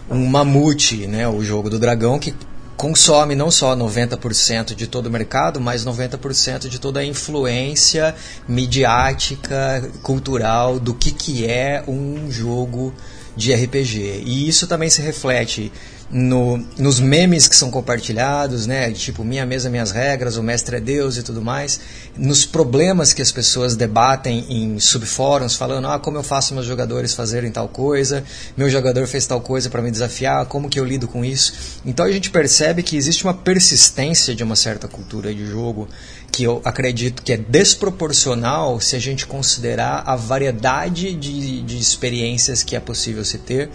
um 0.10 0.26
mamute, 0.26 1.08
né, 1.08 1.28
o 1.28 1.42
jogo 1.42 1.70
do 1.70 1.80
dragão 1.80 2.20
que 2.20 2.34
consome 2.76 3.36
não 3.36 3.50
só 3.50 3.76
90% 3.76 4.76
de 4.76 4.88
todo 4.88 5.08
o 5.08 5.12
mercado, 5.12 5.60
mas 5.62 5.86
90% 5.86 6.68
de 6.68 6.80
toda 6.80 7.00
a 7.00 7.06
influência 7.06 8.16
midiática, 8.48 9.90
cultural 10.04 10.80
do 10.80 10.94
que, 10.94 11.12
que 11.12 11.46
é 11.46 11.84
um 11.88 12.30
jogo 12.30 12.94
de 13.36 13.54
RPG. 13.54 14.24
E 14.26 14.48
isso 14.48 14.68
também 14.68 14.90
se 14.90 15.02
reflete 15.02 15.72
no, 16.10 16.58
nos 16.78 17.00
memes 17.00 17.48
que 17.48 17.56
são 17.56 17.72
compartilhados, 17.72 18.68
né? 18.68 18.92
Tipo, 18.92 19.24
minha 19.24 19.46
mesa, 19.46 19.70
minhas 19.70 19.92
regras, 19.92 20.38
o 20.38 20.44
mestre 20.44 20.78
é 20.78 20.80
Deus 20.80 21.18
e 21.18 21.24
tudo 21.24 21.42
mais. 21.42 21.80
Nos 22.16 22.46
problemas 22.46 23.12
que 23.12 23.22
as 23.22 23.32
pessoas 23.32 23.76
debatem 23.76 24.46
em 24.50 24.80
subfóruns, 24.80 25.56
falando, 25.56 25.88
ah, 25.88 26.00
como 26.00 26.18
eu 26.18 26.24
faço 26.24 26.54
meus 26.54 26.66
jogadores 26.66 27.14
fazerem 27.14 27.52
tal 27.52 27.68
coisa, 27.68 28.24
meu 28.56 28.70
jogador 28.70 29.08
fez 29.08 29.26
tal 29.26 29.42
coisa 29.42 29.70
para 29.70 29.82
me 29.82 29.92
desafiar, 29.92 30.46
como 30.46 30.70
que 30.70 30.80
eu 30.80 30.86
lido 30.86 31.08
com 31.08 31.26
isso. 31.26 31.82
Então 31.86 32.06
a 32.06 32.12
gente 32.12 32.30
percebe 32.30 32.84
que 32.84 32.96
existe 32.96 33.24
uma 33.24 33.34
persistência 33.34 34.36
de 34.36 34.44
uma 34.44 34.56
certa 34.56 34.88
cultura 34.88 35.34
de 35.34 35.46
jogo 35.46 35.88
que 36.36 36.44
eu 36.44 36.62
acredito 36.66 37.24
que 37.24 37.32
é 37.32 37.38
desproporcional 37.38 38.82
se 38.82 38.94
a 38.94 39.00
gente 39.00 39.26
considerar 39.26 40.04
a 40.06 40.18
variedade 40.18 41.16
de, 41.16 41.62
de 41.62 41.78
experiências 41.78 42.62
que 42.62 42.76
é 42.76 42.80
possível 42.82 43.24
se 43.24 43.38
ter 43.38 43.70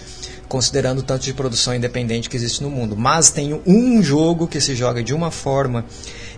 considerando 0.47 0.99
o 0.99 1.03
tanto 1.03 1.23
de 1.23 1.33
produção 1.33 1.73
independente 1.75 2.29
que 2.29 2.37
existe 2.37 2.61
no 2.61 2.69
mundo. 2.69 2.97
Mas 2.97 3.31
tem 3.31 3.63
um 3.65 4.03
jogo 4.03 4.49
que 4.49 4.61
se 4.61 4.75
joga 4.75 5.01
de 5.01 5.15
uma 5.15 5.31
forma 5.31 5.87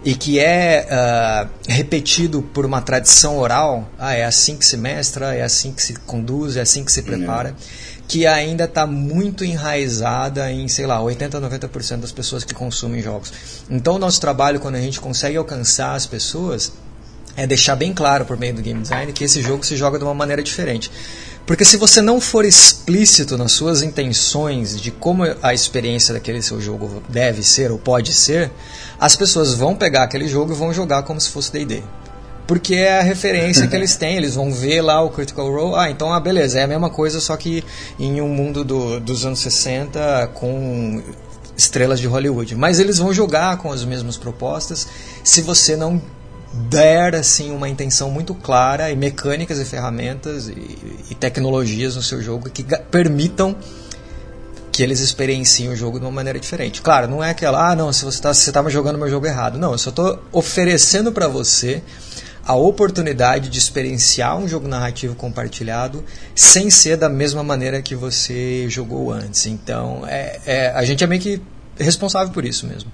e 0.05 0.15
que 0.15 0.39
é 0.39 0.87
uh, 0.87 1.49
repetido 1.67 2.43
por 2.43 2.67
uma 2.67 2.83
tradição 2.83 3.39
oral, 3.39 3.89
ah, 3.99 4.13
é 4.15 4.25
assim 4.25 4.57
que 4.57 4.67
se 4.67 4.77
mestra, 4.77 5.35
é 5.35 5.43
assim 5.43 5.73
que 5.73 5.83
se 5.83 5.95
conduz, 5.95 6.57
é 6.57 6.61
assim 6.61 6.85
que 6.85 6.93
se 6.93 7.03
prepara, 7.03 7.57
que 8.09 8.27
ainda 8.27 8.65
está 8.65 8.87
muito 8.87 9.45
enraizada 9.45 10.51
em, 10.51 10.69
sei 10.69 10.87
lá, 10.87 11.01
80, 11.01 11.41
90% 11.41 12.01
das 12.01 12.13
pessoas 12.13 12.45
que 12.45 12.53
consumem 12.53 13.03
jogos. 13.03 13.33
Então, 13.71 13.95
o 13.95 13.99
nosso 13.99 14.21
trabalho, 14.21 14.61
quando 14.61 14.75
a 14.75 14.81
gente 14.81 15.01
consegue 15.01 15.37
alcançar 15.37 15.95
as 15.95 16.07
pessoas, 16.07 16.73
é 17.37 17.47
deixar 17.47 17.77
bem 17.77 17.93
claro 17.93 18.25
por 18.25 18.37
meio 18.37 18.55
do 18.55 18.63
game 18.63 18.81
design 18.81 19.13
que 19.13 19.25
esse 19.25 19.41
jogo 19.41 19.65
se 19.65 19.77
joga 19.77 19.99
de 19.99 20.05
uma 20.05 20.15
maneira 20.15 20.43
diferente. 20.43 20.91
Porque 21.47 21.65
se 21.65 21.77
você 21.77 22.01
não 22.01 22.21
for 22.21 22.45
explícito 22.45 23.37
nas 23.37 23.53
suas 23.53 23.83
intenções 23.83 24.81
de 24.81 24.91
como 24.91 25.25
a 25.43 25.53
experiência 25.53 26.15
daquele 26.15 26.41
seu 26.41 26.61
jogo 26.61 27.03
deve 27.09 27.43
ser 27.43 27.73
ou 27.73 27.79
pode 27.79 28.13
ser, 28.13 28.51
as 29.01 29.17
pessoas 29.17 29.55
vão 29.55 29.75
pegar 29.75 30.05
aquele 30.05 30.29
jogo 30.29 30.53
e 30.53 30.57
vão 30.57 30.73
jogar 30.73 31.03
como 31.03 31.21
se 31.21 31.31
fosse 31.31 31.51
D&D. 31.51 31.83
Porque 32.47 32.75
é 32.75 32.99
a 32.99 33.03
referência 33.03 33.67
que 33.67 33.75
eles 33.77 33.97
têm, 33.97 34.17
eles 34.17 34.35
vão 34.35 34.53
ver 34.53 34.81
lá 34.81 35.03
o 35.03 35.11
Critical 35.11 35.51
Role, 35.51 35.75
ah, 35.77 35.91
então, 35.91 36.13
ah, 36.13 36.21
beleza, 36.21 36.59
é 36.59 36.65
a 36.65 36.67
mesma 36.67 36.91
coisa, 36.91 37.21
só 37.21 37.37
que 37.37 37.65
em 37.99 38.21
um 38.21 38.29
mundo 38.29 38.65
do, 38.65 39.01
dos 39.01 39.25
anos 39.25 39.41
60 39.41 40.31
com 40.35 41.03
estrelas 41.57 42.01
de 42.01 42.07
Hollywood. 42.07 42.55
Mas 42.57 42.79
eles 42.79 42.99
vão 42.99 43.13
jogar 43.13 43.57
com 43.59 43.71
as 43.71 43.85
mesmas 43.85 44.17
propostas 44.17 44.87
se 45.23 45.43
você 45.43 45.77
não 45.77 46.01
der 46.53 47.15
assim 47.15 47.51
uma 47.51 47.69
intenção 47.69 48.11
muito 48.11 48.35
clara 48.35 48.91
e 48.91 48.97
mecânicas 48.97 49.59
e 49.59 49.65
ferramentas 49.65 50.49
e, 50.49 50.79
e 51.11 51.15
tecnologias 51.15 51.97
no 51.97 52.03
seu 52.03 52.21
jogo 52.21 52.51
que 52.51 52.63
permitam 52.91 53.57
que 54.71 54.83
eles 54.83 55.01
experienciem 55.01 55.69
o 55.69 55.77
jogo 55.77 55.99
de 55.99 56.05
uma 56.07 56.11
maneira 56.11 56.41
diferente. 56.41 56.81
Claro, 56.81 57.07
não 57.07 57.23
é 57.23 57.31
aquela, 57.31 57.71
ah, 57.71 57.77
não, 57.77 57.93
se 57.93 58.05
você 58.05 58.17
está 58.17 58.33
você 58.33 58.51
tá 58.51 58.67
jogando 58.71 58.99
meu 58.99 59.09
jogo 59.09 59.27
errado. 59.27 59.59
Não, 59.59 59.73
eu 59.73 59.79
só 59.79 59.91
estou 59.91 60.19
oferecendo 60.33 61.13
para 61.13 61.29
você 61.29 61.83
a 62.45 62.55
oportunidade 62.55 63.49
de 63.49 63.59
experienciar 63.59 64.37
um 64.37 64.49
jogo 64.49 64.67
narrativo 64.67 65.15
compartilhado 65.15 66.05
sem 66.35 66.71
ser 66.71 66.97
da 66.97 67.09
mesma 67.09 67.43
maneira 67.43 67.81
que 67.81 67.95
você 67.95 68.67
jogou 68.69 69.13
antes. 69.13 69.47
Então, 69.47 70.05
é, 70.07 70.41
é 70.45 70.71
a 70.71 70.85
gente 70.85 71.05
é 71.05 71.07
meio 71.07 71.21
que 71.21 71.41
responsável 71.79 72.33
por 72.33 72.45
isso 72.45 72.67
mesmo. 72.67 72.91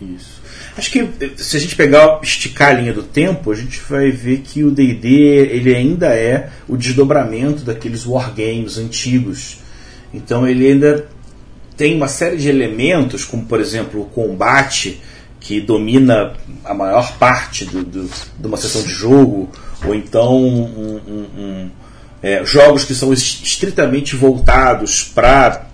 Isso. 0.00 0.42
Acho 0.76 0.90
que 0.90 1.08
se 1.36 1.56
a 1.56 1.60
gente 1.60 1.76
pegar, 1.76 2.20
esticar 2.22 2.70
a 2.70 2.72
linha 2.72 2.92
do 2.92 3.02
tempo, 3.02 3.52
a 3.52 3.54
gente 3.54 3.80
vai 3.88 4.10
ver 4.10 4.38
que 4.38 4.64
o 4.64 4.70
D&D 4.70 5.08
ele 5.08 5.74
ainda 5.74 6.08
é 6.08 6.50
o 6.66 6.76
desdobramento 6.76 7.62
daqueles 7.62 8.04
wargames 8.04 8.76
antigos. 8.76 9.58
Então 10.12 10.48
ele 10.48 10.66
ainda 10.66 11.06
tem 11.76 11.94
uma 11.94 12.08
série 12.08 12.36
de 12.36 12.48
elementos, 12.48 13.24
como 13.24 13.44
por 13.46 13.60
exemplo 13.60 14.02
o 14.02 14.06
combate, 14.06 15.00
que 15.44 15.60
domina 15.60 16.32
a 16.64 16.72
maior 16.72 17.18
parte 17.18 17.66
do, 17.66 17.84
do, 17.84 18.10
de 18.38 18.46
uma 18.46 18.56
sessão 18.56 18.82
de 18.82 18.88
jogo, 18.88 19.50
ou 19.86 19.94
então 19.94 20.42
um, 20.42 21.00
um, 21.06 21.26
um, 21.38 21.70
é, 22.22 22.42
jogos 22.46 22.84
que 22.84 22.94
são 22.94 23.12
estritamente 23.12 24.16
voltados 24.16 25.04
para, 25.04 25.66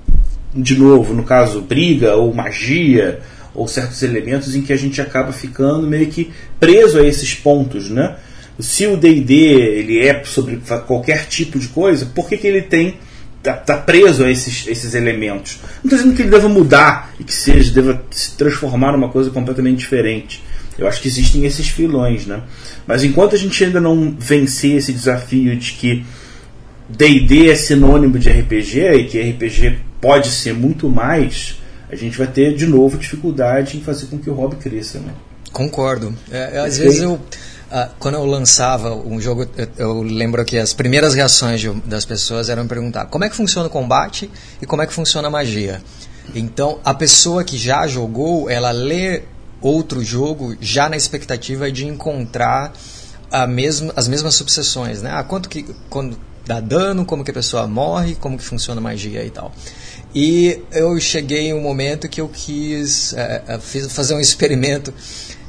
de 0.52 0.76
novo, 0.76 1.14
no 1.14 1.22
caso, 1.22 1.60
briga 1.60 2.16
ou 2.16 2.34
magia 2.34 3.20
ou 3.54 3.68
certos 3.68 4.02
elementos 4.02 4.56
em 4.56 4.62
que 4.62 4.72
a 4.72 4.76
gente 4.76 5.00
acaba 5.00 5.32
ficando 5.32 5.86
meio 5.86 6.08
que 6.08 6.32
preso 6.58 6.98
a 6.98 7.06
esses 7.06 7.32
pontos, 7.34 7.88
né? 7.88 8.16
Se 8.58 8.88
o 8.88 8.96
D&D 8.96 9.34
ele 9.34 10.00
é 10.00 10.24
sobre 10.24 10.60
qualquer 10.84 11.26
tipo 11.26 11.60
de 11.60 11.68
coisa, 11.68 12.06
por 12.06 12.28
que, 12.28 12.36
que 12.36 12.46
ele 12.46 12.62
tem 12.62 12.98
tá, 13.42 13.54
tá 13.54 13.76
preso 13.76 14.24
a 14.24 14.30
esses, 14.30 14.66
esses 14.66 14.94
elementos. 14.94 15.58
Não 15.82 15.84
estou 15.84 15.98
dizendo 15.98 16.14
que 16.14 16.22
ele 16.22 16.30
deva 16.30 16.48
mudar 16.48 17.12
e 17.18 17.24
que 17.24 17.32
seja 17.32 17.72
deva 17.72 18.02
se 18.10 18.32
transformar 18.32 18.92
numa 18.92 19.08
coisa 19.08 19.30
completamente 19.30 19.78
diferente. 19.78 20.42
Eu 20.78 20.86
acho 20.86 21.00
que 21.00 21.08
existem 21.08 21.44
esses 21.44 21.68
filões, 21.68 22.26
né? 22.26 22.42
Mas 22.86 23.04
enquanto 23.04 23.34
a 23.34 23.38
gente 23.38 23.62
ainda 23.62 23.80
não 23.80 24.16
vencer 24.18 24.76
esse 24.76 24.92
desafio 24.92 25.54
de 25.56 25.72
que 25.72 26.04
D&D 26.88 27.50
é 27.50 27.54
sinônimo 27.54 28.18
de 28.18 28.30
RPG 28.30 28.80
e 28.80 29.04
que 29.04 29.20
RPG 29.20 29.78
pode 30.00 30.28
ser 30.30 30.54
muito 30.54 30.88
mais, 30.88 31.56
a 31.90 31.96
gente 31.96 32.16
vai 32.16 32.26
ter 32.26 32.54
de 32.54 32.66
novo 32.66 32.96
dificuldade 32.96 33.76
em 33.76 33.80
fazer 33.80 34.06
com 34.06 34.18
que 34.18 34.30
o 34.30 34.34
hobby 34.34 34.56
cresça, 34.56 34.98
né? 34.98 35.12
Concordo. 35.52 36.14
É, 36.30 36.58
às 36.60 36.78
vezes 36.78 37.00
eu 37.00 37.20
ah, 37.70 37.88
quando 37.98 38.16
eu 38.16 38.24
lançava 38.24 38.94
um 38.94 39.20
jogo, 39.20 39.46
eu, 39.56 39.68
eu, 39.78 40.02
lembro 40.02 40.44
que 40.44 40.58
as 40.58 40.72
primeiras 40.72 41.14
reações 41.14 41.60
de, 41.60 41.70
das 41.84 42.04
pessoas 42.04 42.48
eram 42.48 42.66
perguntar 42.66 43.06
como 43.06 43.24
é 43.24 43.30
que 43.30 43.36
funciona 43.36 43.68
o 43.68 43.70
combate 43.70 44.30
e 44.60 44.66
como 44.66 44.82
é 44.82 44.86
que 44.86 44.92
funciona 44.92 45.28
a 45.28 45.30
magia. 45.30 45.82
Então, 46.34 46.80
a 46.84 46.92
pessoa 46.92 47.44
que 47.44 47.56
já 47.56 47.86
jogou, 47.86 48.50
ela 48.50 48.70
lê 48.70 49.22
outro 49.60 50.02
jogo 50.02 50.56
já 50.60 50.88
na 50.88 50.96
expectativa 50.96 51.70
de 51.70 51.86
encontrar 51.86 52.72
a 53.30 53.46
as 53.96 54.08
mesmas 54.08 54.34
subseções, 54.34 55.02
né? 55.02 55.10
Ah, 55.12 55.22
quanto 55.22 55.48
que 55.48 55.64
quando 55.88 56.18
dá 56.44 56.58
dano, 56.58 57.04
como 57.04 57.22
que 57.22 57.30
a 57.30 57.34
pessoa 57.34 57.68
morre, 57.68 58.16
como 58.16 58.36
que 58.36 58.42
funciona 58.42 58.80
a 58.80 58.82
magia 58.82 59.24
e 59.24 59.30
tal. 59.30 59.52
E 60.12 60.60
eu 60.72 60.98
cheguei 60.98 61.48
em 61.48 61.54
um 61.54 61.60
momento 61.60 62.08
que 62.08 62.20
eu 62.20 62.28
quis 62.28 63.12
é, 63.12 63.58
fazer 63.88 64.14
um 64.14 64.18
experimento 64.20 64.92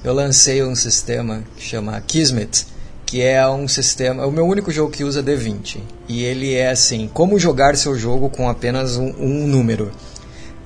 eu 0.04 0.14
lancei 0.14 0.64
um 0.64 0.76
sistema 0.76 1.44
que 1.56 1.64
chama 1.64 2.00
Kismet, 2.02 2.66
que 3.06 3.22
é 3.22 3.46
um 3.48 3.68
sistema, 3.68 4.24
é 4.24 4.26
o 4.26 4.32
meu 4.32 4.46
único 4.46 4.72
jogo 4.72 4.92
que 4.92 5.04
usa 5.04 5.22
D20. 5.22 5.80
E 6.08 6.24
ele 6.24 6.54
é 6.54 6.72
assim, 6.72 7.10
como 7.14 7.38
jogar 7.38 7.76
seu 7.76 7.98
jogo 7.98 8.30
com 8.30 8.50
apenas 8.50 8.98
um, 8.98 9.14
um 9.20 9.48
número. 9.48 9.92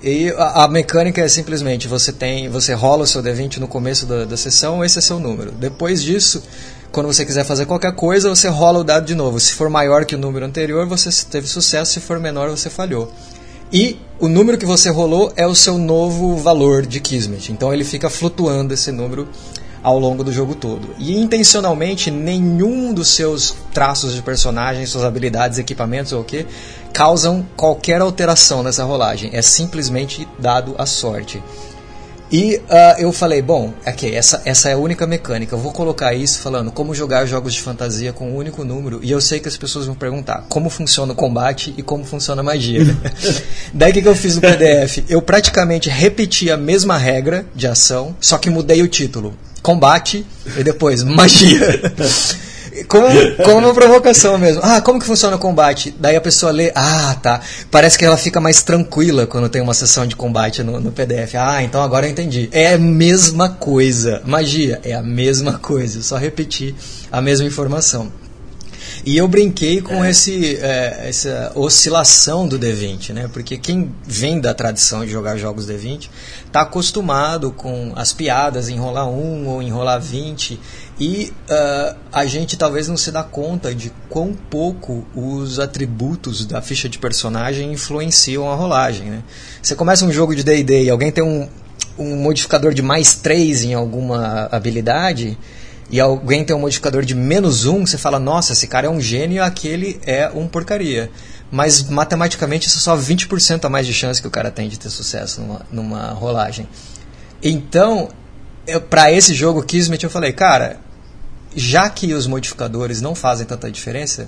E 0.02 0.30
a, 0.38 0.64
a, 0.64 0.68
mecânica 0.68 1.22
é 1.22 1.28
simplesmente, 1.28 1.88
você 1.88 2.14
tem, 2.14 2.48
você 2.48 2.74
rola 2.74 3.04
o 3.04 3.08
seu 3.08 3.24
D20 3.24 3.58
no 3.58 3.68
começo 3.68 4.06
da, 4.06 4.26
da 4.26 4.38
sessão, 4.38 4.86
esse 4.86 5.00
é 5.00 5.02
seu 5.02 5.20
número. 5.20 5.52
Depois 5.52 6.04
disso, 6.04 6.44
quando 6.92 7.08
você 7.08 7.26
quiser 7.26 7.44
fazer 7.44 7.66
qualquer 7.66 7.96
coisa, 7.96 8.30
você 8.30 8.48
rola 8.48 8.80
o 8.80 8.84
dado 8.84 9.06
de 9.06 9.16
novo. 9.16 9.40
Se 9.40 9.54
for 9.54 9.70
maior 9.70 10.06
que 10.06 10.16
o 10.16 10.18
número 10.18 10.46
anterior, 10.46 10.86
você 10.86 11.10
teve 11.26 11.48
sucesso, 11.48 11.94
se 11.94 12.00
for 12.00 12.20
menor, 12.20 12.50
você 12.50 12.70
falhou. 12.70 13.12
E 13.76 14.00
o 14.22 14.30
número 14.30 14.58
que 14.58 14.66
você 14.66 14.90
rolou 14.90 15.34
é 15.36 15.46
o 15.46 15.54
seu 15.54 15.78
novo 15.78 16.38
valor 16.38 16.86
de 16.86 17.02
Kismet. 17.02 17.52
Então 17.52 17.74
ele 17.74 17.84
fica 17.84 18.10
flutuando 18.10 18.74
esse 18.74 18.90
número 18.90 19.28
ao 19.84 20.00
longo 20.00 20.24
do 20.24 20.32
jogo 20.32 20.56
todo. 20.56 20.96
E 20.98 21.14
intencionalmente 21.18 22.10
nenhum 22.10 22.94
dos 22.94 23.10
seus 23.10 23.54
traços 23.74 24.14
de 24.14 24.22
personagem, 24.22 24.86
suas 24.86 25.04
habilidades, 25.04 25.60
equipamentos 25.60 26.14
ou 26.14 26.22
o 26.22 26.24
que, 26.24 26.46
causam 26.94 27.46
qualquer 27.58 28.00
alteração 28.00 28.64
nessa 28.64 28.86
rolagem. 28.86 29.32
É 29.34 29.42
simplesmente 29.42 30.26
dado 30.40 30.74
à 30.78 30.86
sorte. 30.86 31.44
E 32.36 32.58
uh, 32.58 33.00
eu 33.00 33.14
falei, 33.14 33.42
bom, 33.42 33.74
ok, 33.88 34.14
essa, 34.14 34.42
essa 34.44 34.68
é 34.68 34.74
a 34.74 34.78
única 34.78 35.08
mecânica. 35.08 35.56
Eu 35.56 35.60
vou 35.60 35.72
colocar 35.72 36.14
isso 36.14 36.40
falando 36.40 36.70
como 36.70 36.94
jogar 36.94 37.26
jogos 37.26 37.54
de 37.54 37.62
fantasia 37.62 38.12
com 38.12 38.30
um 38.30 38.36
único 38.36 38.66
número. 38.66 39.00
E 39.02 39.10
eu 39.10 39.22
sei 39.22 39.40
que 39.40 39.48
as 39.48 39.56
pessoas 39.56 39.86
vão 39.86 39.96
perguntar 39.96 40.44
como 40.50 40.70
funciona 40.70 41.14
o 41.14 41.16
combate 41.16 41.74
e 41.78 41.82
como 41.82 42.04
funciona 42.04 42.42
a 42.42 42.44
magia. 42.44 42.82
Daí 43.74 43.92
o 43.92 43.94
que, 43.94 44.02
que 44.02 44.08
eu 44.10 44.16
fiz 44.18 44.36
no 44.36 44.42
PDF? 44.42 45.06
Eu 45.08 45.22
praticamente 45.22 45.90
repeti 45.90 46.52
a 46.52 46.58
mesma 46.58 46.98
regra 46.98 47.46
de 47.56 47.68
ação, 47.68 48.14
só 48.20 48.38
que 48.38 48.50
mudei 48.50 48.82
o 48.82 48.88
título. 48.90 49.34
Combate 49.62 50.26
e 50.58 50.62
depois 50.62 51.04
magia. 51.04 51.80
como, 52.84 53.08
como 53.44 53.58
uma 53.60 53.74
provocação 53.74 54.38
mesmo. 54.38 54.62
Ah, 54.64 54.82
como 54.82 55.00
que 55.00 55.06
funciona 55.06 55.36
o 55.36 55.40
combate? 55.40 55.96
Daí 56.00 56.16
a 56.16 56.22
pessoa 56.22 56.52
lê, 56.52 56.72
ah, 56.76 57.16
tá. 57.22 57.42
Parece 57.72 57.98
que 57.98 58.06
ela 58.06 58.18
fica 58.18 58.42
mais 58.42 58.62
tranquila 58.62 59.26
quando 59.26 59.50
tem 59.50 59.62
uma 59.62 59.74
sessão 59.74 60.06
de 60.06 60.16
combate 60.16 60.64
no, 60.64 60.80
no 60.80 60.92
PDF. 60.92 61.36
Ah, 61.36 61.64
então 61.64 61.82
agora 61.82 62.06
eu 62.06 62.12
entendi. 62.12 62.50
É 62.52 62.74
a 62.74 62.78
mesma 62.78 63.50
coisa. 63.50 64.22
Magia 64.26 64.80
é 64.84 64.94
a 64.94 65.02
mesma 65.02 65.54
coisa. 65.58 66.02
Só 66.02 66.18
repetir 66.18 66.76
a 67.12 67.22
mesma 67.22 67.46
informação. 67.46 68.12
E 69.06 69.18
eu 69.18 69.28
brinquei 69.28 69.82
com 69.82 70.04
é. 70.04 70.10
esse, 70.10 70.56
é, 70.58 71.10
essa 71.10 71.52
oscilação 71.56 72.48
do 72.48 72.58
D20, 72.58 73.14
né? 73.14 73.30
Porque 73.32 73.58
quem 73.58 73.92
vem 74.04 74.40
da 74.40 74.54
tradição 74.54 75.06
de 75.06 75.12
jogar 75.12 75.38
jogos 75.38 75.68
D20 75.68 76.10
está 76.46 76.62
acostumado 76.62 77.52
com 77.52 77.94
as 77.96 78.14
piadas 78.14 78.70
enrolar 78.70 79.08
um 79.08 79.48
ou 79.48 79.62
enrolar 79.62 80.02
20 80.02 80.60
e 81.00 81.34
uh, 81.50 81.98
a 82.12 82.26
gente 82.26 82.56
talvez 82.56 82.88
não 82.88 82.96
se 82.96 83.12
dá 83.12 83.22
conta 83.22 83.76
de 83.76 83.92
quão 84.10 84.34
pouco 84.34 85.06
os 85.14 85.60
atributos 85.60 86.46
da 86.46 86.62
ficha 86.62 86.88
de 86.88 86.98
personagem 86.98 87.74
influenciam 87.74 88.50
a 88.50 88.56
rolagem. 88.56 89.10
Né? 89.10 89.24
Você 89.62 89.76
começa 89.76 90.06
um 90.06 90.12
jogo 90.12 90.34
de 90.34 90.44
D&D 90.44 90.86
e 90.86 90.90
alguém 90.90 91.12
tem 91.12 91.24
um, 91.24 91.50
um 92.00 92.16
modificador 92.16 92.74
de 92.74 92.82
mais 92.82 93.16
3 93.16 93.66
em 93.66 93.74
alguma 93.74 94.48
habilidade 94.50 95.38
e 95.90 96.00
alguém 96.00 96.46
tem 96.46 96.56
um 96.56 96.60
modificador 96.60 97.04
de 97.04 97.14
menos 97.14 97.66
1, 97.66 97.86
você 97.86 97.98
fala, 97.98 98.18
nossa, 98.18 98.54
esse 98.54 98.66
cara 98.66 98.88
é 98.88 98.90
um 98.90 99.02
gênio 99.02 99.44
aquele 99.44 100.00
é 100.06 100.32
um 100.34 100.48
porcaria. 100.48 101.12
Mas 101.52 101.84
matematicamente 101.84 102.68
isso 102.68 102.78
é 102.78 102.82
só 102.82 102.98
20% 102.98 103.66
a 103.66 103.70
mais 103.70 103.86
de 103.86 103.94
chance 103.94 104.22
que 104.22 104.28
o 104.28 104.32
cara 104.32 104.50
tem 104.50 104.70
de 104.70 104.80
ter 104.80 104.90
sucesso 104.90 105.42
numa, 105.42 105.66
numa 105.72 106.08
rolagem. 106.12 106.68
Então, 107.44 108.10
para 108.90 109.12
esse 109.12 109.34
jogo 109.34 109.62
Kismet 109.62 110.04
eu 110.04 110.10
falei, 110.10 110.32
cara, 110.32 110.80
já 111.56 111.90
que 111.90 112.14
os 112.14 112.28
modificadores 112.28 113.02
não 113.02 113.16
fazem 113.16 113.46
tanta 113.46 113.72
diferença, 113.72 114.28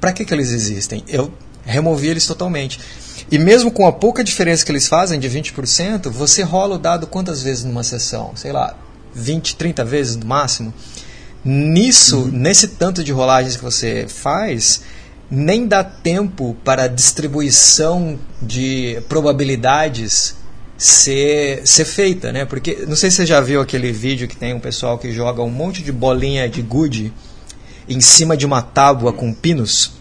para 0.00 0.12
que, 0.12 0.24
que 0.24 0.34
eles 0.34 0.50
existem? 0.50 1.04
Eu 1.06 1.32
removi 1.64 2.08
eles 2.08 2.26
totalmente. 2.26 2.80
E 3.30 3.38
mesmo 3.38 3.70
com 3.70 3.86
a 3.86 3.92
pouca 3.92 4.24
diferença 4.24 4.64
que 4.64 4.72
eles 4.72 4.88
fazem, 4.88 5.20
de 5.20 5.28
20%, 5.28 6.10
você 6.10 6.42
rola 6.42 6.76
o 6.76 6.78
dado 6.78 7.06
quantas 7.06 7.42
vezes 7.42 7.64
numa 7.64 7.84
sessão? 7.84 8.32
Sei 8.34 8.50
lá, 8.50 8.74
20, 9.14 9.56
30 9.56 9.84
vezes 9.84 10.16
no 10.16 10.26
máximo. 10.26 10.74
Nisso, 11.44 12.18
uhum. 12.18 12.30
nesse 12.32 12.68
tanto 12.68 13.04
de 13.04 13.12
rolagens 13.12 13.56
que 13.56 13.62
você 13.62 14.06
faz, 14.08 14.82
nem 15.30 15.66
dá 15.66 15.84
tempo 15.84 16.56
para 16.64 16.84
a 16.84 16.88
distribuição 16.88 18.18
de 18.42 19.00
probabilidades 19.08 20.34
ser, 20.80 21.60
ser 21.66 21.84
feita, 21.84 22.32
né? 22.32 22.46
Porque 22.46 22.86
não 22.88 22.96
sei 22.96 23.10
se 23.10 23.18
você 23.18 23.26
já 23.26 23.38
viu 23.38 23.60
aquele 23.60 23.92
vídeo 23.92 24.26
que 24.26 24.34
tem 24.34 24.54
um 24.54 24.58
pessoal 24.58 24.96
que 24.96 25.12
joga 25.12 25.42
um 25.42 25.50
monte 25.50 25.82
de 25.82 25.92
bolinha 25.92 26.48
de 26.48 26.62
gude 26.62 27.12
em 27.86 28.00
cima 28.00 28.34
de 28.34 28.46
uma 28.46 28.62
tábua 28.62 29.12
com 29.12 29.30
pinos. 29.30 29.92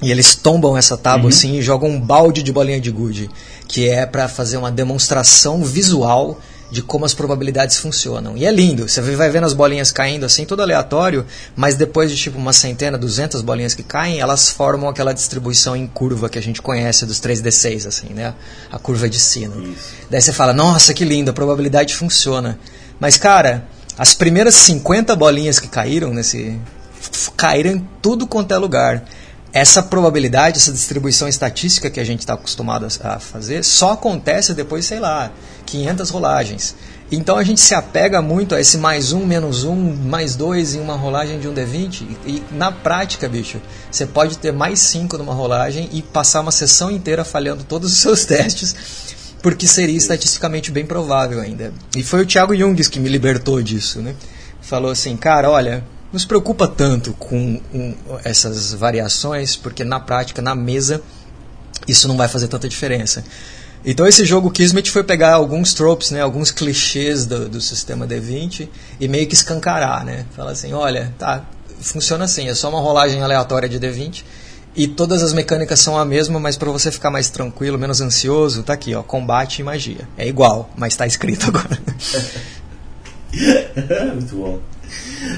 E 0.00 0.10
eles 0.10 0.34
tombam 0.34 0.78
essa 0.78 0.96
tábua 0.96 1.24
uhum. 1.24 1.28
assim 1.28 1.58
e 1.58 1.62
jogam 1.62 1.90
um 1.90 2.00
balde 2.00 2.42
de 2.42 2.50
bolinha 2.50 2.80
de 2.80 2.90
gude, 2.90 3.28
que 3.68 3.86
é 3.86 4.06
para 4.06 4.26
fazer 4.26 4.56
uma 4.56 4.72
demonstração 4.72 5.62
visual 5.62 6.40
de 6.74 6.82
como 6.82 7.04
as 7.04 7.14
probabilidades 7.14 7.76
funcionam. 7.78 8.36
E 8.36 8.44
é 8.44 8.50
lindo, 8.50 8.88
você 8.88 9.00
vai 9.00 9.30
vendo 9.30 9.44
as 9.44 9.52
bolinhas 9.52 9.92
caindo 9.92 10.26
assim, 10.26 10.44
tudo 10.44 10.60
aleatório, 10.60 11.24
mas 11.54 11.76
depois 11.76 12.10
de 12.10 12.16
tipo 12.16 12.36
uma 12.36 12.52
centena, 12.52 12.98
duzentas 12.98 13.40
bolinhas 13.40 13.76
que 13.76 13.84
caem, 13.84 14.18
elas 14.18 14.50
formam 14.50 14.88
aquela 14.88 15.12
distribuição 15.12 15.76
em 15.76 15.86
curva 15.86 16.28
que 16.28 16.36
a 16.36 16.42
gente 16.42 16.60
conhece 16.60 17.06
dos 17.06 17.20
3D6, 17.20 17.86
assim, 17.86 18.08
né? 18.08 18.34
A 18.72 18.78
curva 18.78 19.08
de 19.08 19.20
sino. 19.20 19.70
Isso. 19.70 19.94
Daí 20.10 20.20
você 20.20 20.32
fala, 20.32 20.52
nossa, 20.52 20.92
que 20.92 21.04
lindo, 21.04 21.30
a 21.30 21.32
probabilidade 21.34 21.94
funciona. 21.94 22.58
Mas, 22.98 23.16
cara, 23.16 23.68
as 23.96 24.12
primeiras 24.12 24.56
50 24.56 25.14
bolinhas 25.14 25.60
que 25.60 25.68
caíram 25.68 26.12
nesse. 26.12 26.58
caíram 27.36 27.70
em 27.70 27.88
tudo 28.02 28.26
quanto 28.26 28.52
é 28.52 28.58
lugar 28.58 29.04
essa 29.54 29.80
probabilidade, 29.80 30.58
essa 30.58 30.72
distribuição 30.72 31.28
estatística 31.28 31.88
que 31.88 32.00
a 32.00 32.04
gente 32.04 32.18
está 32.18 32.34
acostumado 32.34 32.88
a 33.00 33.20
fazer, 33.20 33.62
só 33.62 33.92
acontece 33.92 34.52
depois, 34.52 34.84
sei 34.84 34.98
lá, 34.98 35.30
500 35.66 36.10
rolagens. 36.10 36.74
Então 37.12 37.36
a 37.36 37.44
gente 37.44 37.60
se 37.60 37.74
apega 37.74 38.20
muito 38.22 38.54
a 38.54 38.60
esse 38.60 38.78
mais 38.78 39.12
um, 39.12 39.24
menos 39.24 39.64
um, 39.64 39.74
mais 39.74 40.34
dois 40.34 40.74
em 40.74 40.80
uma 40.80 40.94
rolagem 40.94 41.38
de 41.38 41.46
um 41.46 41.54
D20. 41.54 42.02
E, 42.26 42.42
na 42.50 42.72
prática, 42.72 43.28
bicho, 43.28 43.60
você 43.90 44.06
pode 44.06 44.38
ter 44.38 44.52
mais 44.52 44.80
cinco 44.80 45.18
numa 45.18 45.34
rolagem 45.34 45.88
e 45.92 46.02
passar 46.02 46.40
uma 46.40 46.50
sessão 46.50 46.90
inteira 46.90 47.24
falhando 47.24 47.62
todos 47.62 47.92
os 47.92 47.98
seus 48.02 48.24
testes, 48.24 48.74
porque 49.42 49.66
seria 49.66 49.96
estatisticamente 49.96 50.70
bem 50.70 50.86
provável 50.86 51.40
ainda. 51.40 51.72
E 51.94 52.02
foi 52.02 52.22
o 52.22 52.26
Thiago 52.26 52.56
Jungs 52.56 52.88
que 52.88 52.98
me 52.98 53.08
libertou 53.08 53.62
disso, 53.62 54.00
né? 54.00 54.14
Falou 54.62 54.90
assim, 54.90 55.14
cara, 55.16 55.50
olha, 55.50 55.84
não 56.10 56.18
se 56.18 56.26
preocupa 56.26 56.66
tanto 56.66 57.12
com 57.12 57.60
um, 57.72 57.94
essas 58.24 58.72
variações, 58.72 59.56
porque 59.56 59.84
na 59.84 60.00
prática, 60.00 60.40
na 60.40 60.54
mesa, 60.54 61.02
isso 61.86 62.08
não 62.08 62.16
vai 62.16 62.28
fazer 62.28 62.48
tanta 62.48 62.68
diferença. 62.68 63.22
Então 63.84 64.06
esse 64.06 64.24
jogo 64.24 64.50
Kismet 64.50 64.90
foi 64.90 65.04
pegar 65.04 65.34
alguns 65.34 65.74
tropes, 65.74 66.10
né, 66.10 66.22
alguns 66.22 66.50
clichês 66.50 67.26
do, 67.26 67.48
do 67.48 67.60
sistema 67.60 68.06
D20 68.06 68.68
e 68.98 69.06
meio 69.06 69.26
que 69.26 69.34
escancarar, 69.34 70.04
né? 70.04 70.24
Fala 70.34 70.52
assim, 70.52 70.72
olha, 70.72 71.12
tá, 71.18 71.44
funciona 71.80 72.24
assim, 72.24 72.48
é 72.48 72.54
só 72.54 72.70
uma 72.70 72.80
rolagem 72.80 73.22
aleatória 73.22 73.68
de 73.68 73.78
D20 73.78 74.24
e 74.74 74.88
todas 74.88 75.22
as 75.22 75.32
mecânicas 75.32 75.78
são 75.80 75.98
a 75.98 76.04
mesma, 76.04 76.40
mas 76.40 76.56
para 76.56 76.70
você 76.70 76.90
ficar 76.90 77.10
mais 77.10 77.28
tranquilo, 77.28 77.78
menos 77.78 78.00
ansioso, 78.00 78.62
tá 78.62 78.72
aqui, 78.72 78.94
ó, 78.94 79.02
combate 79.02 79.60
e 79.60 79.62
magia. 79.62 80.08
É 80.16 80.26
igual, 80.26 80.70
mas 80.76 80.94
está 80.94 81.06
escrito 81.06 81.46
agora. 81.54 81.78
Muito 84.14 84.34
bom. 84.34 84.60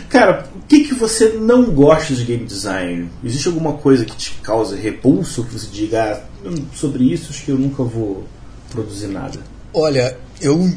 Cara, 0.08 0.48
o 0.54 0.66
que, 0.66 0.84
que 0.84 0.94
você 0.94 1.30
não 1.40 1.70
gosta 1.70 2.14
de 2.14 2.24
game 2.24 2.44
design? 2.44 3.10
Existe 3.24 3.48
alguma 3.48 3.74
coisa 3.74 4.04
que 4.04 4.16
te 4.16 4.32
causa 4.42 4.76
repulso, 4.76 5.44
que 5.44 5.52
você 5.52 5.66
diga 5.66 6.22
ah, 6.44 6.54
sobre 6.74 7.04
isso, 7.12 7.30
acho 7.30 7.44
que 7.44 7.50
eu 7.50 7.58
nunca 7.58 7.82
vou 7.82 8.24
produzir 8.70 9.08
nada? 9.08 9.38
Olha, 9.72 10.16
eu 10.40 10.72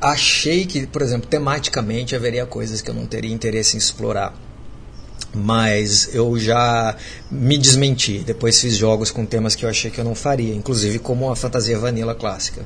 achei 0.00 0.66
que, 0.66 0.86
por 0.86 1.02
exemplo, 1.02 1.28
tematicamente 1.28 2.14
haveria 2.14 2.44
coisas 2.44 2.80
que 2.80 2.90
eu 2.90 2.94
não 2.94 3.06
teria 3.06 3.32
interesse 3.32 3.76
em 3.76 3.78
explorar. 3.78 4.34
Mas 5.34 6.14
eu 6.14 6.38
já 6.38 6.96
me 7.30 7.58
desmenti. 7.58 8.18
Depois 8.18 8.60
fiz 8.60 8.76
jogos 8.76 9.10
com 9.10 9.26
temas 9.26 9.54
que 9.54 9.64
eu 9.64 9.68
achei 9.68 9.90
que 9.90 9.98
eu 9.98 10.04
não 10.04 10.14
faria, 10.14 10.54
inclusive 10.54 10.98
como 10.98 11.30
a 11.30 11.36
fantasia 11.36 11.78
vanilla 11.78 12.14
clássica. 12.14 12.64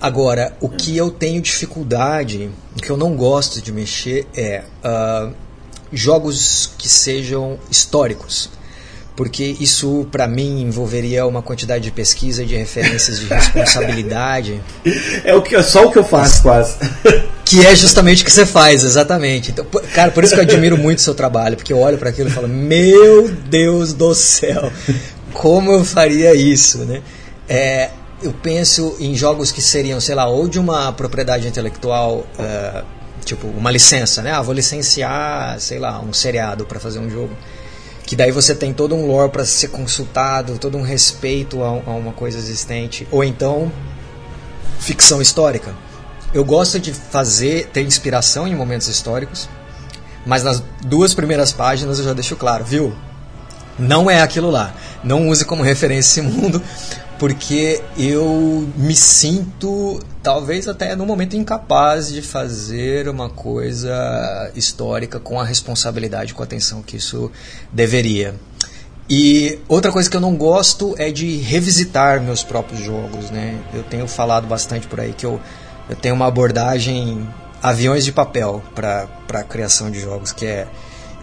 Agora, 0.00 0.56
o 0.60 0.68
que 0.68 0.96
eu 0.96 1.10
tenho 1.10 1.40
dificuldade, 1.40 2.50
o 2.76 2.82
que 2.82 2.90
eu 2.90 2.96
não 2.96 3.14
gosto 3.14 3.62
de 3.62 3.70
mexer 3.70 4.26
é 4.34 4.64
uh, 4.84 5.32
jogos 5.92 6.72
que 6.76 6.88
sejam 6.88 7.58
históricos. 7.70 8.50
Porque 9.14 9.56
isso, 9.60 10.06
para 10.10 10.26
mim, 10.26 10.62
envolveria 10.62 11.26
uma 11.26 11.42
quantidade 11.42 11.84
de 11.84 11.90
pesquisa, 11.90 12.44
de 12.44 12.56
referências, 12.56 13.20
de 13.20 13.26
responsabilidade. 13.26 14.60
É 15.24 15.34
o 15.34 15.42
que, 15.42 15.54
é 15.54 15.62
só 15.62 15.86
o 15.86 15.92
que 15.92 15.98
eu 15.98 16.04
faço, 16.04 16.42
quase. 16.42 16.76
Que 17.44 17.66
é 17.66 17.74
justamente 17.76 18.22
o 18.22 18.24
que 18.24 18.32
você 18.32 18.46
faz, 18.46 18.82
exatamente. 18.82 19.50
Então, 19.50 19.66
cara, 19.94 20.10
por 20.10 20.24
isso 20.24 20.32
que 20.32 20.40
eu 20.40 20.44
admiro 20.44 20.78
muito 20.78 20.98
o 20.98 21.02
seu 21.02 21.14
trabalho, 21.14 21.54
porque 21.54 21.70
eu 21.72 21.78
olho 21.78 21.98
para 21.98 22.08
aquilo 22.08 22.30
e 22.30 22.32
falo: 22.32 22.48
Meu 22.48 23.28
Deus 23.28 23.92
do 23.92 24.14
céu, 24.14 24.72
como 25.34 25.70
eu 25.70 25.84
faria 25.84 26.34
isso, 26.34 26.78
né? 26.78 27.02
É, 27.46 27.90
eu 28.22 28.32
penso 28.32 28.96
em 28.98 29.14
jogos 29.14 29.52
que 29.52 29.60
seriam, 29.60 30.00
sei 30.00 30.14
lá, 30.14 30.26
ou 30.26 30.48
de 30.48 30.58
uma 30.58 30.92
propriedade 30.92 31.46
intelectual, 31.46 32.26
uh, 32.38 32.84
tipo 33.24 33.46
uma 33.48 33.70
licença, 33.70 34.22
né? 34.22 34.30
Ah, 34.30 34.40
vou 34.40 34.54
licenciar, 34.54 35.60
sei 35.60 35.78
lá, 35.78 36.00
um 36.00 36.12
seriado 36.12 36.64
para 36.64 36.80
fazer 36.80 37.00
um 37.00 37.10
jogo. 37.10 37.36
Que 38.04 38.16
daí 38.16 38.30
você 38.30 38.54
tem 38.54 38.72
todo 38.72 38.94
um 38.94 39.06
lore 39.06 39.30
para 39.30 39.44
ser 39.44 39.68
consultado, 39.68 40.58
todo 40.58 40.76
um 40.76 40.82
respeito 40.82 41.62
a, 41.62 41.68
a 41.68 41.90
uma 41.90 42.12
coisa 42.12 42.38
existente. 42.38 43.06
Ou 43.10 43.22
então, 43.22 43.70
ficção 44.78 45.22
histórica. 45.22 45.74
Eu 46.34 46.44
gosto 46.44 46.80
de 46.80 46.92
fazer, 46.92 47.68
ter 47.72 47.82
inspiração 47.82 48.48
em 48.48 48.54
momentos 48.54 48.88
históricos, 48.88 49.48
mas 50.24 50.42
nas 50.42 50.62
duas 50.84 51.14
primeiras 51.14 51.52
páginas 51.52 51.98
eu 51.98 52.04
já 52.04 52.12
deixo 52.12 52.36
claro, 52.36 52.64
viu? 52.64 52.94
Não 53.78 54.10
é 54.10 54.20
aquilo 54.20 54.50
lá. 54.50 54.74
Não 55.02 55.28
use 55.28 55.44
como 55.44 55.62
referência 55.62 56.20
esse 56.20 56.22
mundo, 56.26 56.62
porque 57.18 57.82
eu 57.96 58.68
me 58.76 58.94
sinto 58.94 60.00
talvez 60.22 60.68
até 60.68 60.94
no 60.94 61.04
momento 61.04 61.36
incapaz 61.36 62.08
de 62.08 62.22
fazer 62.22 63.08
uma 63.08 63.28
coisa 63.28 64.50
histórica 64.54 65.18
com 65.18 65.40
a 65.40 65.44
responsabilidade, 65.44 66.34
com 66.34 66.42
a 66.42 66.44
atenção 66.44 66.82
que 66.82 66.96
isso 66.96 67.30
deveria. 67.72 68.34
E 69.08 69.58
outra 69.68 69.90
coisa 69.90 70.08
que 70.08 70.16
eu 70.16 70.20
não 70.20 70.36
gosto 70.36 70.94
é 70.96 71.10
de 71.10 71.36
revisitar 71.36 72.20
meus 72.20 72.42
próprios 72.42 72.82
jogos, 72.82 73.30
né? 73.30 73.58
Eu 73.74 73.82
tenho 73.82 74.06
falado 74.06 74.46
bastante 74.46 74.86
por 74.86 75.00
aí 75.00 75.12
que 75.12 75.26
eu, 75.26 75.40
eu 75.90 75.96
tenho 75.96 76.14
uma 76.14 76.26
abordagem 76.26 77.28
aviões 77.62 78.04
de 78.04 78.12
papel 78.12 78.62
para 78.74 79.08
a 79.32 79.44
criação 79.44 79.90
de 79.90 80.00
jogos, 80.00 80.32
que 80.32 80.46
é 80.46 80.66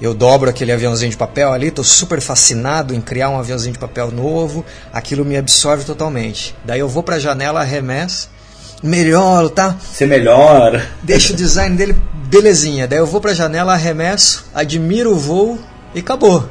eu 0.02 0.14
dobro 0.14 0.50
aquele 0.50 0.72
aviãozinho 0.72 1.12
de 1.12 1.18
papel 1.18 1.52
ali, 1.52 1.68
estou 1.68 1.84
super 1.84 2.22
fascinado 2.22 2.94
em 2.94 3.02
criar 3.02 3.30
um 3.30 3.38
aviãozinho 3.38 3.74
de 3.74 3.80
papel 3.80 4.12
novo, 4.12 4.66
aquilo 4.94 5.26
me 5.26 5.36
absorve 5.36 5.84
totalmente. 5.84 6.56
Daí 6.64 6.80
eu 6.80 6.88
vou 6.88 7.04
para 7.04 7.18
a 7.18 7.20
janela, 7.20 7.60
arremesso, 7.62 8.30
melhoro, 8.82 9.50
tá? 9.50 9.76
Você 9.82 10.06
melhora. 10.06 10.88
Deixa 11.04 11.34
o 11.34 11.36
design 11.36 11.76
dele 11.76 11.96
belezinha. 12.30 12.88
Daí 12.88 13.00
eu 13.00 13.06
vou 13.06 13.20
para 13.20 13.32
a 13.32 13.36
janela, 13.36 13.74
arremesso, 13.74 14.46
admiro 14.54 15.12
o 15.12 15.20
voo 15.20 15.60
e 15.94 16.00
acabou. 16.00 16.48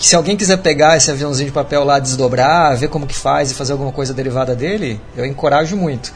Se 0.00 0.16
alguém 0.16 0.36
quiser 0.36 0.56
pegar 0.58 0.96
esse 0.96 1.10
aviãozinho 1.10 1.48
de 1.48 1.54
papel 1.54 1.84
lá, 1.84 1.98
desdobrar, 1.98 2.76
ver 2.76 2.88
como 2.88 3.06
que 3.06 3.14
faz 3.14 3.50
e 3.50 3.54
fazer 3.54 3.72
alguma 3.72 3.92
coisa 3.92 4.12
derivada 4.12 4.54
dele, 4.54 5.00
eu 5.16 5.24
encorajo 5.24 5.76
muito. 5.76 6.12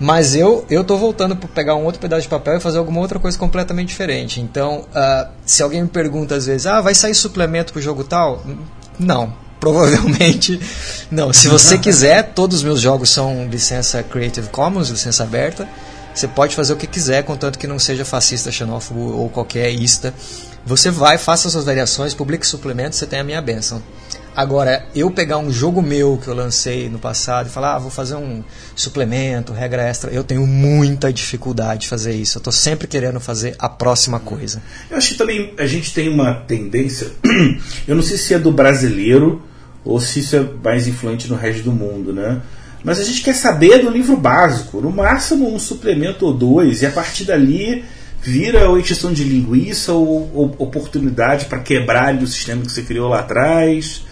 Mas 0.00 0.34
eu 0.34 0.64
eu 0.68 0.82
tô 0.82 0.96
voltando 0.96 1.36
para 1.36 1.48
pegar 1.48 1.76
um 1.76 1.84
outro 1.84 2.00
pedaço 2.00 2.22
de 2.22 2.28
papel 2.28 2.56
e 2.56 2.60
fazer 2.60 2.78
alguma 2.78 3.00
outra 3.00 3.18
coisa 3.18 3.38
completamente 3.38 3.88
diferente. 3.88 4.40
Então, 4.40 4.86
uh, 4.90 5.30
se 5.46 5.62
alguém 5.62 5.82
me 5.82 5.88
pergunta 5.88 6.34
às 6.34 6.46
vezes, 6.46 6.66
ah, 6.66 6.80
vai 6.80 6.94
sair 6.94 7.14
suplemento 7.14 7.72
pro 7.72 7.80
jogo 7.80 8.02
tal? 8.02 8.42
Não, 8.98 9.32
provavelmente 9.60 10.60
não. 11.10 11.32
Se 11.32 11.48
você 11.48 11.78
quiser, 11.78 12.32
todos 12.34 12.58
os 12.58 12.62
meus 12.62 12.80
jogos 12.80 13.10
são 13.10 13.46
licença 13.46 14.02
Creative 14.02 14.48
Commons, 14.48 14.88
licença 14.88 15.22
aberta. 15.22 15.68
Você 16.14 16.28
pode 16.28 16.54
fazer 16.54 16.74
o 16.74 16.76
que 16.76 16.86
quiser, 16.86 17.22
contanto 17.22 17.58
que 17.58 17.66
não 17.66 17.78
seja 17.78 18.04
fascista, 18.04 18.52
xenófobo 18.52 19.00
ou 19.16 19.30
qualquer 19.30 19.70
ista. 19.70 20.12
Você 20.64 20.90
vai, 20.90 21.16
faça 21.16 21.48
suas 21.48 21.64
variações, 21.64 22.12
publique 22.12 22.46
suplementos, 22.46 22.98
você 22.98 23.06
tem 23.06 23.20
a 23.20 23.24
minha 23.24 23.40
benção. 23.40 23.82
Agora, 24.34 24.86
eu 24.94 25.10
pegar 25.10 25.36
um 25.36 25.52
jogo 25.52 25.82
meu 25.82 26.18
que 26.22 26.26
eu 26.26 26.34
lancei 26.34 26.88
no 26.88 26.98
passado 26.98 27.48
e 27.48 27.50
falar, 27.50 27.76
ah, 27.76 27.78
vou 27.78 27.90
fazer 27.90 28.14
um 28.14 28.42
suplemento, 28.74 29.52
regra 29.52 29.82
extra, 29.82 30.10
eu 30.10 30.24
tenho 30.24 30.46
muita 30.46 31.12
dificuldade 31.12 31.82
de 31.82 31.88
fazer 31.88 32.14
isso. 32.14 32.38
Eu 32.38 32.40
estou 32.40 32.52
sempre 32.52 32.86
querendo 32.86 33.20
fazer 33.20 33.54
a 33.58 33.68
próxima 33.68 34.18
coisa. 34.18 34.62
Eu 34.90 34.96
acho 34.96 35.10
que 35.10 35.14
também 35.16 35.52
a 35.58 35.66
gente 35.66 35.92
tem 35.92 36.08
uma 36.08 36.32
tendência, 36.34 37.08
eu 37.86 37.94
não 37.94 38.02
sei 38.02 38.16
se 38.16 38.32
é 38.32 38.38
do 38.38 38.50
brasileiro 38.50 39.42
ou 39.84 40.00
se 40.00 40.20
isso 40.20 40.36
é 40.36 40.46
mais 40.64 40.86
influente 40.86 41.28
no 41.28 41.36
resto 41.36 41.64
do 41.64 41.72
mundo, 41.72 42.12
né? 42.12 42.40
Mas 42.82 42.98
a 42.98 43.04
gente 43.04 43.22
quer 43.22 43.34
saber 43.34 43.78
do 43.82 43.90
livro 43.90 44.16
básico, 44.16 44.80
no 44.80 44.90
máximo 44.90 45.54
um 45.54 45.58
suplemento 45.58 46.24
ou 46.24 46.32
dois, 46.32 46.82
e 46.82 46.86
a 46.86 46.90
partir 46.90 47.24
dali 47.24 47.84
vira 48.22 48.68
ou 48.68 48.78
extensão 48.78 49.12
de 49.12 49.24
linguiça 49.24 49.92
ou, 49.92 50.30
ou 50.32 50.56
oportunidade 50.58 51.46
para 51.46 51.58
quebrar 51.58 52.14
o 52.14 52.26
sistema 52.26 52.62
que 52.62 52.72
você 52.72 52.82
criou 52.82 53.08
lá 53.08 53.20
atrás. 53.20 54.04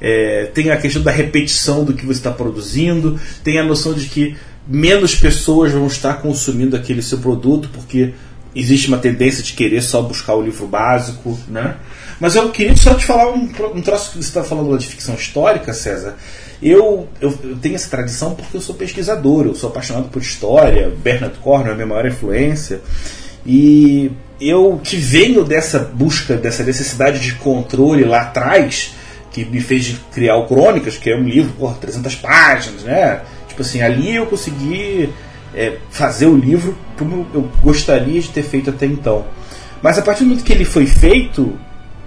É, 0.00 0.50
tem 0.54 0.70
a 0.70 0.76
questão 0.76 1.02
da 1.02 1.10
repetição 1.10 1.84
do 1.84 1.92
que 1.92 2.06
você 2.06 2.20
está 2.20 2.30
produzindo, 2.30 3.18
tem 3.42 3.58
a 3.58 3.64
noção 3.64 3.92
de 3.94 4.06
que 4.06 4.36
menos 4.66 5.14
pessoas 5.14 5.72
vão 5.72 5.86
estar 5.86 6.14
consumindo 6.20 6.76
aquele 6.76 7.02
seu 7.02 7.18
produto, 7.18 7.68
porque 7.72 8.12
existe 8.54 8.88
uma 8.88 8.98
tendência 8.98 9.42
de 9.42 9.52
querer 9.52 9.82
só 9.82 10.02
buscar 10.02 10.34
o 10.34 10.42
livro 10.42 10.66
básico, 10.66 11.38
né? 11.48 11.76
Mas 12.20 12.34
eu 12.34 12.50
queria 12.50 12.76
só 12.76 12.94
te 12.94 13.04
falar 13.04 13.30
um, 13.32 13.48
um 13.74 13.80
troço 13.80 14.10
que 14.10 14.16
você 14.16 14.28
está 14.28 14.42
falando 14.42 14.76
de 14.76 14.86
ficção 14.86 15.14
histórica, 15.14 15.72
César. 15.72 16.16
Eu, 16.60 17.08
eu, 17.20 17.38
eu, 17.44 17.56
tenho 17.56 17.76
essa 17.76 17.88
tradição 17.88 18.34
porque 18.34 18.56
eu 18.56 18.60
sou 18.60 18.74
pesquisador, 18.74 19.46
eu 19.46 19.54
sou 19.54 19.70
apaixonado 19.70 20.08
por 20.08 20.20
história, 20.20 20.92
Bernard 21.02 21.38
Cornwell 21.38 21.70
é 21.70 21.72
a 21.72 21.76
minha 21.76 21.86
maior 21.86 22.06
influência, 22.06 22.80
e 23.46 24.10
eu 24.40 24.80
que 24.82 24.96
venho 24.96 25.44
dessa 25.44 25.78
busca, 25.78 26.36
dessa 26.36 26.64
necessidade 26.64 27.20
de 27.20 27.34
controle 27.36 28.04
lá 28.04 28.22
atrás, 28.22 28.92
que 29.44 29.50
me 29.50 29.60
fez 29.60 29.96
criar 30.12 30.36
o 30.36 30.46
Crônicas, 30.46 30.96
que 30.96 31.10
é 31.10 31.16
um 31.16 31.24
livro, 31.24 31.52
por 31.58 31.76
300 31.76 32.14
páginas, 32.16 32.82
né? 32.82 33.22
Tipo 33.48 33.62
assim, 33.62 33.80
ali 33.82 34.14
eu 34.14 34.26
consegui 34.26 35.10
é, 35.54 35.78
fazer 35.90 36.26
o 36.26 36.36
livro 36.36 36.76
como 36.96 37.26
eu 37.32 37.48
gostaria 37.62 38.20
de 38.20 38.28
ter 38.28 38.42
feito 38.42 38.70
até 38.70 38.86
então. 38.86 39.26
Mas 39.82 39.98
a 39.98 40.02
partir 40.02 40.24
do 40.24 40.30
momento 40.30 40.44
que 40.44 40.52
ele 40.52 40.64
foi 40.64 40.86
feito, 40.86 41.58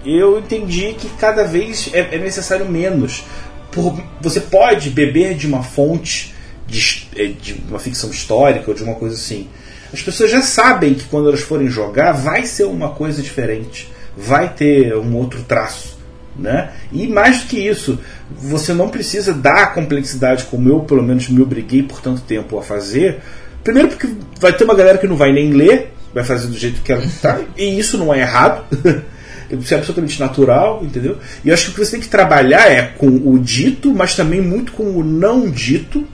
eu 0.04 0.38
entendi 0.38 0.94
que 0.94 1.08
cada 1.10 1.44
vez 1.44 1.90
é, 1.92 2.16
é 2.16 2.18
necessário 2.18 2.68
menos. 2.68 3.24
Por, 3.70 4.02
você 4.20 4.40
pode 4.40 4.90
beber 4.90 5.34
de 5.34 5.46
uma 5.46 5.62
fonte 5.62 6.34
de, 6.66 7.08
é, 7.16 7.26
de 7.26 7.54
uma 7.68 7.78
ficção 7.78 8.10
histórica 8.10 8.70
ou 8.70 8.76
de 8.76 8.82
uma 8.82 8.94
coisa 8.94 9.14
assim. 9.14 9.48
As 9.92 10.02
pessoas 10.02 10.30
já 10.30 10.42
sabem 10.42 10.94
que 10.94 11.04
quando 11.04 11.28
elas 11.28 11.40
forem 11.40 11.68
jogar 11.68 12.12
vai 12.12 12.46
ser 12.46 12.64
uma 12.64 12.90
coisa 12.90 13.22
diferente, 13.22 13.90
vai 14.16 14.52
ter 14.52 14.96
um 14.96 15.16
outro 15.16 15.42
traço. 15.42 15.98
Né? 16.34 16.70
E 16.90 17.06
mais 17.08 17.40
do 17.40 17.46
que 17.46 17.58
isso, 17.58 17.98
você 18.30 18.72
não 18.72 18.88
precisa 18.88 19.34
dar 19.34 19.64
a 19.64 19.66
complexidade 19.66 20.44
como 20.44 20.68
eu, 20.68 20.80
pelo 20.80 21.02
menos, 21.02 21.28
me 21.28 21.42
obriguei 21.42 21.82
por 21.82 22.00
tanto 22.00 22.22
tempo 22.22 22.58
a 22.58 22.62
fazer. 22.62 23.20
Primeiro, 23.62 23.88
porque 23.88 24.08
vai 24.40 24.52
ter 24.52 24.64
uma 24.64 24.74
galera 24.74 24.98
que 24.98 25.06
não 25.06 25.16
vai 25.16 25.32
nem 25.32 25.52
ler, 25.52 25.92
vai 26.14 26.24
fazer 26.24 26.46
do 26.48 26.56
jeito 26.56 26.80
que 26.80 26.90
ela 26.90 27.04
está, 27.04 27.40
e 27.56 27.78
isso 27.78 27.98
não 27.98 28.12
é 28.12 28.20
errado. 28.20 28.64
Isso 29.60 29.74
é 29.74 29.76
absolutamente 29.76 30.18
natural, 30.18 30.82
entendeu? 30.82 31.18
E 31.44 31.48
eu 31.48 31.54
acho 31.54 31.66
que 31.66 31.70
o 31.72 31.74
que 31.74 31.84
você 31.84 31.90
tem 31.90 32.00
que 32.00 32.08
trabalhar 32.08 32.72
é 32.72 32.82
com 32.96 33.08
o 33.08 33.38
dito, 33.38 33.92
mas 33.92 34.14
também 34.14 34.40
muito 34.40 34.72
com 34.72 34.84
o 34.96 35.04
não 35.04 35.50
dito. 35.50 36.06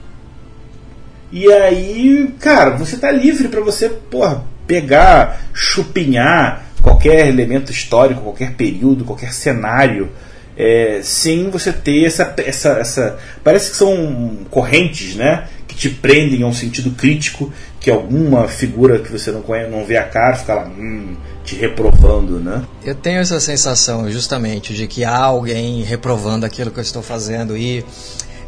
E 1.31 1.49
aí, 1.49 2.33
cara, 2.37 2.71
você 2.71 2.97
tá 2.97 3.09
livre 3.09 3.47
para 3.47 3.61
você, 3.61 3.87
porra, 3.87 4.43
pegar, 4.67 5.41
chupinhar, 5.53 6.65
qualquer 6.81 7.27
elemento 7.27 7.71
histórico, 7.71 8.21
qualquer 8.21 8.53
período, 8.53 9.05
qualquer 9.05 9.33
cenário, 9.33 10.09
é, 10.57 10.99
sem 11.01 11.49
você 11.49 11.71
ter 11.71 12.05
essa, 12.05 12.33
essa, 12.37 12.69
essa. 12.71 13.17
Parece 13.43 13.71
que 13.71 13.77
são 13.77 14.37
correntes, 14.49 15.15
né? 15.15 15.47
Que 15.67 15.75
te 15.75 15.89
prendem 15.89 16.43
a 16.43 16.47
um 16.47 16.53
sentido 16.53 16.91
crítico, 16.91 17.51
que 17.79 17.89
alguma 17.89 18.47
figura 18.47 18.99
que 18.99 19.09
você 19.09 19.31
não 19.31 19.41
conhece, 19.41 19.71
não 19.71 19.85
vê 19.85 19.95
a 19.95 20.03
cara, 20.03 20.35
fica 20.35 20.55
lá 20.55 20.67
hum, 20.67 21.15
te 21.45 21.55
reprovando, 21.55 22.39
né? 22.39 22.63
Eu 22.83 22.93
tenho 22.93 23.19
essa 23.19 23.39
sensação, 23.39 24.11
justamente, 24.11 24.73
de 24.73 24.85
que 24.85 25.05
há 25.05 25.17
alguém 25.17 25.81
reprovando 25.83 26.45
aquilo 26.45 26.71
que 26.71 26.79
eu 26.79 26.83
estou 26.83 27.01
fazendo 27.01 27.55
e 27.55 27.85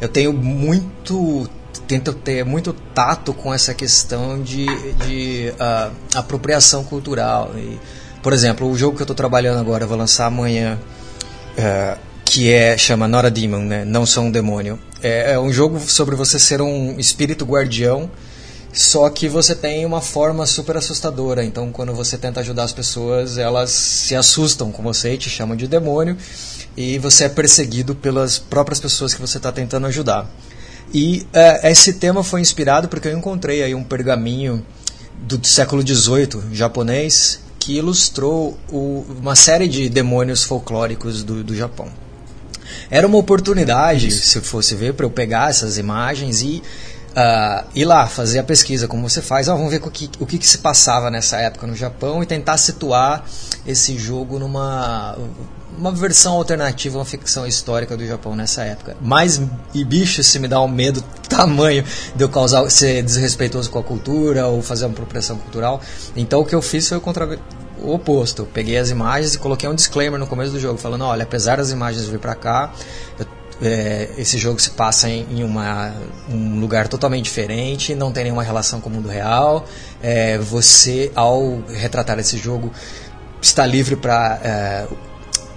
eu 0.01 0.09
tenho 0.09 0.33
muito 0.33 1.49
tento 1.87 2.13
ter 2.13 2.45
muito 2.45 2.73
tato 2.93 3.33
com 3.33 3.53
essa 3.53 3.73
questão 3.73 4.41
de, 4.41 4.65
de 5.05 5.53
uh, 5.53 5.91
apropriação 6.15 6.83
cultural 6.83 7.51
e 7.55 7.77
Por 8.21 8.33
exemplo, 8.33 8.69
o 8.69 8.77
jogo 8.77 8.95
que 8.95 9.01
eu 9.01 9.05
estou 9.05 9.15
trabalhando 9.15 9.59
agora, 9.59 9.85
vou 9.85 9.97
lançar 9.97 10.27
amanhã, 10.27 10.79
uh, 11.57 11.99
que 12.23 12.51
é 12.51 12.77
chama 12.77 13.07
Not 13.07 13.27
a 13.27 13.29
Demon, 13.29 13.63
né? 13.63 13.85
Não 13.85 14.05
sou 14.05 14.25
um 14.25 14.31
demônio. 14.31 14.79
É, 15.01 15.33
é 15.33 15.39
um 15.39 15.51
jogo 15.51 15.79
sobre 15.79 16.15
você 16.15 16.37
ser 16.37 16.61
um 16.61 16.99
espírito 16.99 17.45
guardião 17.45 18.09
só 18.73 19.09
que 19.09 19.27
você 19.27 19.53
tem 19.53 19.85
uma 19.85 19.99
forma 19.99 20.45
super 20.45 20.77
assustadora. 20.77 21.43
Então, 21.43 21.71
quando 21.71 21.93
você 21.93 22.17
tenta 22.17 22.39
ajudar 22.39 22.63
as 22.63 22.71
pessoas, 22.71 23.37
elas 23.37 23.69
se 23.69 24.15
assustam 24.15 24.71
com 24.71 24.81
você 24.81 25.13
e 25.13 25.17
te 25.17 25.29
chamam 25.29 25.57
de 25.57 25.67
demônio. 25.67 26.15
E 26.77 26.97
você 26.97 27.25
é 27.25 27.29
perseguido 27.29 27.93
pelas 27.93 28.39
próprias 28.39 28.79
pessoas 28.79 29.13
que 29.13 29.19
você 29.19 29.37
está 29.37 29.51
tentando 29.51 29.87
ajudar. 29.87 30.29
E 30.93 31.27
é, 31.33 31.69
esse 31.69 31.93
tema 31.93 32.23
foi 32.23 32.39
inspirado 32.39 32.87
porque 32.87 33.09
eu 33.09 33.17
encontrei 33.17 33.61
aí 33.61 33.75
um 33.75 33.83
pergaminho 33.83 34.65
do 35.21 35.45
século 35.45 35.85
XVIII 35.85 36.53
japonês 36.53 37.39
que 37.61 37.77
ilustrou 37.77 38.57
o, 38.71 39.05
uma 39.21 39.35
série 39.35 39.67
de 39.67 39.87
demônios 39.87 40.41
folclóricos 40.43 41.23
do, 41.23 41.43
do 41.43 41.55
Japão. 41.55 41.87
Era 42.89 43.05
uma 43.05 43.19
oportunidade, 43.19 44.09
se 44.09 44.41
fosse 44.41 44.73
ver, 44.73 44.95
para 44.95 45.05
eu 45.05 45.11
pegar 45.11 45.51
essas 45.51 45.77
imagens 45.77 46.41
e 46.41 46.63
uh, 47.11 47.67
ir 47.75 47.85
lá 47.85 48.07
fazer 48.07 48.39
a 48.39 48.43
pesquisa, 48.43 48.87
como 48.87 49.07
você 49.07 49.21
faz. 49.21 49.47
Ah, 49.47 49.53
vamos 49.53 49.69
ver 49.69 49.77
o 49.77 49.91
que, 49.91 50.09
o 50.19 50.25
que, 50.25 50.39
que 50.39 50.47
se 50.47 50.57
passava 50.57 51.11
nessa 51.11 51.37
época 51.37 51.67
no 51.67 51.75
Japão 51.75 52.23
e 52.23 52.25
tentar 52.25 52.57
situar 52.57 53.25
esse 53.67 53.95
jogo 53.95 54.39
numa 54.39 55.15
uma 55.77 55.91
versão 55.91 56.33
alternativa, 56.33 56.97
uma 56.97 57.05
ficção 57.05 57.45
histórica 57.45 57.95
do 57.95 58.05
Japão 58.05 58.35
nessa 58.35 58.63
época. 58.63 58.95
Mas, 59.01 59.41
e 59.73 59.83
bicho, 59.83 60.23
se 60.23 60.39
me 60.39 60.47
dá 60.47 60.61
um 60.61 60.67
medo 60.67 61.03
tamanho 61.29 61.83
de 62.15 62.23
eu 62.23 62.29
causar, 62.29 62.69
ser 62.69 63.03
desrespeitoso 63.03 63.69
com 63.69 63.79
a 63.79 63.83
cultura 63.83 64.47
ou 64.47 64.61
fazer 64.61 64.85
uma 64.85 64.93
apropriação 64.93 65.37
cultural. 65.37 65.81
Então, 66.15 66.41
o 66.41 66.45
que 66.45 66.55
eu 66.55 66.61
fiz 66.61 66.87
foi 66.87 66.97
o, 66.97 67.01
contra, 67.01 67.39
o 67.81 67.93
oposto. 67.93 68.43
Eu 68.43 68.45
peguei 68.45 68.77
as 68.77 68.89
imagens 68.89 69.35
e 69.35 69.39
coloquei 69.39 69.67
um 69.67 69.75
disclaimer 69.75 70.19
no 70.19 70.27
começo 70.27 70.51
do 70.51 70.59
jogo, 70.59 70.77
falando: 70.77 71.03
olha, 71.03 71.23
apesar 71.23 71.57
das 71.57 71.71
imagens 71.71 72.05
vir 72.05 72.19
para 72.19 72.35
cá, 72.35 72.71
eu 73.19 73.25
é, 73.61 74.09
esse 74.17 74.37
jogo 74.37 74.59
se 74.59 74.71
passa 74.71 75.07
em, 75.07 75.25
em 75.29 75.43
uma, 75.43 75.93
um 76.27 76.59
lugar 76.59 76.87
totalmente 76.87 77.25
diferente, 77.25 77.93
não 77.93 78.11
tem 78.11 78.23
nenhuma 78.23 78.43
relação 78.43 78.81
com 78.81 78.89
o 78.89 78.91
mundo 78.91 79.07
real. 79.07 79.65
É, 80.01 80.37
você, 80.39 81.11
ao 81.13 81.61
retratar 81.69 82.17
esse 82.17 82.37
jogo, 82.37 82.71
está 83.39 83.65
livre 83.65 83.95
para 83.95 84.39
é, 84.43 84.87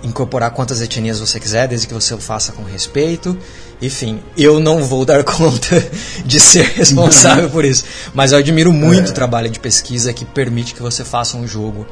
incorporar 0.04 0.50
quantas 0.50 0.80
etnias 0.80 1.18
você 1.18 1.40
quiser, 1.40 1.66
desde 1.66 1.86
que 1.86 1.94
você 1.94 2.14
o 2.14 2.18
faça 2.18 2.52
com 2.52 2.62
respeito. 2.62 3.36
Enfim, 3.80 4.20
eu 4.36 4.60
não 4.60 4.84
vou 4.84 5.04
dar 5.04 5.24
conta 5.24 5.84
de 6.24 6.38
ser 6.38 6.66
responsável 6.66 7.50
por 7.50 7.64
isso, 7.64 7.84
mas 8.12 8.32
eu 8.32 8.38
admiro 8.38 8.72
muito 8.72 9.08
é. 9.08 9.10
o 9.10 9.14
trabalho 9.14 9.50
de 9.50 9.58
pesquisa 9.58 10.12
que 10.12 10.24
permite 10.24 10.74
que 10.74 10.82
você 10.82 11.04
faça 11.04 11.36
um 11.36 11.46
jogo 11.46 11.86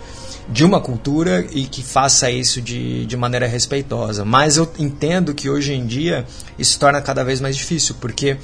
de 0.48 0.64
uma 0.64 0.80
cultura 0.80 1.46
e 1.52 1.64
que 1.64 1.82
faça 1.82 2.30
isso 2.30 2.60
de, 2.60 3.06
de 3.06 3.16
maneira 3.16 3.46
respeitosa. 3.46 4.24
Mas 4.24 4.56
eu 4.56 4.70
entendo 4.78 5.34
que 5.34 5.48
hoje 5.48 5.72
em 5.72 5.86
dia 5.86 6.26
isso 6.58 6.78
torna 6.78 7.00
cada 7.00 7.24
vez 7.24 7.40
mais 7.40 7.56
difícil, 7.56 7.96
porque 8.00 8.36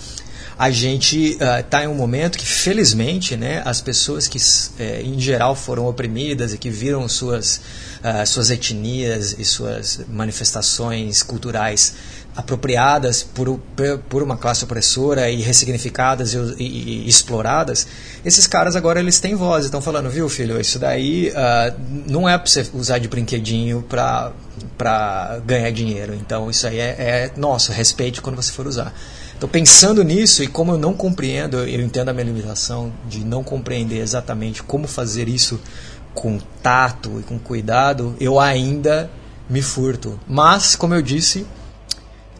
a 0.58 0.70
gente 0.70 1.38
está 1.40 1.80
uh, 1.80 1.84
em 1.84 1.86
um 1.86 1.94
momento 1.94 2.36
que, 2.36 2.44
felizmente, 2.44 3.36
né, 3.36 3.62
as 3.64 3.80
pessoas 3.80 4.26
que, 4.26 4.38
uh, 4.38 5.04
em 5.04 5.20
geral, 5.20 5.54
foram 5.54 5.86
oprimidas 5.86 6.52
e 6.52 6.58
que 6.58 6.68
viram 6.68 7.08
suas, 7.08 7.60
uh, 8.02 8.26
suas 8.26 8.50
etnias 8.50 9.36
e 9.38 9.44
suas 9.44 10.00
manifestações 10.08 11.22
culturais 11.22 11.94
apropriadas 12.34 13.22
por, 13.22 13.60
por 14.08 14.22
uma 14.22 14.36
classe 14.36 14.62
opressora 14.62 15.28
e 15.28 15.42
ressignificadas 15.42 16.34
e, 16.34 16.38
e, 16.58 17.04
e, 17.04 17.08
exploradas, 17.08 17.86
esses 18.24 18.46
caras 18.46 18.76
agora 18.76 19.00
eles 19.00 19.18
têm 19.18 19.34
voz, 19.34 19.64
estão 19.64 19.80
falando, 19.80 20.08
viu 20.08 20.28
filho, 20.28 20.60
isso 20.60 20.78
daí 20.78 21.30
uh, 21.30 21.74
não 22.06 22.28
é 22.28 22.38
para 22.38 22.46
você 22.46 22.64
usar 22.74 22.98
de 22.98 23.08
brinquedinho 23.08 23.84
para 23.88 25.40
ganhar 25.44 25.70
dinheiro. 25.70 26.14
Então 26.14 26.48
isso 26.50 26.66
aí 26.66 26.78
é, 26.78 26.96
é 26.98 27.32
nosso, 27.36 27.72
respeite 27.72 28.20
quando 28.20 28.36
você 28.36 28.52
for 28.52 28.66
usar. 28.66 28.92
Então 29.38 29.48
pensando 29.48 30.02
nisso 30.02 30.42
e 30.42 30.48
como 30.48 30.72
eu 30.72 30.78
não 30.78 30.92
compreendo, 30.92 31.58
eu 31.58 31.80
entendo 31.80 32.08
a 32.08 32.12
minha 32.12 32.26
limitação 32.26 32.92
de 33.08 33.20
não 33.20 33.44
compreender 33.44 34.00
exatamente 34.00 34.64
como 34.64 34.88
fazer 34.88 35.28
isso 35.28 35.60
com 36.12 36.40
tato 36.60 37.20
e 37.20 37.22
com 37.22 37.38
cuidado, 37.38 38.16
eu 38.20 38.40
ainda 38.40 39.08
me 39.48 39.62
furto. 39.62 40.18
Mas, 40.26 40.74
como 40.74 40.92
eu 40.92 41.00
disse, 41.00 41.46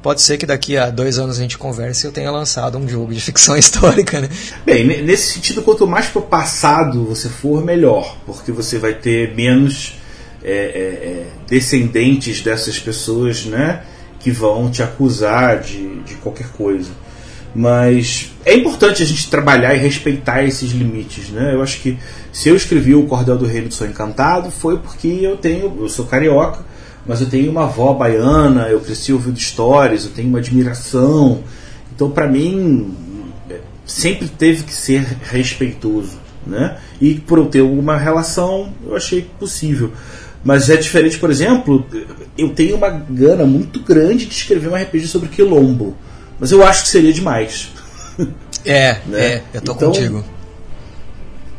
pode 0.03 0.20
ser 0.22 0.38
que 0.38 0.44
daqui 0.44 0.76
a 0.76 0.90
dois 0.90 1.20
anos 1.20 1.38
a 1.38 1.40
gente 1.40 1.57
converse 1.57 2.05
e 2.05 2.09
eu 2.09 2.12
tenha 2.12 2.32
lançado 2.32 2.76
um 2.76 2.88
jogo 2.88 3.14
de 3.14 3.20
ficção 3.22 3.57
histórica, 3.57 4.20
né? 4.20 4.28
Bem, 4.66 4.84
nesse 4.84 5.34
sentido, 5.34 5.62
quanto 5.62 5.86
mais 5.86 6.07
para 6.07 6.18
o 6.18 6.24
passado 6.24 7.05
você 7.05 7.28
for, 7.28 7.64
melhor, 7.64 8.16
porque 8.26 8.51
você 8.51 8.76
vai 8.76 8.94
ter 8.94 9.36
menos 9.36 9.94
é, 10.42 10.51
é, 10.51 10.53
é, 10.53 11.26
descendentes 11.49 12.42
dessas 12.42 12.76
pessoas, 12.76 13.44
né, 13.44 13.84
que 14.28 14.30
vão 14.30 14.70
te 14.70 14.82
acusar 14.82 15.60
de, 15.60 16.00
de 16.00 16.14
qualquer 16.16 16.48
coisa. 16.48 16.90
Mas 17.54 18.30
é 18.44 18.54
importante 18.54 19.02
a 19.02 19.06
gente 19.06 19.30
trabalhar 19.30 19.74
e 19.74 19.78
respeitar 19.78 20.44
esses 20.44 20.70
limites, 20.70 21.30
né? 21.30 21.54
Eu 21.54 21.62
acho 21.62 21.80
que 21.80 21.96
se 22.30 22.50
eu 22.50 22.54
escrevi 22.54 22.94
o 22.94 23.06
Cordel 23.06 23.38
do 23.38 23.46
Reino 23.46 23.68
do 23.68 23.74
Sonho 23.74 23.90
Encantado 23.90 24.50
foi 24.50 24.78
porque 24.78 25.08
eu 25.08 25.38
tenho, 25.38 25.74
eu 25.80 25.88
sou 25.88 26.04
carioca 26.04 26.62
mas 27.06 27.22
eu 27.22 27.26
tenho 27.26 27.50
uma 27.50 27.64
avó 27.64 27.94
baiana, 27.94 28.68
eu 28.68 28.80
cresci 28.80 29.14
ouvindo 29.14 29.38
histórias, 29.38 30.04
eu 30.04 30.10
tenho 30.10 30.28
uma 30.28 30.40
admiração. 30.40 31.42
Então, 31.94 32.10
para 32.10 32.28
mim, 32.28 32.94
sempre 33.86 34.28
teve 34.28 34.64
que 34.64 34.74
ser 34.74 35.16
respeitoso. 35.22 36.18
Né? 36.46 36.76
E 37.00 37.14
por 37.14 37.38
eu 37.38 37.46
ter 37.46 37.62
uma 37.62 37.96
relação, 37.96 38.74
eu 38.86 38.94
achei 38.94 39.22
possível. 39.22 39.90
Mas 40.45 40.70
é 40.70 40.76
diferente, 40.76 41.18
por 41.18 41.30
exemplo, 41.30 41.86
eu 42.36 42.51
tenho 42.51 42.76
uma 42.76 42.89
gana 42.89 43.45
muito 43.45 43.80
grande 43.80 44.26
de 44.26 44.34
escrever 44.34 44.68
um 44.68 44.76
RPG 44.76 45.09
sobre 45.09 45.28
quilombo. 45.28 45.97
Mas 46.39 46.53
eu 46.53 46.64
acho 46.64 46.84
que 46.84 46.89
seria 46.89 47.12
demais. 47.12 47.70
É, 48.64 48.99
né? 49.07 49.20
é, 49.20 49.43
eu 49.55 49.61
tô 49.61 49.72
então, 49.72 49.89
contigo. 49.89 50.24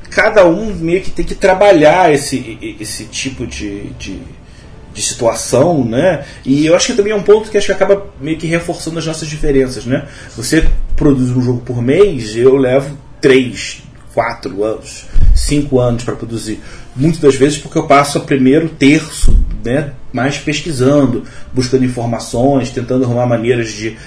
Cada 0.10 0.46
um 0.48 0.74
meio 0.74 1.02
que 1.02 1.12
tem 1.12 1.26
que 1.26 1.36
trabalhar 1.36 2.12
esse, 2.12 2.58
esse 2.80 3.06
tipo 3.06 3.46
de, 3.46 3.90
de 4.00 4.20
de 4.94 5.02
situação, 5.02 5.86
né? 5.86 6.26
E 6.46 6.66
eu 6.66 6.76
acho 6.76 6.88
que 6.88 6.94
também 6.94 7.14
é 7.14 7.16
um 7.16 7.24
ponto 7.24 7.50
que 7.50 7.58
acho 7.58 7.68
que 7.68 7.72
acaba 7.72 8.08
meio 8.20 8.38
que 8.38 8.48
reforçando 8.48 9.00
as 9.00 9.06
nossas 9.06 9.28
diferenças, 9.28 9.86
né? 9.86 10.08
Você 10.36 10.68
produz 10.96 11.30
um 11.30 11.42
jogo 11.42 11.62
por 11.62 11.82
mês, 11.82 12.36
eu 12.36 12.56
levo 12.58 12.98
três, 13.22 13.84
quatro 14.14 14.64
anos, 14.64 15.06
cinco 15.36 15.80
anos 15.80 16.04
para 16.04 16.16
produzir. 16.16 16.60
Muitas 17.00 17.22
das 17.22 17.36
vezes 17.36 17.58
porque 17.58 17.78
eu 17.78 17.88
passo 17.88 18.20
o 18.20 18.24
primeiro 18.24 18.68
terço, 18.70 19.40
né? 19.64 19.94
Mais 20.12 20.38
pesquisando, 20.38 21.24
buscando 21.54 21.86
informações, 21.86 22.70
tentando 22.70 23.06
arrumar 23.06 23.26
maneiras 23.26 23.72
de 23.72 23.98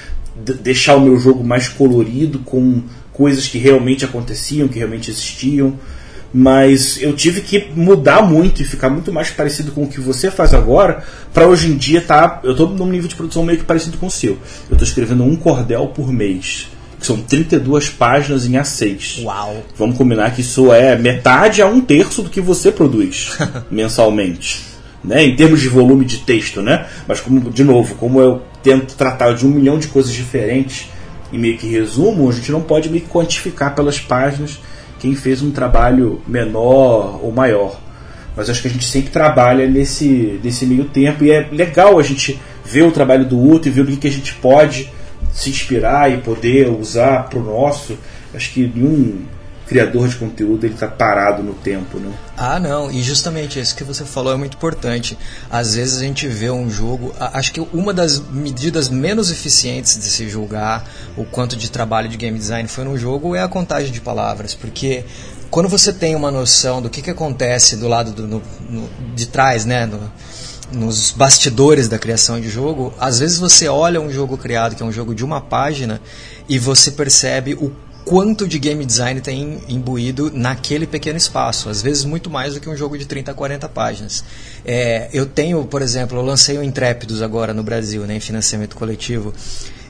deixar 0.62 0.96
o 0.96 1.00
meu 1.00 1.18
jogo 1.18 1.42
mais 1.42 1.68
colorido 1.68 2.38
com 2.40 2.82
coisas 3.12 3.48
que 3.48 3.58
realmente 3.58 4.04
aconteciam, 4.04 4.68
que 4.68 4.78
realmente 4.78 5.10
existiam 5.10 5.78
mas 6.32 7.00
eu 7.02 7.14
tive 7.14 7.42
que 7.42 7.70
mudar 7.76 8.22
muito 8.22 8.62
e 8.62 8.64
ficar 8.64 8.88
muito 8.88 9.12
mais 9.12 9.30
parecido 9.30 9.70
com 9.72 9.84
o 9.84 9.86
que 9.86 10.00
você 10.00 10.30
faz 10.30 10.54
agora 10.54 11.04
para 11.32 11.46
hoje 11.46 11.68
em 11.68 11.76
dia 11.76 12.00
tá 12.00 12.40
eu 12.42 12.52
estou 12.52 12.70
num 12.70 12.86
nível 12.86 13.08
de 13.08 13.14
produção 13.14 13.44
meio 13.44 13.58
que 13.58 13.64
parecido 13.64 13.98
com 13.98 14.06
o 14.06 14.10
seu 14.10 14.38
eu 14.70 14.72
estou 14.72 14.86
escrevendo 14.86 15.24
um 15.24 15.36
cordel 15.36 15.88
por 15.88 16.10
mês 16.10 16.68
são 17.06 17.18
32 17.18 17.90
páginas 17.90 18.46
em 18.46 18.52
A6 18.52 19.24
uau. 19.24 19.64
Vamos 19.76 19.96
combinar 19.96 20.34
que 20.34 20.40
isso 20.40 20.72
é 20.72 20.96
metade 20.96 21.62
a 21.62 21.66
um 21.66 21.80
terço 21.80 22.22
do 22.22 22.30
que 22.30 22.40
você 22.40 22.70
produz 22.70 23.36
mensalmente 23.70 24.72
né? 25.04 25.24
Em 25.24 25.34
termos 25.34 25.60
de 25.60 25.68
volume 25.68 26.04
de 26.04 26.18
texto 26.18 26.62
né? 26.62 26.86
Mas 27.06 27.20
como 27.20 27.50
de 27.50 27.64
novo 27.64 27.94
como 27.96 28.20
eu 28.20 28.42
tento 28.62 28.94
tratar 28.94 29.32
de 29.32 29.46
um 29.46 29.50
milhão 29.50 29.78
de 29.78 29.88
coisas 29.88 30.12
diferentes 30.12 30.88
e 31.32 31.38
meio 31.38 31.58
que 31.58 31.66
resumo 31.66 32.28
a 32.28 32.32
gente 32.32 32.52
não 32.52 32.60
pode 32.60 32.88
meio 32.88 33.02
que 33.02 33.10
quantificar 33.10 33.74
pelas 33.74 33.98
páginas 33.98 34.60
quem 35.02 35.16
fez 35.16 35.42
um 35.42 35.50
trabalho 35.50 36.22
menor 36.28 37.18
ou 37.20 37.32
maior. 37.32 37.80
Mas 38.36 38.48
acho 38.48 38.62
que 38.62 38.68
a 38.68 38.70
gente 38.70 38.84
sempre 38.84 39.10
trabalha 39.10 39.66
nesse, 39.66 40.40
nesse 40.42 40.64
meio 40.64 40.84
tempo 40.84 41.24
e 41.24 41.32
é 41.32 41.48
legal 41.50 41.98
a 41.98 42.02
gente 42.02 42.40
ver 42.64 42.82
o 42.82 42.92
trabalho 42.92 43.24
do 43.26 43.36
outro 43.38 43.68
e 43.68 43.72
ver 43.72 43.80
o 43.82 43.86
que, 43.86 43.96
que 43.96 44.06
a 44.06 44.12
gente 44.12 44.32
pode 44.34 44.90
se 45.32 45.50
inspirar 45.50 46.10
e 46.10 46.18
poder 46.18 46.68
usar 46.68 47.28
para 47.28 47.38
o 47.38 47.42
nosso. 47.42 47.98
Acho 48.34 48.52
que 48.52 48.66
nenhum 48.66 49.26
criador 49.66 50.08
de 50.08 50.16
conteúdo 50.16 50.66
ele 50.66 50.74
está 50.74 50.86
parado 50.86 51.42
no 51.42 51.54
tempo, 51.54 51.98
né? 51.98 52.12
Ah, 52.36 52.60
não. 52.60 52.90
E 52.90 53.02
justamente 53.02 53.58
isso 53.58 53.74
que 53.74 53.84
você 53.84 54.04
falou 54.04 54.32
é 54.32 54.36
muito 54.36 54.56
importante. 54.56 55.16
Às 55.50 55.74
vezes 55.74 55.98
a 55.98 56.04
gente 56.04 56.28
vê 56.28 56.50
um 56.50 56.68
jogo. 56.68 57.14
Acho 57.18 57.52
que 57.52 57.60
uma 57.72 57.94
das 57.94 58.18
medidas 58.18 58.88
menos 58.88 59.30
eficientes 59.30 59.98
de 59.98 60.04
se 60.04 60.28
julgar 60.28 60.84
o 61.16 61.24
quanto 61.24 61.56
de 61.56 61.70
trabalho 61.70 62.08
de 62.08 62.16
game 62.16 62.38
design 62.38 62.68
foi 62.68 62.84
no 62.84 62.98
jogo 62.98 63.34
é 63.34 63.42
a 63.42 63.48
contagem 63.48 63.90
de 63.90 64.00
palavras, 64.00 64.54
porque 64.54 65.04
quando 65.50 65.68
você 65.68 65.92
tem 65.92 66.14
uma 66.14 66.30
noção 66.30 66.80
do 66.80 66.88
que, 66.88 67.02
que 67.02 67.10
acontece 67.10 67.76
do 67.76 67.86
lado 67.86 68.12
do, 68.12 68.26
no, 68.26 68.42
no, 68.68 68.88
de 69.14 69.26
trás, 69.26 69.64
né? 69.64 69.86
No, 69.86 70.10
nos 70.72 71.10
bastidores 71.10 71.88
da 71.88 71.98
criação 71.98 72.40
de 72.40 72.48
jogo, 72.48 72.92
às 72.98 73.18
vezes 73.18 73.38
você 73.38 73.68
olha 73.68 74.00
um 74.00 74.10
jogo 74.10 74.36
criado 74.36 74.74
que 74.74 74.82
é 74.82 74.86
um 74.86 74.92
jogo 74.92 75.14
de 75.14 75.24
uma 75.24 75.40
página 75.40 76.00
e 76.48 76.58
você 76.58 76.90
percebe 76.90 77.54
o 77.54 77.72
quanto 78.04 78.48
de 78.48 78.58
game 78.58 78.84
design 78.84 79.20
tem 79.20 79.62
imbuído 79.68 80.30
naquele 80.34 80.86
pequeno 80.86 81.16
espaço, 81.16 81.68
às 81.68 81.80
vezes 81.82 82.04
muito 82.04 82.28
mais 82.28 82.54
do 82.54 82.60
que 82.60 82.68
um 82.68 82.76
jogo 82.76 82.98
de 82.98 83.06
30 83.06 83.30
a 83.30 83.34
40 83.34 83.68
páginas. 83.68 84.24
É, 84.64 85.08
eu 85.12 85.26
tenho, 85.26 85.64
por 85.64 85.82
exemplo, 85.82 86.18
eu 86.18 86.22
lancei 86.22 86.58
o 86.58 86.62
Intrépidos 86.62 87.22
agora 87.22 87.54
no 87.54 87.62
Brasil, 87.62 88.02
né, 88.02 88.16
em 88.16 88.20
financiamento 88.20 88.76
coletivo, 88.76 89.32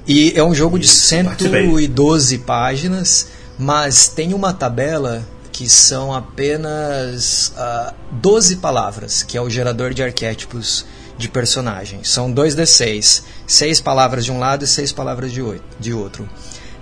e 0.06 0.32
é 0.36 0.42
um 0.42 0.54
jogo 0.54 0.78
de 0.78 0.88
112 0.88 2.38
páginas, 2.38 3.28
mas 3.58 4.08
tem 4.08 4.34
uma 4.34 4.52
tabela 4.52 5.24
que 5.62 5.68
são 5.68 6.12
apenas 6.12 7.52
uh, 7.54 7.60
ah, 7.60 7.94
12 8.10 8.56
palavras, 8.56 9.22
que 9.22 9.38
é 9.38 9.40
o 9.40 9.48
gerador 9.48 9.94
de 9.94 10.02
arquétipos 10.02 10.84
de 11.16 11.28
personagens. 11.28 12.08
São 12.08 12.34
2d6, 12.34 13.22
6 13.46 13.80
palavras 13.80 14.24
de 14.24 14.32
um 14.32 14.40
lado 14.40 14.64
e 14.64 14.66
6 14.66 14.90
palavras 14.90 15.30
de, 15.30 15.40
oito, 15.40 15.62
de 15.78 15.92
outro. 15.92 16.28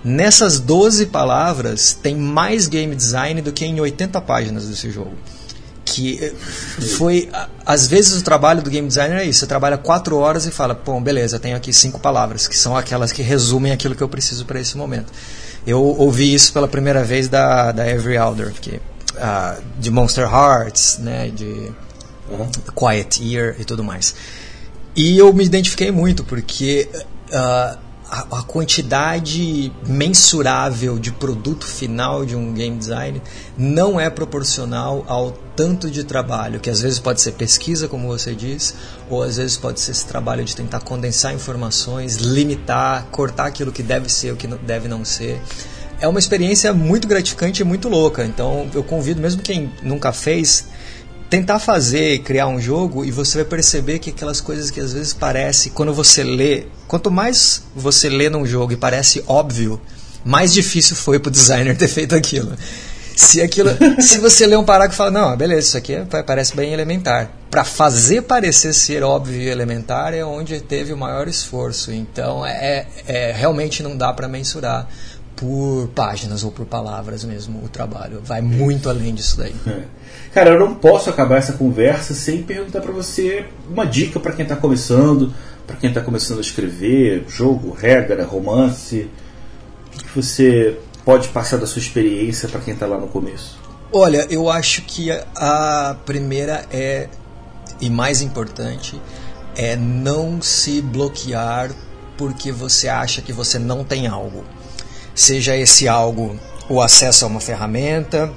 Nessas 0.03 0.59
12 0.59 1.05
palavras 1.07 1.93
tem 1.93 2.15
mais 2.15 2.67
game 2.67 2.95
design 2.95 3.39
do 3.43 3.51
que 3.51 3.65
em 3.65 3.79
80 3.79 4.19
páginas 4.21 4.67
desse 4.67 4.89
jogo. 4.89 5.13
Que 5.85 6.17
eh, 6.19 6.33
foi. 6.97 7.29
Às 7.63 7.85
vezes 7.85 8.19
o 8.19 8.23
trabalho 8.23 8.63
do 8.63 8.69
game 8.71 8.87
designer 8.87 9.19
é 9.19 9.25
isso: 9.25 9.41
você 9.41 9.47
trabalha 9.47 9.77
4 9.77 10.17
horas 10.17 10.47
e 10.47 10.51
fala, 10.51 10.73
pô, 10.73 10.99
beleza, 10.99 11.37
tenho 11.37 11.55
aqui 11.55 11.71
5 11.71 11.99
palavras, 11.99 12.47
que 12.47 12.57
são 12.57 12.75
aquelas 12.75 13.11
que 13.11 13.21
resumem 13.21 13.71
aquilo 13.71 13.93
que 13.93 14.01
eu 14.01 14.09
preciso 14.09 14.43
para 14.45 14.59
esse 14.59 14.75
momento. 14.75 15.13
Eu 15.65 15.81
ouvi 15.81 16.33
isso 16.33 16.51
pela 16.53 16.67
primeira 16.67 17.03
vez 17.03 17.27
da, 17.27 17.71
da 17.71 17.87
Every 17.87 18.15
Elder, 18.15 18.51
que, 18.51 18.77
uh, 18.77 19.61
de 19.77 19.91
Monster 19.91 20.27
Hearts, 20.27 20.97
né, 20.99 21.29
de 21.29 21.71
uhum. 22.29 22.49
Quiet 22.75 23.21
Ear 23.33 23.55
e 23.59 23.65
tudo 23.65 23.83
mais. 23.83 24.15
E 24.95 25.17
eu 25.17 25.31
me 25.31 25.45
identifiquei 25.45 25.91
muito, 25.91 26.23
porque 26.23 26.89
uh, 27.29 27.77
a, 28.11 28.39
a, 28.39 28.43
quantidade 28.43 29.71
mensurável 29.87 30.99
de 30.99 31.13
produto 31.13 31.65
final 31.65 32.25
de 32.25 32.35
um 32.35 32.53
game 32.53 32.77
design 32.77 33.21
não 33.57 33.97
é 33.97 34.09
proporcional 34.09 35.05
ao 35.07 35.31
tanto 35.55 35.89
de 35.89 36.03
trabalho, 36.03 36.59
que 36.59 36.69
às 36.69 36.81
vezes 36.81 36.99
pode 36.99 37.21
ser 37.21 37.31
pesquisa, 37.31 37.87
como 37.87 38.09
você 38.09 38.35
diz, 38.35 38.75
ou 39.09 39.23
às 39.23 39.37
vezes 39.37 39.55
pode 39.55 39.79
ser 39.79 39.91
esse 39.91 40.05
trabalho 40.05 40.43
de 40.43 40.53
tentar 40.53 40.81
condensar 40.81 41.33
informações, 41.33 42.17
limitar, 42.17 43.05
cortar 43.11 43.45
aquilo 43.45 43.71
que 43.71 43.81
deve 43.81 44.09
ser, 44.09 44.33
o 44.33 44.35
que 44.35 44.47
deve 44.47 44.89
não 44.89 45.05
ser. 45.05 45.41
É 46.01 46.07
uma 46.07 46.19
experiência 46.19 46.73
muito 46.73 47.07
gratificante 47.07 47.61
e 47.61 47.63
muito 47.63 47.87
louca. 47.87 48.25
Então 48.25 48.69
eu 48.73 48.83
convido, 48.83 49.21
mesmo 49.21 49.41
quem 49.41 49.71
nunca 49.81 50.11
fez, 50.11 50.65
tentar 51.31 51.59
fazer, 51.59 52.19
criar 52.19 52.47
um 52.47 52.59
jogo 52.59 53.05
e 53.05 53.09
você 53.09 53.37
vai 53.37 53.45
perceber 53.45 53.99
que 53.99 54.09
aquelas 54.09 54.41
coisas 54.41 54.69
que 54.69 54.81
às 54.81 54.91
vezes 54.91 55.13
parece, 55.13 55.69
quando 55.69 55.93
você 55.93 56.25
lê, 56.25 56.65
quanto 56.89 57.09
mais 57.09 57.63
você 57.73 58.09
lê 58.09 58.29
num 58.29 58.45
jogo 58.45 58.73
e 58.73 58.75
parece 58.75 59.23
óbvio, 59.25 59.79
mais 60.25 60.51
difícil 60.51 60.93
foi 60.93 61.19
pro 61.19 61.31
designer 61.31 61.75
ter 61.77 61.87
feito 61.87 62.13
aquilo. 62.13 62.51
Se 63.15 63.41
aquilo, 63.41 63.69
se 64.01 64.19
você 64.19 64.45
lê 64.45 64.57
um 64.57 64.65
parágrafo 64.65 64.95
e 64.95 64.97
fala, 64.97 65.11
não, 65.11 65.37
beleza, 65.37 65.67
isso 65.69 65.77
aqui 65.77 65.93
é, 65.93 66.03
parece 66.21 66.53
bem 66.53 66.73
elementar. 66.73 67.31
Para 67.49 67.63
fazer 67.63 68.23
parecer 68.23 68.73
ser 68.73 69.01
óbvio 69.01 69.41
e 69.41 69.47
elementar 69.47 70.13
é 70.13 70.25
onde 70.25 70.59
teve 70.59 70.91
o 70.91 70.97
maior 70.97 71.29
esforço. 71.29 71.93
Então, 71.93 72.45
é, 72.45 72.87
é 73.07 73.31
realmente 73.31 73.81
não 73.81 73.95
dá 73.95 74.11
para 74.11 74.27
mensurar 74.27 74.85
por 75.41 75.87
páginas 75.95 76.43
ou 76.43 76.51
por 76.51 76.67
palavras 76.67 77.23
mesmo 77.23 77.65
o 77.65 77.67
trabalho. 77.67 78.21
Vai 78.23 78.41
muito 78.41 78.87
além 78.87 79.15
disso 79.15 79.39
daí. 79.39 79.55
É. 79.65 79.85
Cara, 80.31 80.51
eu 80.51 80.59
não 80.59 80.75
posso 80.75 81.09
acabar 81.09 81.37
essa 81.37 81.53
conversa 81.53 82.13
sem 82.13 82.43
perguntar 82.43 82.79
para 82.79 82.91
você 82.91 83.45
uma 83.67 83.83
dica 83.83 84.19
para 84.19 84.33
quem 84.33 84.43
está 84.43 84.55
começando, 84.55 85.33
para 85.65 85.75
quem 85.77 85.89
está 85.89 85.99
começando 85.99 86.37
a 86.37 86.41
escrever, 86.41 87.25
jogo, 87.27 87.71
regra, 87.71 88.23
romance. 88.23 89.09
O 89.95 89.97
que 89.97 90.15
você 90.15 90.77
pode 91.03 91.29
passar 91.29 91.57
da 91.57 91.65
sua 91.65 91.79
experiência 91.79 92.47
para 92.47 92.61
quem 92.61 92.75
está 92.75 92.85
lá 92.85 92.99
no 92.99 93.07
começo? 93.07 93.59
Olha, 93.91 94.27
eu 94.29 94.47
acho 94.47 94.83
que 94.83 95.09
a 95.35 95.95
primeira 96.05 96.65
é 96.71 97.09
e 97.81 97.89
mais 97.89 98.21
importante 98.21 99.01
é 99.57 99.75
não 99.75 100.39
se 100.39 100.83
bloquear 100.83 101.71
porque 102.15 102.51
você 102.51 102.87
acha 102.87 103.23
que 103.23 103.33
você 103.33 103.57
não 103.57 103.83
tem 103.83 104.05
algo. 104.05 104.45
Seja 105.13 105.55
esse 105.55 105.87
algo 105.87 106.39
o 106.69 106.81
acesso 106.81 107.25
a 107.25 107.27
uma 107.27 107.41
ferramenta, 107.41 108.31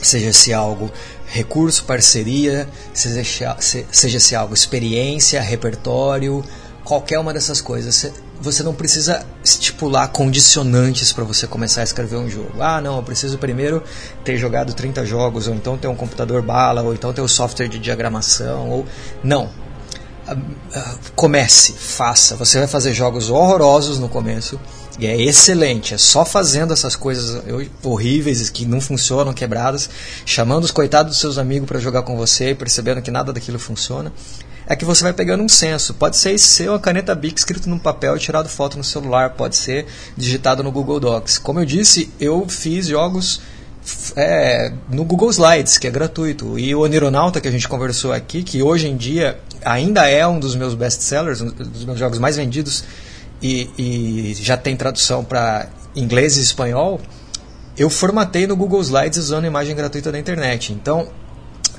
seja 0.00 0.28
esse 0.28 0.52
algo 0.52 0.90
recurso, 1.26 1.84
parceria, 1.84 2.68
seja, 2.92 3.56
seja 3.90 4.20
se 4.20 4.36
algo 4.36 4.52
experiência, 4.52 5.40
repertório, 5.40 6.44
qualquer 6.84 7.18
uma 7.18 7.32
dessas 7.32 7.60
coisas. 7.60 8.12
Você 8.40 8.62
não 8.62 8.74
precisa 8.74 9.24
estipular 9.42 10.08
condicionantes 10.08 11.12
para 11.12 11.24
você 11.24 11.46
começar 11.46 11.80
a 11.80 11.84
escrever 11.84 12.16
um 12.16 12.28
jogo. 12.28 12.60
Ah, 12.60 12.80
não, 12.80 12.96
eu 12.96 13.02
preciso 13.02 13.38
primeiro 13.38 13.82
ter 14.22 14.36
jogado 14.36 14.74
30 14.74 15.06
jogos, 15.06 15.48
ou 15.48 15.54
então 15.54 15.78
ter 15.78 15.88
um 15.88 15.94
computador 15.94 16.42
bala, 16.42 16.82
ou 16.82 16.92
então 16.92 17.12
ter 17.12 17.22
um 17.22 17.28
software 17.28 17.68
de 17.68 17.78
diagramação, 17.78 18.68
ou 18.68 18.86
não. 19.24 19.48
Ah, 20.26 20.36
ah, 20.74 20.94
comece, 21.16 21.72
faça. 21.72 22.36
Você 22.36 22.58
vai 22.58 22.68
fazer 22.68 22.92
jogos 22.92 23.30
horrorosos 23.30 23.98
no 23.98 24.08
começo 24.08 24.60
e 24.98 25.06
é 25.06 25.20
excelente, 25.20 25.94
é 25.94 25.98
só 25.98 26.24
fazendo 26.24 26.72
essas 26.72 26.94
coisas 26.94 27.42
horríveis 27.82 28.50
que 28.50 28.66
não 28.66 28.80
funcionam, 28.80 29.32
quebradas, 29.32 29.88
chamando 30.26 30.64
os 30.64 30.70
coitados 30.70 31.12
dos 31.12 31.20
seus 31.20 31.38
amigos 31.38 31.66
para 31.66 31.80
jogar 31.80 32.02
com 32.02 32.16
você 32.16 32.50
e 32.50 32.54
percebendo 32.54 33.00
que 33.00 33.10
nada 33.10 33.32
daquilo 33.32 33.58
funciona. 33.58 34.12
É 34.66 34.76
que 34.76 34.84
você 34.84 35.02
vai 35.02 35.12
pegando 35.12 35.42
um 35.42 35.48
senso. 35.48 35.94
Pode 35.94 36.16
ser 36.16 36.38
ser 36.38 36.68
uma 36.68 36.78
caneta 36.78 37.14
Bic 37.14 37.38
escrito 37.38 37.68
num 37.68 37.78
papel 37.78 38.16
e 38.16 38.20
tirado 38.20 38.48
foto 38.48 38.78
no 38.78 38.84
celular, 38.84 39.30
pode 39.30 39.56
ser 39.56 39.86
digitado 40.16 40.62
no 40.62 40.70
Google 40.70 41.00
Docs. 41.00 41.38
Como 41.38 41.58
eu 41.58 41.64
disse, 41.64 42.12
eu 42.20 42.46
fiz 42.48 42.86
jogos 42.86 43.40
é, 44.14 44.72
no 44.88 45.04
Google 45.04 45.30
Slides, 45.30 45.78
que 45.78 45.86
é 45.86 45.90
gratuito. 45.90 46.58
E 46.58 46.74
o 46.74 46.80
Onironauta, 46.80 47.40
que 47.40 47.48
a 47.48 47.50
gente 47.50 47.68
conversou 47.68 48.12
aqui, 48.12 48.42
que 48.42 48.62
hoje 48.62 48.88
em 48.88 48.96
dia 48.96 49.38
ainda 49.64 50.08
é 50.08 50.26
um 50.26 50.38
dos 50.38 50.54
meus 50.54 50.74
best-sellers, 50.74 51.40
um 51.40 51.50
dos 51.50 51.84
meus 51.84 51.98
jogos 51.98 52.18
mais 52.18 52.36
vendidos, 52.36 52.84
e, 53.42 53.70
e 53.78 54.34
já 54.34 54.56
tem 54.56 54.76
tradução 54.76 55.24
para 55.24 55.68
inglês 55.94 56.36
e 56.36 56.40
espanhol, 56.40 57.00
eu 57.76 57.90
formatei 57.90 58.46
no 58.46 58.54
Google 58.54 58.80
Slides 58.80 59.18
usando 59.18 59.46
imagem 59.46 59.74
gratuita 59.74 60.12
da 60.12 60.18
internet. 60.18 60.72
Então, 60.72 61.08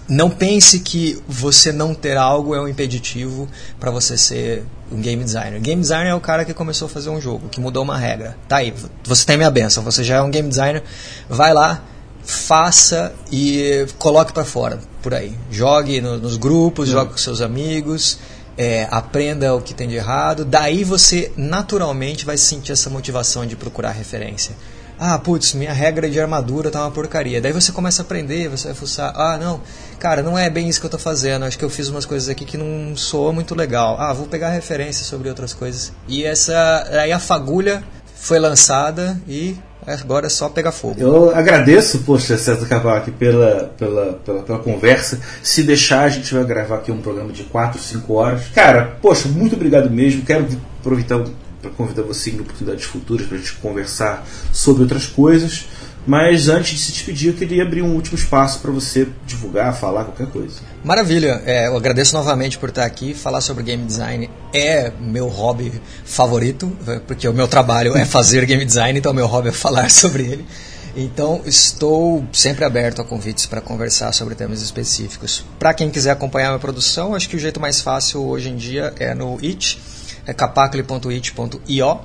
não 0.08 0.30
pense 0.30 0.80
que 0.80 1.22
você 1.28 1.72
não 1.72 1.94
ter 1.94 2.18
algo 2.18 2.54
é 2.54 2.60
um 2.60 2.68
impeditivo 2.68 3.48
para 3.80 3.90
você 3.90 4.18
ser 4.18 4.66
um 4.92 5.00
game 5.00 5.24
designer. 5.24 5.60
Game 5.62 5.82
designer 5.82 6.10
é 6.10 6.16
o 6.16 6.20
cara 6.20 6.44
que 6.44 6.54
começou 6.54 6.88
a 6.88 6.90
fazer 6.90 7.10
um 7.10 7.22
jogo, 7.22 7.48
que 7.50 7.60
mudou 7.60 7.84
uma 7.84 7.98
regra. 7.98 8.38
Tá 8.48 8.58
aí, 8.58 8.74
você 9.04 9.26
tem 9.26 9.38
minha 9.38 9.50
benção, 9.50 9.84
você 9.84 10.04
já 10.04 10.18
é 10.18 10.22
um 10.22 10.30
game 10.30 10.50
designer, 10.50 10.84
vai 11.30 11.54
lá, 11.54 11.82
faça 12.24 13.14
e 13.32 13.86
coloque 13.98 14.34
para 14.34 14.44
fora, 14.44 14.80
por 15.02 15.14
aí. 15.14 15.38
Jogue 15.50 16.02
no, 16.02 16.18
nos 16.18 16.36
grupos, 16.36 16.90
jogue 16.90 17.12
com 17.12 17.18
seus 17.18 17.40
amigos, 17.40 18.18
é, 18.58 18.88
aprenda 18.92 19.54
o 19.56 19.62
que 19.62 19.74
tem 19.74 19.88
de 19.88 19.96
errado, 19.96 20.46
daí 20.46 20.84
você 20.84 21.32
naturalmente 21.36 22.26
vai 22.26 22.38
sentir 22.38 22.72
essa 22.72 22.90
motivação 22.90 23.46
de 23.46 23.56
procurar 23.56 23.92
referência. 23.92 24.56
Ah, 25.00 25.18
putz, 25.18 25.54
minha 25.54 25.74
regra 25.74 26.10
de 26.10 26.20
armadura 26.20 26.70
tá 26.70 26.82
uma 26.82 26.92
porcaria. 26.92 27.42
Daí 27.42 27.52
você 27.52 27.72
começa 27.72 28.02
a 28.02 28.06
aprender, 28.06 28.48
você 28.48 28.68
vai 28.68 28.76
fuçar. 28.76 29.12
Ah, 29.16 29.38
não, 29.38 29.60
cara, 30.00 30.22
não 30.22 30.38
é 30.38 30.50
bem 30.50 30.70
isso 30.70 30.80
que 30.80 30.86
eu 30.86 30.90
tô 30.90 31.00
fazendo. 31.00 31.44
Acho 31.46 31.58
que 31.58 31.66
eu 31.66 31.70
fiz 31.70 31.90
umas 31.90 32.06
coisas 32.06 32.30
aqui 32.30 32.46
que 32.46 32.58
não 32.58 32.96
soa 32.96 33.34
muito 33.34 33.56
legal. 33.56 33.98
Ah, 34.00 34.14
vou 34.14 34.28
pegar 34.28 34.50
referência 34.50 35.04
sobre 35.04 35.28
outras 35.30 35.54
coisas. 35.54 35.92
E 36.08 36.24
essa. 36.24 36.88
Aí 36.92 37.12
a 37.12 37.20
fagulha 37.20 37.84
foi 38.16 38.40
lançada 38.40 39.20
e 39.28 39.58
Agora 39.86 40.28
é 40.28 40.30
só 40.30 40.50
pegar 40.50 40.72
fogo. 40.72 40.96
Eu 40.98 41.36
agradeço, 41.36 42.00
poxa, 42.00 42.38
César 42.38 42.66
Cavaco, 42.66 43.12
pela, 43.12 43.74
pela, 43.78 44.14
pela, 44.14 44.42
pela, 44.42 44.60
conversa. 44.60 45.20
Se 45.42 45.64
deixar, 45.64 46.04
a 46.04 46.10
gente 46.10 46.34
vai 46.34 46.44
gravar 46.44 46.78
aqui 46.78 46.92
um 46.92 47.02
programa 47.02 47.32
de 47.32 47.44
4, 47.44 47.80
5 47.80 48.14
horas. 48.14 48.48
Cara, 48.54 48.98
poxa, 49.02 49.28
muito 49.28 49.56
obrigado 49.56 49.90
mesmo. 49.90 50.24
Quero 50.24 50.48
aproveitar 50.80 51.24
para 51.62 51.72
convidar 51.72 52.04
você 52.04 52.32
em 52.32 52.42
oportunidades 52.42 52.86
futuras 52.86 53.26
para 53.26 53.38
a 53.38 53.40
gente 53.40 53.54
conversar 53.56 54.26
sobre 54.52 54.84
outras 54.84 55.06
coisas. 55.06 55.66
Mas 56.06 56.50
antes 56.50 56.72
de 56.72 56.78
se 56.80 56.92
despedir, 56.92 57.30
eu 57.30 57.34
queria 57.34 57.64
abrir 57.64 57.82
um 57.82 57.96
último 57.96 58.18
espaço 58.18 58.60
para 58.60 58.72
você 58.72 59.08
divulgar, 59.26 59.74
falar 59.74 60.04
qualquer 60.04 60.28
coisa. 60.28 60.60
Maravilha, 60.84 61.42
é, 61.46 61.68
eu 61.68 61.78
agradeço 61.78 62.14
novamente 62.14 62.58
por 62.58 62.68
estar 62.68 62.84
aqui. 62.84 63.14
Falar 63.14 63.40
sobre 63.40 63.64
game 63.64 63.86
design 63.86 64.30
é 64.54 64.92
meu 65.00 65.30
hobby 65.30 65.82
favorito, 66.04 66.76
porque 67.08 67.26
o 67.26 67.34
meu 67.34 67.48
trabalho 67.48 67.96
é 67.96 68.04
fazer 68.04 68.46
game 68.46 68.66
design, 68.66 69.00
então 69.00 69.14
meu 69.14 69.26
hobby 69.26 69.48
é 69.48 69.52
falar 69.54 69.88
sobre 69.92 70.24
ele. 70.24 70.46
Então 70.94 71.42
estou 71.46 72.26
sempre 72.34 72.66
aberto 72.66 73.02
a 73.02 73.06
convites 73.06 73.46
para 73.46 73.62
conversar 73.62 74.12
sobre 74.12 74.36
temas 74.36 74.62
específicos. 74.62 75.46
Para 75.58 75.74
quem 75.74 75.90
quiser 75.90 76.12
acompanhar 76.12 76.48
a 76.48 76.50
minha 76.50 76.60
produção, 76.60 77.16
acho 77.16 77.30
que 77.30 77.38
o 77.38 77.40
jeito 77.40 77.62
mais 77.62 77.80
fácil 77.80 78.22
hoje 78.22 78.50
em 78.50 78.58
dia 78.58 78.94
é 79.00 79.16
no 79.16 79.38
it, 79.38 79.80
é 80.28 80.34
capacle.it.io. 80.34 82.00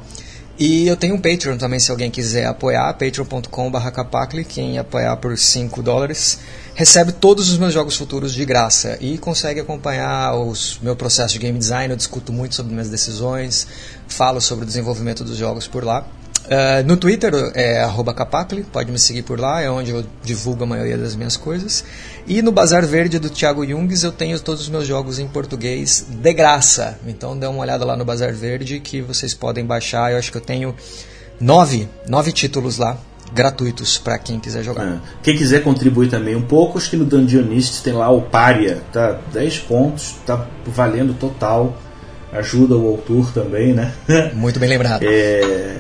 E 0.59 0.89
eu 0.89 0.97
tenho 0.97 1.15
um 1.15 1.21
Patreon 1.21 1.57
também, 1.57 1.79
se 1.79 1.89
alguém 1.89 2.11
quiser 2.11 2.45
apoiar, 2.45 2.93
patreon.com.br 2.95 4.43
quem 4.49 4.77
apoiar 4.77 5.17
por 5.19 5.39
5 5.39 5.81
dólares, 5.85 6.41
recebe 6.75 7.13
todos 7.13 7.49
os 7.49 7.59
meus 7.59 7.73
jogos 7.73 7.97
futuros 7.97 8.35
de 8.35 8.45
graça 8.45 8.99
e 9.01 9.19
consegue 9.19 9.61
acompanhar 9.61 10.35
o 10.35 10.53
meu 10.83 10.97
processo 10.97 11.35
de 11.35 11.39
game 11.39 11.57
design, 11.57 11.93
eu 11.93 11.97
discuto 11.97 12.33
muito 12.33 12.57
sobre 12.57 12.73
minhas 12.73 12.89
decisões, 12.89 13.69
falo 14.09 14.41
sobre 14.41 14.65
o 14.65 14.67
desenvolvimento 14.67 15.23
dos 15.23 15.37
jogos 15.37 15.69
por 15.69 15.85
lá. 15.85 16.05
Uh, 16.49 16.87
no 16.87 16.97
Twitter 16.97 17.33
é 17.55 17.87
capacle, 18.17 18.63
pode 18.63 18.91
me 18.91 18.99
seguir 18.99 19.23
por 19.23 19.39
lá, 19.39 19.61
é 19.61 19.71
onde 19.71 19.91
eu 19.91 20.03
divulgo 20.25 20.65
a 20.65 20.67
maioria 20.67 20.97
das 20.97 21.15
minhas 21.15 21.37
coisas. 21.37 21.85
E 22.27 22.41
no 22.41 22.51
Bazar 22.51 22.87
Verde 22.87 23.19
do 23.19 23.29
Thiago 23.29 23.67
Jungs 23.67 24.03
eu 24.03 24.13
tenho 24.13 24.41
todos 24.41 24.63
os 24.63 24.69
meus 24.69 24.87
jogos 24.87 25.19
em 25.19 25.29
português 25.29 26.07
de 26.09 26.33
graça. 26.33 26.99
Então 27.07 27.39
dê 27.39 27.47
uma 27.47 27.61
olhada 27.61 27.85
lá 27.85 27.97
no 27.97 28.05
Bazar 28.05 28.33
Verde 28.33 28.81
que 28.81 29.03
vocês 29.03 29.35
podem 29.35 29.65
baixar. 29.65 30.13
Eu 30.13 30.19
acho 30.19 30.33
que 30.33 30.39
eu 30.39 30.43
tenho 30.43 30.75
nove, 31.39 31.87
nove 32.09 32.33
títulos 32.33 32.79
lá 32.79 32.99
gratuitos 33.33 33.99
para 33.99 34.19
quem 34.19 34.41
quiser 34.41 34.63
jogar. 34.63 34.87
É. 34.87 34.99
Quem 35.23 35.37
quiser 35.37 35.63
contribuir 35.63 36.09
também 36.09 36.35
um 36.35 36.43
pouco, 36.43 36.79
acho 36.79 36.89
que 36.91 36.97
no 36.97 37.05
Dungeonists 37.05 37.83
tem 37.83 37.93
lá 37.93 38.11
o 38.11 38.23
Paria, 38.23 38.83
tá 38.93 39.19
10 39.33 39.59
pontos, 39.61 40.17
tá 40.27 40.47
valendo 40.67 41.15
total. 41.15 41.77
Ajuda 42.31 42.77
o 42.77 42.87
autor 42.87 43.33
também, 43.33 43.73
né? 43.73 43.93
Muito 44.35 44.61
bem 44.61 44.69
lembrado. 44.69 45.03
É, 45.03 45.79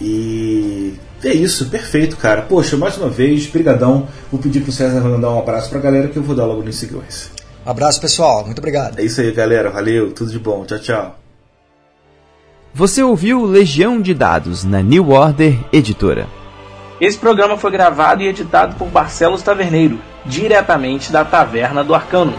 e 0.00 0.94
é 1.22 1.32
isso, 1.32 1.68
perfeito, 1.68 2.16
cara. 2.16 2.42
Poxa, 2.42 2.76
mais 2.76 2.96
uma 2.96 3.10
vez, 3.10 3.46
brigadão. 3.46 4.08
Vou 4.30 4.40
pedir 4.40 4.60
pro 4.60 4.72
César 4.72 5.00
mandar 5.00 5.30
um 5.30 5.38
abraço 5.38 5.68
pra 5.68 5.78
galera 5.78 6.08
que 6.08 6.16
eu 6.16 6.22
vou 6.22 6.34
dar 6.34 6.46
logo 6.46 6.62
no 6.62 6.72
sequência. 6.72 7.30
Abraço, 7.64 8.00
pessoal. 8.00 8.44
Muito 8.46 8.58
obrigado. 8.58 8.98
É 8.98 9.04
isso 9.04 9.20
aí, 9.20 9.30
galera. 9.30 9.70
Valeu, 9.70 10.12
tudo 10.12 10.30
de 10.30 10.38
bom. 10.38 10.64
Tchau, 10.64 10.78
tchau. 10.78 11.18
Você 12.72 13.02
ouviu 13.02 13.44
Legião 13.44 14.00
de 14.00 14.14
Dados 14.14 14.64
na 14.64 14.80
New 14.80 15.10
Order 15.10 15.58
Editora. 15.72 16.26
Esse 17.00 17.18
programa 17.18 17.56
foi 17.56 17.70
gravado 17.70 18.22
e 18.22 18.28
editado 18.28 18.76
por 18.76 18.88
Barcelos 18.88 19.42
Taverneiro, 19.42 19.98
diretamente 20.24 21.10
da 21.10 21.24
Taverna 21.24 21.82
do 21.82 21.94
Arcano. 21.94 22.34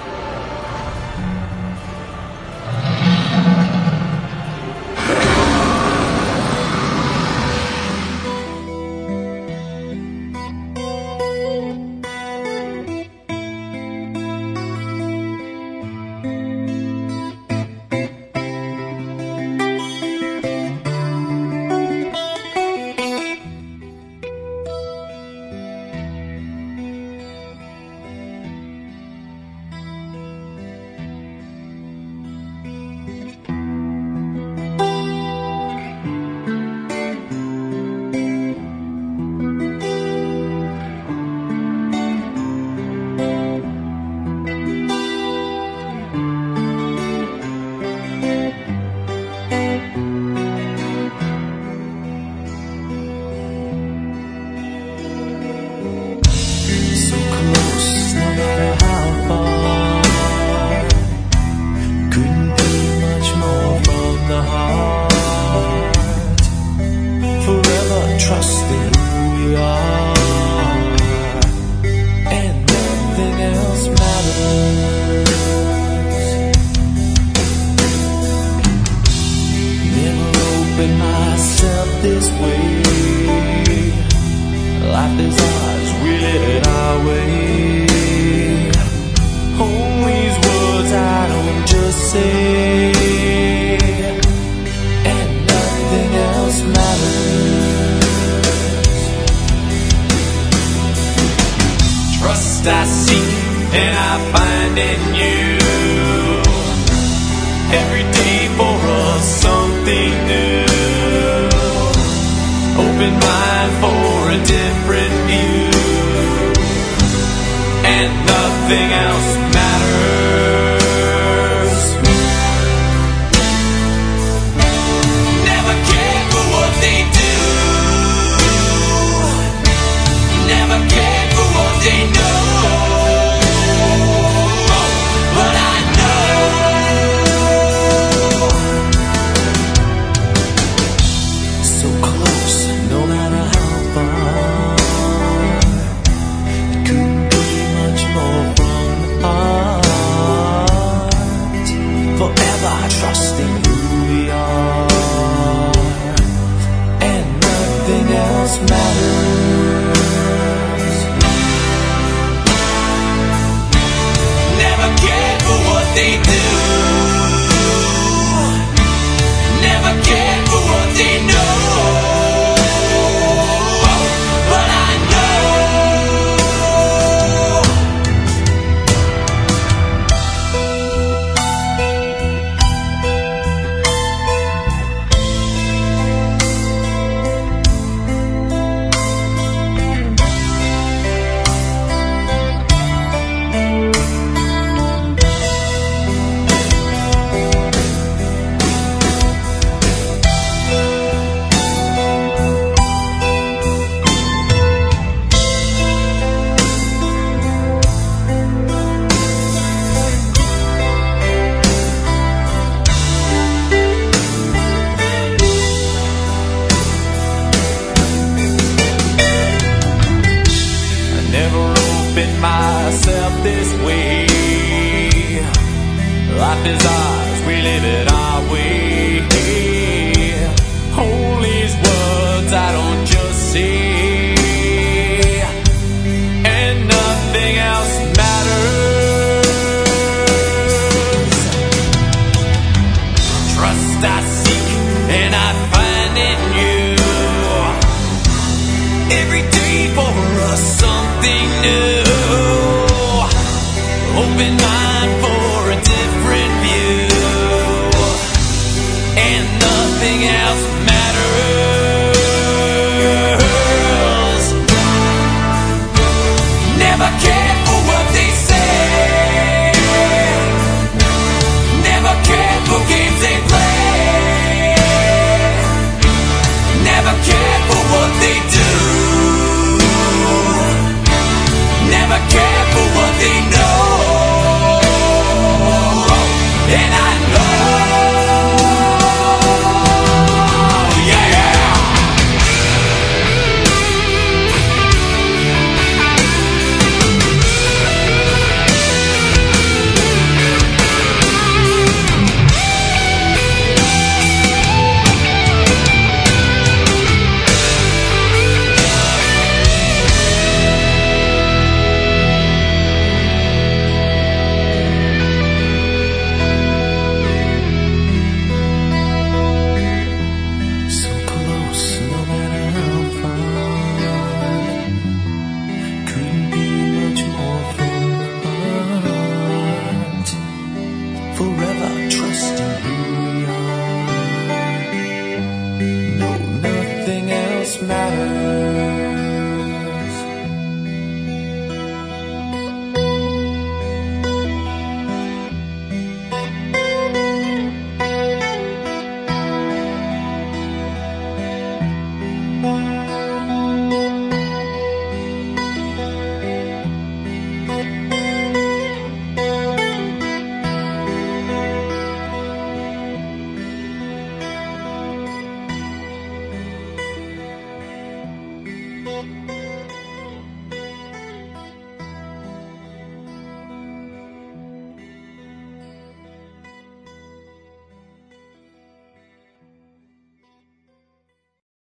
trusting 153.01 153.50